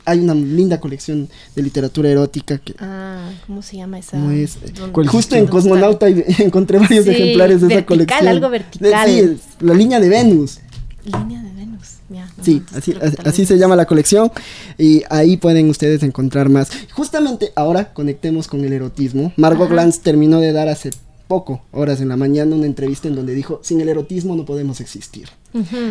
Hay 0.06 0.20
una 0.20 0.34
linda 0.34 0.80
colección 0.80 1.30
de 1.56 1.62
literatura 1.62 2.10
erótica 2.10 2.58
que... 2.58 2.74
Ah, 2.80 3.30
¿cómo 3.46 3.62
se 3.62 3.78
llama 3.78 4.00
esa? 4.00 4.18
justo 5.08 5.36
en 5.36 5.46
Cosmonauta 5.46 6.08
encontré 6.40 6.80
varios 6.80 7.06
ejemplares 7.06 7.62
de 7.62 7.68
esa 7.68 7.86
colección. 7.86 8.28
algo 8.28 8.50
vertical. 8.50 9.08
Sí, 9.08 9.40
la 9.60 9.74
línea 9.76 10.00
de 10.00 10.10
Venus. 10.10 10.60
Línea 11.06 11.44
de 11.44 11.49
sí, 12.42 12.64
así, 12.74 12.96
así 13.24 13.46
se 13.46 13.58
llama 13.58 13.76
la 13.76 13.86
colección 13.86 14.32
y 14.78 15.04
ahí 15.10 15.38
pueden 15.38 15.70
ustedes 15.70 16.04
encontrar 16.04 16.50
más. 16.50 16.70
Justamente 16.94 17.52
ahora 17.56 17.94
conectemos 17.94 18.48
con 18.48 18.64
el 18.64 18.74
erotismo. 18.74 19.34
Margot 19.38 19.70
Glantz 19.70 20.00
terminó 20.00 20.40
de 20.40 20.52
dar 20.52 20.68
hace 20.68 20.92
poco, 21.30 21.62
horas 21.72 22.02
en 22.02 22.10
la 22.10 22.18
mañana, 22.18 22.56
una 22.56 22.66
entrevista 22.66 23.08
en 23.08 23.14
donde 23.14 23.36
dijo, 23.36 23.60
sin 23.64 23.80
el 23.82 23.90
erotismo 23.90 24.36
no 24.36 24.46
podemos 24.46 24.82
existir. 24.82 25.30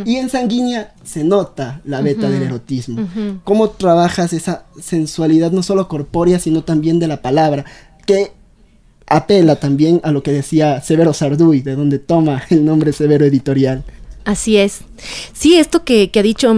Y 0.05 0.16
en 0.16 0.31
Sanguínea 0.31 0.95
se 1.05 1.23
nota 1.23 1.81
la 1.85 2.01
beta 2.01 2.29
del 2.29 2.43
erotismo. 2.43 3.09
Cómo 3.45 3.71
trabajas 3.71 4.33
esa 4.33 4.64
sensualidad 4.83 5.53
no 5.53 5.62
solo 5.62 5.87
corpórea, 5.87 6.41
sino 6.41 6.64
también 6.64 6.99
de 6.99 7.07
la 7.07 7.23
palabra, 7.23 7.64
que 8.05 8.33
apela 9.07 9.57
también 9.57 10.01
a 10.03 10.11
lo 10.11 10.25
que 10.25 10.33
decía 10.33 10.81
Severo 10.81 11.12
Sarduy, 11.12 11.62
de 11.62 11.77
donde 11.77 12.01
toma 12.01 12.43
el 12.51 12.64
nombre 12.64 12.93
Severo 12.93 13.25
Editorial. 13.25 13.85
Así 14.29 14.59
es. 14.59 14.83
Sí, 15.33 15.57
esto 15.57 15.85
que, 15.85 16.11
ha 16.14 16.22
dicho 16.22 16.55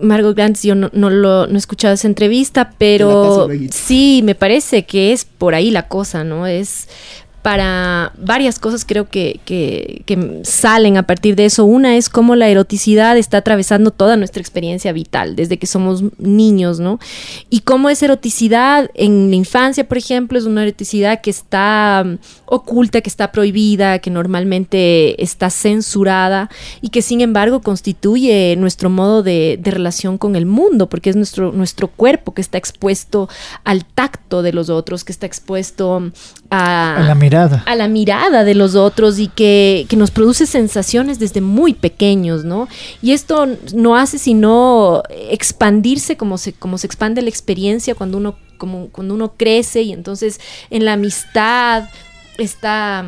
Margot 0.00 0.36
Glantz, 0.36 0.62
yo 0.62 0.76
no, 0.76 1.10
lo 1.10 1.44
he 1.48 1.56
escuchado 1.56 1.92
esa 1.92 2.06
entrevista, 2.06 2.72
pero 2.78 3.48
sí, 3.72 4.20
me 4.22 4.36
parece 4.36 4.86
que 4.86 5.12
es 5.12 5.24
por 5.24 5.56
ahí 5.56 5.72
la 5.72 5.88
cosa, 5.88 6.22
¿no? 6.22 6.46
Es 6.46 6.86
para 7.44 8.14
varias 8.16 8.58
cosas 8.58 8.86
creo 8.86 9.10
que, 9.10 9.38
que, 9.44 10.40
salen 10.44 10.96
a 10.96 11.02
partir 11.02 11.36
de 11.36 11.44
eso. 11.44 11.66
Una 11.66 11.98
es 11.98 12.08
cómo 12.08 12.36
la 12.36 12.48
eroticidad 12.48 13.18
está 13.18 13.36
atravesando 13.36 13.90
toda 13.90 14.16
nuestra 14.16 14.40
experiencia 14.40 14.92
vital 14.92 15.36
desde 15.36 15.58
que 15.58 15.66
somos 15.66 16.02
niños, 16.16 16.80
¿no? 16.80 16.98
Y 17.50 17.60
cómo 17.60 17.90
esa 17.90 18.06
eroticidad 18.06 18.90
en 18.94 19.28
la 19.28 19.36
infancia, 19.36 19.86
por 19.86 19.98
ejemplo, 19.98 20.38
es 20.38 20.46
una 20.46 20.62
eroticidad 20.62 21.20
que 21.20 21.28
está 21.28 22.02
mm, 22.06 22.14
oculta, 22.46 23.02
que 23.02 23.10
está 23.10 23.30
prohibida, 23.30 23.98
que 23.98 24.08
normalmente 24.08 25.22
está 25.22 25.50
censurada 25.50 26.48
y 26.80 26.88
que 26.88 27.02
sin 27.02 27.20
embargo 27.20 27.60
constituye 27.60 28.56
nuestro 28.56 28.88
modo 28.88 29.22
de, 29.22 29.60
relación 29.62 30.16
con 30.16 30.34
el 30.34 30.46
mundo, 30.46 30.88
porque 30.88 31.10
es 31.10 31.16
nuestro, 31.16 31.52
nuestro 31.52 31.88
cuerpo 31.88 32.32
que 32.32 32.40
está 32.40 32.56
expuesto 32.56 33.28
al 33.64 33.84
tacto 33.84 34.40
de 34.40 34.54
los 34.54 34.70
otros, 34.70 35.04
que 35.04 35.12
está 35.12 35.26
expuesto 35.26 36.10
a, 36.48 36.96
a 36.96 37.00
la 37.02 37.14
mirada 37.14 37.33
a 37.34 37.74
la 37.74 37.88
mirada 37.88 38.44
de 38.44 38.54
los 38.54 38.74
otros 38.74 39.18
y 39.18 39.28
que, 39.28 39.86
nos 39.96 40.10
produce 40.10 40.46
sensaciones 40.46 41.18
desde 41.18 41.40
muy 41.40 41.72
pequeños, 41.72 42.44
¿no? 42.44 42.68
Y 43.00 43.12
esto 43.12 43.46
no 43.74 43.96
hace 43.96 44.18
sino 44.18 45.02
expandirse 45.08 46.16
como 46.16 46.36
se, 46.36 46.52
como 46.52 46.78
se 46.78 46.86
expande 46.86 47.22
la 47.22 47.28
experiencia 47.28 47.94
cuando 47.94 48.18
uno, 48.18 48.36
como, 48.58 48.88
cuando 48.88 49.14
uno 49.14 49.34
crece 49.36 49.82
y 49.82 49.92
entonces 49.92 50.40
en 50.70 50.84
la 50.84 50.94
amistad 50.94 51.84
está 52.38 53.04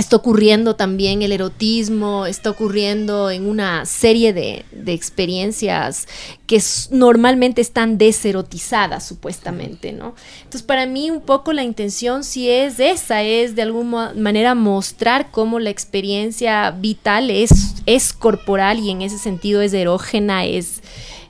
está 0.00 0.14
ocurriendo 0.16 0.76
también 0.76 1.22
el 1.22 1.32
erotismo, 1.32 2.26
está 2.26 2.50
ocurriendo 2.50 3.30
en 3.30 3.48
una 3.48 3.84
serie 3.84 4.32
de, 4.32 4.64
experiencias 4.86 6.06
que 6.46 6.62
normalmente 6.90 7.60
están 7.60 7.98
deserotizadas 7.98 9.06
supuestamente, 9.06 9.92
¿no? 9.92 10.14
Entonces 10.38 10.62
para 10.62 10.86
mí 10.86 11.10
un 11.10 11.20
poco 11.20 11.52
la 11.52 11.62
intención 11.62 12.24
sí 12.24 12.48
es 12.48 12.80
esa, 12.80 13.22
es 13.22 13.54
de 13.54 13.62
alguna 13.62 14.14
manera 14.14 14.54
mostrar 14.54 15.30
cómo 15.30 15.58
la 15.58 15.70
experiencia 15.70 16.70
vital 16.70 17.30
es, 17.30 17.74
es 17.84 18.12
corporal 18.12 18.78
y 18.78 18.90
en 18.90 19.02
ese 19.02 19.18
sentido 19.18 19.60
es 19.60 19.74
erógena, 19.74 20.46
es 20.46 20.80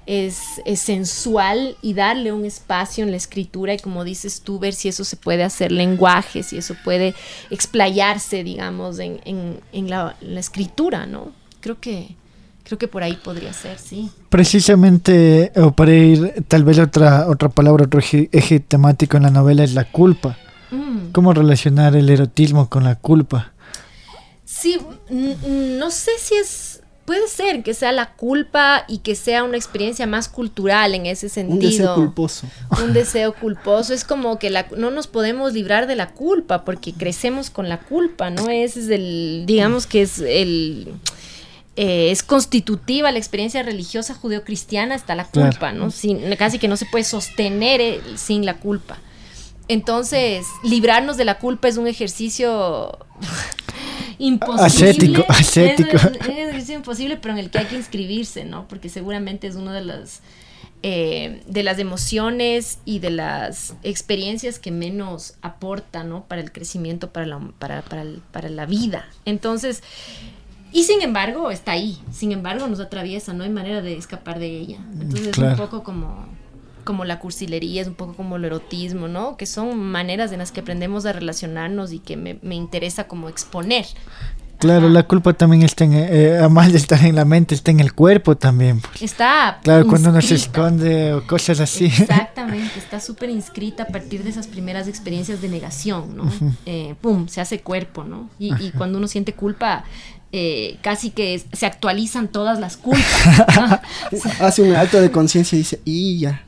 es, 0.08 0.62
sensual 0.76 1.76
y 1.82 1.92
darle 1.92 2.32
un 2.32 2.46
espacio 2.46 3.04
en 3.04 3.10
la 3.10 3.18
escritura 3.18 3.74
y 3.74 3.78
como 3.78 4.04
dices 4.04 4.40
tú, 4.40 4.58
ver 4.58 4.72
si 4.72 4.88
eso 4.88 5.04
se 5.04 5.16
puede 5.16 5.44
hacer 5.44 5.70
lenguaje, 5.70 6.42
si 6.42 6.56
eso 6.56 6.74
puede 6.82 7.14
explayarse, 7.50 8.42
digamos, 8.42 8.98
en, 8.98 9.60
la, 9.72 10.16
escritura, 10.22 11.06
¿no? 11.06 11.32
creo 11.60 11.78
que 11.78 12.16
creo 12.64 12.78
que 12.78 12.88
por 12.88 13.02
ahí 13.02 13.14
podría 13.14 13.52
ser, 13.54 13.78
sí. 13.78 14.10
Precisamente, 14.28 15.52
o 15.56 15.72
para 15.72 15.94
ir, 15.94 16.44
tal 16.48 16.64
vez 16.64 16.78
otra, 16.78 17.26
otra 17.26 17.48
palabra, 17.48 17.84
otro 17.84 18.00
eje, 18.00 18.60
temático 18.60 19.16
en 19.16 19.22
la 19.22 19.30
novela 19.30 19.64
es 19.64 19.72
la 19.72 19.84
culpa. 19.90 20.36
Mm. 20.70 21.12
¿Cómo 21.12 21.32
relacionar 21.32 21.96
el 21.96 22.10
erotismo 22.10 22.68
con 22.68 22.84
la 22.84 22.96
culpa? 22.96 23.52
Sí, 24.44 24.78
no 25.08 25.90
sé 25.90 26.10
si 26.18 26.34
es 26.34 26.77
puede 27.08 27.26
ser 27.26 27.62
que 27.62 27.72
sea 27.72 27.90
la 27.90 28.12
culpa 28.12 28.84
y 28.86 28.98
que 28.98 29.14
sea 29.14 29.42
una 29.42 29.56
experiencia 29.56 30.06
más 30.06 30.28
cultural 30.28 30.94
en 30.94 31.06
ese 31.06 31.30
sentido. 31.30 31.56
Un 31.56 31.70
deseo 31.70 31.94
culposo. 31.94 32.46
Un 32.84 32.92
deseo 32.92 33.32
culposo. 33.32 33.94
Es 33.94 34.04
como 34.04 34.38
que 34.38 34.50
la, 34.50 34.66
no 34.76 34.90
nos 34.90 35.06
podemos 35.06 35.54
librar 35.54 35.86
de 35.86 35.96
la 35.96 36.10
culpa 36.10 36.66
porque 36.66 36.92
crecemos 36.92 37.48
con 37.48 37.70
la 37.70 37.80
culpa, 37.80 38.28
¿no? 38.28 38.50
Ese 38.50 38.80
es 38.80 38.88
el, 38.90 39.44
digamos 39.46 39.86
que 39.86 40.02
es 40.02 40.18
el... 40.18 40.92
Eh, 41.76 42.10
es 42.10 42.22
constitutiva 42.22 43.10
la 43.10 43.18
experiencia 43.18 43.62
religiosa 43.62 44.12
judeocristiana 44.12 44.94
hasta 44.94 45.14
la 45.14 45.24
culpa, 45.24 45.72
¿no? 45.72 45.90
Sin, 45.90 46.36
casi 46.36 46.58
que 46.58 46.68
no 46.68 46.76
se 46.76 46.84
puede 46.84 47.04
sostener 47.04 48.02
sin 48.16 48.44
la 48.44 48.58
culpa. 48.58 48.98
Entonces, 49.68 50.46
librarnos 50.62 51.16
de 51.16 51.24
la 51.24 51.38
culpa 51.38 51.68
es 51.68 51.76
un 51.76 51.86
ejercicio 51.86 52.98
imposible. 54.18 54.64
Ascético, 54.64 55.24
ascético. 55.28 55.96
Es, 55.96 56.04
un 56.04 56.36
ejercicio 56.36 56.74
imposible, 56.74 57.16
pero 57.18 57.34
en 57.34 57.40
el 57.40 57.50
que 57.50 57.58
hay 57.58 57.66
que 57.66 57.76
inscribirse, 57.76 58.44
¿no? 58.44 58.66
Porque 58.66 58.88
seguramente 58.88 59.46
es 59.46 59.56
una 59.56 59.74
de 59.74 59.84
las, 59.84 60.22
eh, 60.82 61.42
de 61.46 61.62
las 61.62 61.78
emociones 61.78 62.78
y 62.86 62.98
de 63.00 63.10
las 63.10 63.74
experiencias 63.82 64.58
que 64.58 64.70
menos 64.70 65.34
aporta, 65.42 66.02
¿no? 66.02 66.24
Para 66.24 66.40
el 66.40 66.50
crecimiento, 66.50 67.12
para 67.12 67.26
la, 67.26 67.38
para, 67.58 67.82
para, 67.82 68.04
para 68.32 68.48
la 68.48 68.64
vida. 68.64 69.06
Entonces, 69.26 69.82
y 70.72 70.84
sin 70.84 71.02
embargo, 71.02 71.50
está 71.50 71.72
ahí. 71.72 71.98
Sin 72.12 72.32
embargo, 72.32 72.66
nos 72.68 72.80
atraviesa, 72.80 73.32
no 73.32 73.44
hay 73.44 73.50
manera 73.50 73.80
de 73.80 73.96
escapar 73.96 74.38
de 74.38 74.48
ella. 74.48 74.78
Entonces, 75.00 75.28
es 75.28 75.38
un 75.38 75.56
poco 75.56 75.82
como 75.82 76.26
como 76.88 77.04
la 77.04 77.18
cursilería, 77.18 77.82
es 77.82 77.86
un 77.86 77.92
poco 77.92 78.14
como 78.14 78.36
el 78.36 78.46
erotismo, 78.46 79.08
¿no? 79.08 79.36
Que 79.36 79.44
son 79.44 79.78
maneras 79.78 80.32
en 80.32 80.38
las 80.38 80.52
que 80.52 80.60
aprendemos 80.60 81.04
a 81.04 81.12
relacionarnos 81.12 81.92
y 81.92 81.98
que 81.98 82.16
me, 82.16 82.38
me 82.40 82.54
interesa 82.54 83.06
como 83.06 83.28
exponer. 83.28 83.84
Claro, 84.56 84.88
la 84.88 85.02
culpa 85.02 85.34
también 85.34 85.64
está 85.64 85.84
en, 85.84 85.92
eh, 85.92 86.38
además 86.38 86.72
de 86.72 86.78
estar 86.78 87.04
en 87.04 87.14
la 87.14 87.26
mente, 87.26 87.54
está 87.54 87.72
en 87.72 87.80
el 87.80 87.92
cuerpo 87.92 88.38
también. 88.38 88.80
Pues. 88.80 89.02
Está. 89.02 89.58
Claro, 89.62 89.86
cuando 89.86 90.08
uno 90.08 90.22
se 90.22 90.36
esconde 90.36 91.12
o 91.12 91.26
cosas 91.26 91.60
así. 91.60 91.84
Exactamente, 91.84 92.78
está 92.78 93.00
súper 93.00 93.28
inscrita 93.28 93.82
a 93.82 93.86
partir 93.88 94.24
de 94.24 94.30
esas 94.30 94.46
primeras 94.46 94.88
experiencias 94.88 95.42
de 95.42 95.50
negación, 95.50 96.16
¿no? 96.16 96.32
Eh, 96.64 96.94
pum, 97.02 97.28
se 97.28 97.42
hace 97.42 97.60
cuerpo, 97.60 98.04
¿no? 98.04 98.30
Y, 98.38 98.54
y 98.64 98.70
cuando 98.70 98.96
uno 98.96 99.08
siente 99.08 99.34
culpa, 99.34 99.84
eh, 100.30 100.76
casi 100.82 101.08
que 101.08 101.42
se 101.54 101.64
actualizan 101.64 102.28
todas 102.28 102.60
las 102.60 102.76
culpas. 102.76 103.80
Hace 104.40 104.60
un 104.60 104.74
alto 104.74 105.00
de 105.00 105.10
conciencia 105.10 105.56
y 105.56 105.60
dice, 105.60 105.80
y 105.86 106.18
ya, 106.18 106.44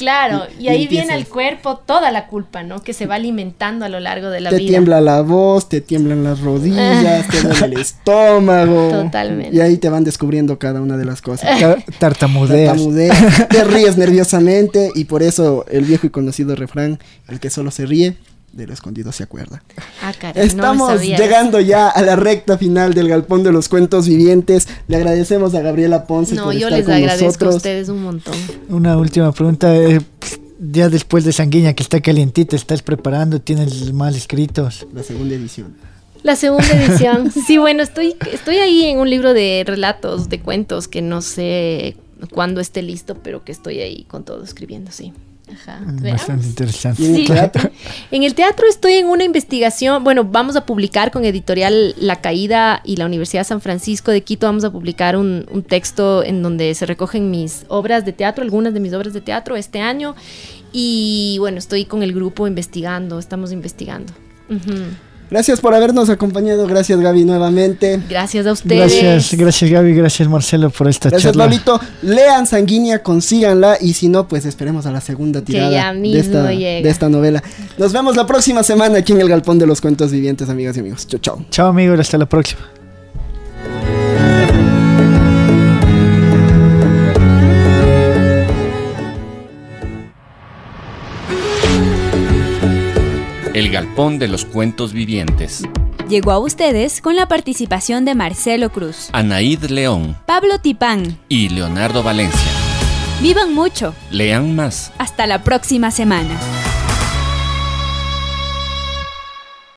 Claro, 0.00 0.46
y, 0.58 0.68
ahí 0.68 0.88
viene 0.88 1.12
al 1.12 1.26
cuerpo 1.26 1.76
toda 1.76 2.10
la 2.10 2.26
culpa, 2.26 2.62
¿no? 2.62 2.82
Que 2.82 2.92
se 2.94 3.06
va 3.06 3.16
alimentando 3.16 3.84
a 3.84 3.88
lo 3.88 4.00
largo 4.00 4.30
de 4.30 4.40
la 4.40 4.50
vida. 4.50 4.58
Te 4.58 4.66
tiembla 4.66 5.00
la 5.00 5.20
voz, 5.20 5.68
te 5.68 5.80
tiemblan 5.80 6.24
las 6.24 6.40
rodillas, 6.40 7.28
te 7.28 7.42
duele 7.42 7.66
el 7.66 7.72
estómago. 7.80 8.88
Totalmente. 8.90 9.54
Y 9.54 9.60
ahí 9.60 9.76
te 9.76 9.90
van 9.90 10.04
descubriendo 10.04 10.58
cada 10.58 10.80
una 10.80 10.96
de 10.96 11.04
las 11.04 11.20
cosas. 11.20 11.60
Tartamudeas. 11.98 12.70
Tartamudeas. 12.72 13.48
te 13.48 13.64
ríes 13.64 13.98
nerviosamente 13.98 14.90
y 14.94 15.04
por 15.04 15.22
eso 15.22 15.66
el 15.70 15.84
viejo 15.84 16.06
y 16.06 16.10
conocido 16.10 16.56
refrán, 16.56 16.98
el 17.28 17.38
que 17.38 17.50
solo 17.50 17.70
se 17.70 17.84
ríe, 17.84 18.16
de 18.52 18.66
lo 18.66 18.72
escondido 18.72 19.12
se 19.12 19.22
acuerda. 19.22 19.62
Ah, 20.02 20.12
caray, 20.18 20.44
Estamos 20.44 21.00
llegando 21.02 21.60
ya 21.60 21.88
a 21.88 22.02
la 22.02 22.16
recta 22.16 22.58
final 22.58 22.94
del 22.94 23.08
Galpón 23.08 23.42
de 23.42 23.52
los 23.52 23.68
Cuentos 23.68 24.08
Vivientes. 24.08 24.68
Le 24.88 24.96
agradecemos 24.96 25.54
a 25.54 25.60
Gabriela 25.60 26.06
Ponce 26.06 26.34
no, 26.34 26.44
por 26.44 26.54
yo 26.54 26.68
estar 26.68 26.72
les 26.78 26.84
con 26.84 26.94
agradezco 26.94 27.26
nosotros. 27.26 27.54
a 27.54 27.56
ustedes 27.58 27.88
un 27.88 28.02
montón. 28.02 28.34
Una 28.68 28.96
última 28.96 29.30
pregunta. 29.32 29.74
Eh, 29.76 30.00
ya 30.60 30.88
después 30.88 31.24
de 31.24 31.32
Sanguiña, 31.32 31.72
que 31.74 31.82
está 31.82 32.00
calientita, 32.00 32.54
¿estás 32.56 32.82
preparando? 32.82 33.40
¿Tienes 33.40 33.92
mal 33.92 34.14
escritos? 34.14 34.86
La 34.92 35.02
segunda 35.02 35.34
edición. 35.34 35.74
La 36.22 36.36
segunda 36.36 36.68
edición. 36.68 37.32
Sí, 37.46 37.56
bueno, 37.56 37.82
estoy, 37.82 38.14
estoy 38.32 38.56
ahí 38.56 38.84
en 38.84 38.98
un 38.98 39.08
libro 39.08 39.32
de 39.32 39.64
relatos, 39.66 40.28
de 40.28 40.40
cuentos, 40.40 40.86
que 40.86 41.00
no 41.00 41.22
sé 41.22 41.96
cuándo 42.32 42.60
esté 42.60 42.82
listo, 42.82 43.14
pero 43.22 43.42
que 43.42 43.52
estoy 43.52 43.78
ahí 43.80 44.04
con 44.04 44.24
todo 44.24 44.44
escribiendo, 44.44 44.90
sí. 44.90 45.14
Ajá, 45.52 45.80
Bastante 45.84 46.46
interesante. 46.46 47.04
en 47.04 47.14
el 47.16 47.26
teatro? 47.26 47.70
En 48.10 48.22
el 48.22 48.34
teatro 48.34 48.66
estoy 48.68 48.94
en 48.94 49.06
una 49.06 49.24
investigación, 49.24 50.04
bueno, 50.04 50.24
vamos 50.24 50.56
a 50.56 50.66
publicar 50.66 51.10
con 51.10 51.24
editorial 51.24 51.94
La 51.98 52.16
Caída 52.20 52.80
y 52.84 52.96
la 52.96 53.06
Universidad 53.06 53.40
de 53.40 53.44
San 53.44 53.60
Francisco 53.60 54.10
de 54.10 54.22
Quito, 54.22 54.46
vamos 54.46 54.64
a 54.64 54.70
publicar 54.70 55.16
un, 55.16 55.46
un 55.50 55.62
texto 55.62 56.22
en 56.22 56.42
donde 56.42 56.74
se 56.74 56.86
recogen 56.86 57.30
mis 57.30 57.64
obras 57.68 58.04
de 58.04 58.12
teatro, 58.12 58.42
algunas 58.42 58.74
de 58.74 58.80
mis 58.80 58.92
obras 58.92 59.12
de 59.12 59.20
teatro 59.20 59.56
este 59.56 59.80
año. 59.80 60.14
Y 60.72 61.36
bueno, 61.40 61.58
estoy 61.58 61.84
con 61.84 62.02
el 62.02 62.12
grupo 62.12 62.46
investigando, 62.46 63.18
estamos 63.18 63.52
investigando. 63.52 64.12
Ujú. 64.48 64.84
Gracias 65.30 65.60
por 65.60 65.74
habernos 65.74 66.10
acompañado. 66.10 66.66
Gracias, 66.66 66.98
Gaby, 66.98 67.24
nuevamente. 67.24 68.00
Gracias 68.08 68.46
a 68.46 68.52
ustedes. 68.52 69.00
Gracias, 69.00 69.38
gracias 69.38 69.70
Gaby, 69.70 69.94
gracias 69.94 70.28
Marcelo 70.28 70.70
por 70.70 70.88
esta 70.88 71.08
Gracias, 71.08 71.32
charla. 71.32 71.46
Lolito. 71.46 71.80
Lean 72.02 72.46
Sanguínea, 72.46 73.02
consíganla. 73.02 73.78
Y 73.80 73.94
si 73.94 74.08
no, 74.08 74.26
pues 74.26 74.44
esperemos 74.44 74.86
a 74.86 74.90
la 74.90 75.00
segunda 75.00 75.42
tirada 75.42 75.70
ya 75.70 75.94
de, 75.94 76.18
esta, 76.18 76.52
llega. 76.52 76.82
de 76.82 76.88
esta 76.88 77.08
novela. 77.08 77.42
Nos 77.78 77.92
vemos 77.92 78.16
la 78.16 78.26
próxima 78.26 78.62
semana 78.62 78.98
aquí 78.98 79.12
en 79.12 79.20
el 79.20 79.28
Galpón 79.28 79.58
de 79.58 79.66
los 79.66 79.80
Cuentos 79.80 80.10
Vivientes, 80.10 80.48
amigas 80.48 80.76
y 80.76 80.80
amigos. 80.80 81.06
Chao, 81.06 81.20
chao. 81.20 81.44
Chao 81.50 81.68
amigos, 81.68 82.00
hasta 82.00 82.18
la 82.18 82.26
próxima. 82.26 82.60
El 93.60 93.70
Galpón 93.70 94.18
de 94.18 94.26
los 94.26 94.46
Cuentos 94.46 94.94
Vivientes. 94.94 95.64
Llegó 96.08 96.30
a 96.30 96.38
ustedes 96.38 97.02
con 97.02 97.14
la 97.14 97.28
participación 97.28 98.06
de 98.06 98.14
Marcelo 98.14 98.72
Cruz, 98.72 99.10
Anaíd 99.12 99.64
León 99.64 100.16
Pablo 100.24 100.60
Tipán. 100.60 101.18
y 101.28 101.50
Leonardo 101.50 102.02
Valencia. 102.02 102.40
Vivan 103.20 103.52
mucho. 103.52 103.94
Lean 104.10 104.56
más. 104.56 104.92
Hasta 104.96 105.26
la 105.26 105.44
próxima 105.44 105.90
semana. 105.90 106.40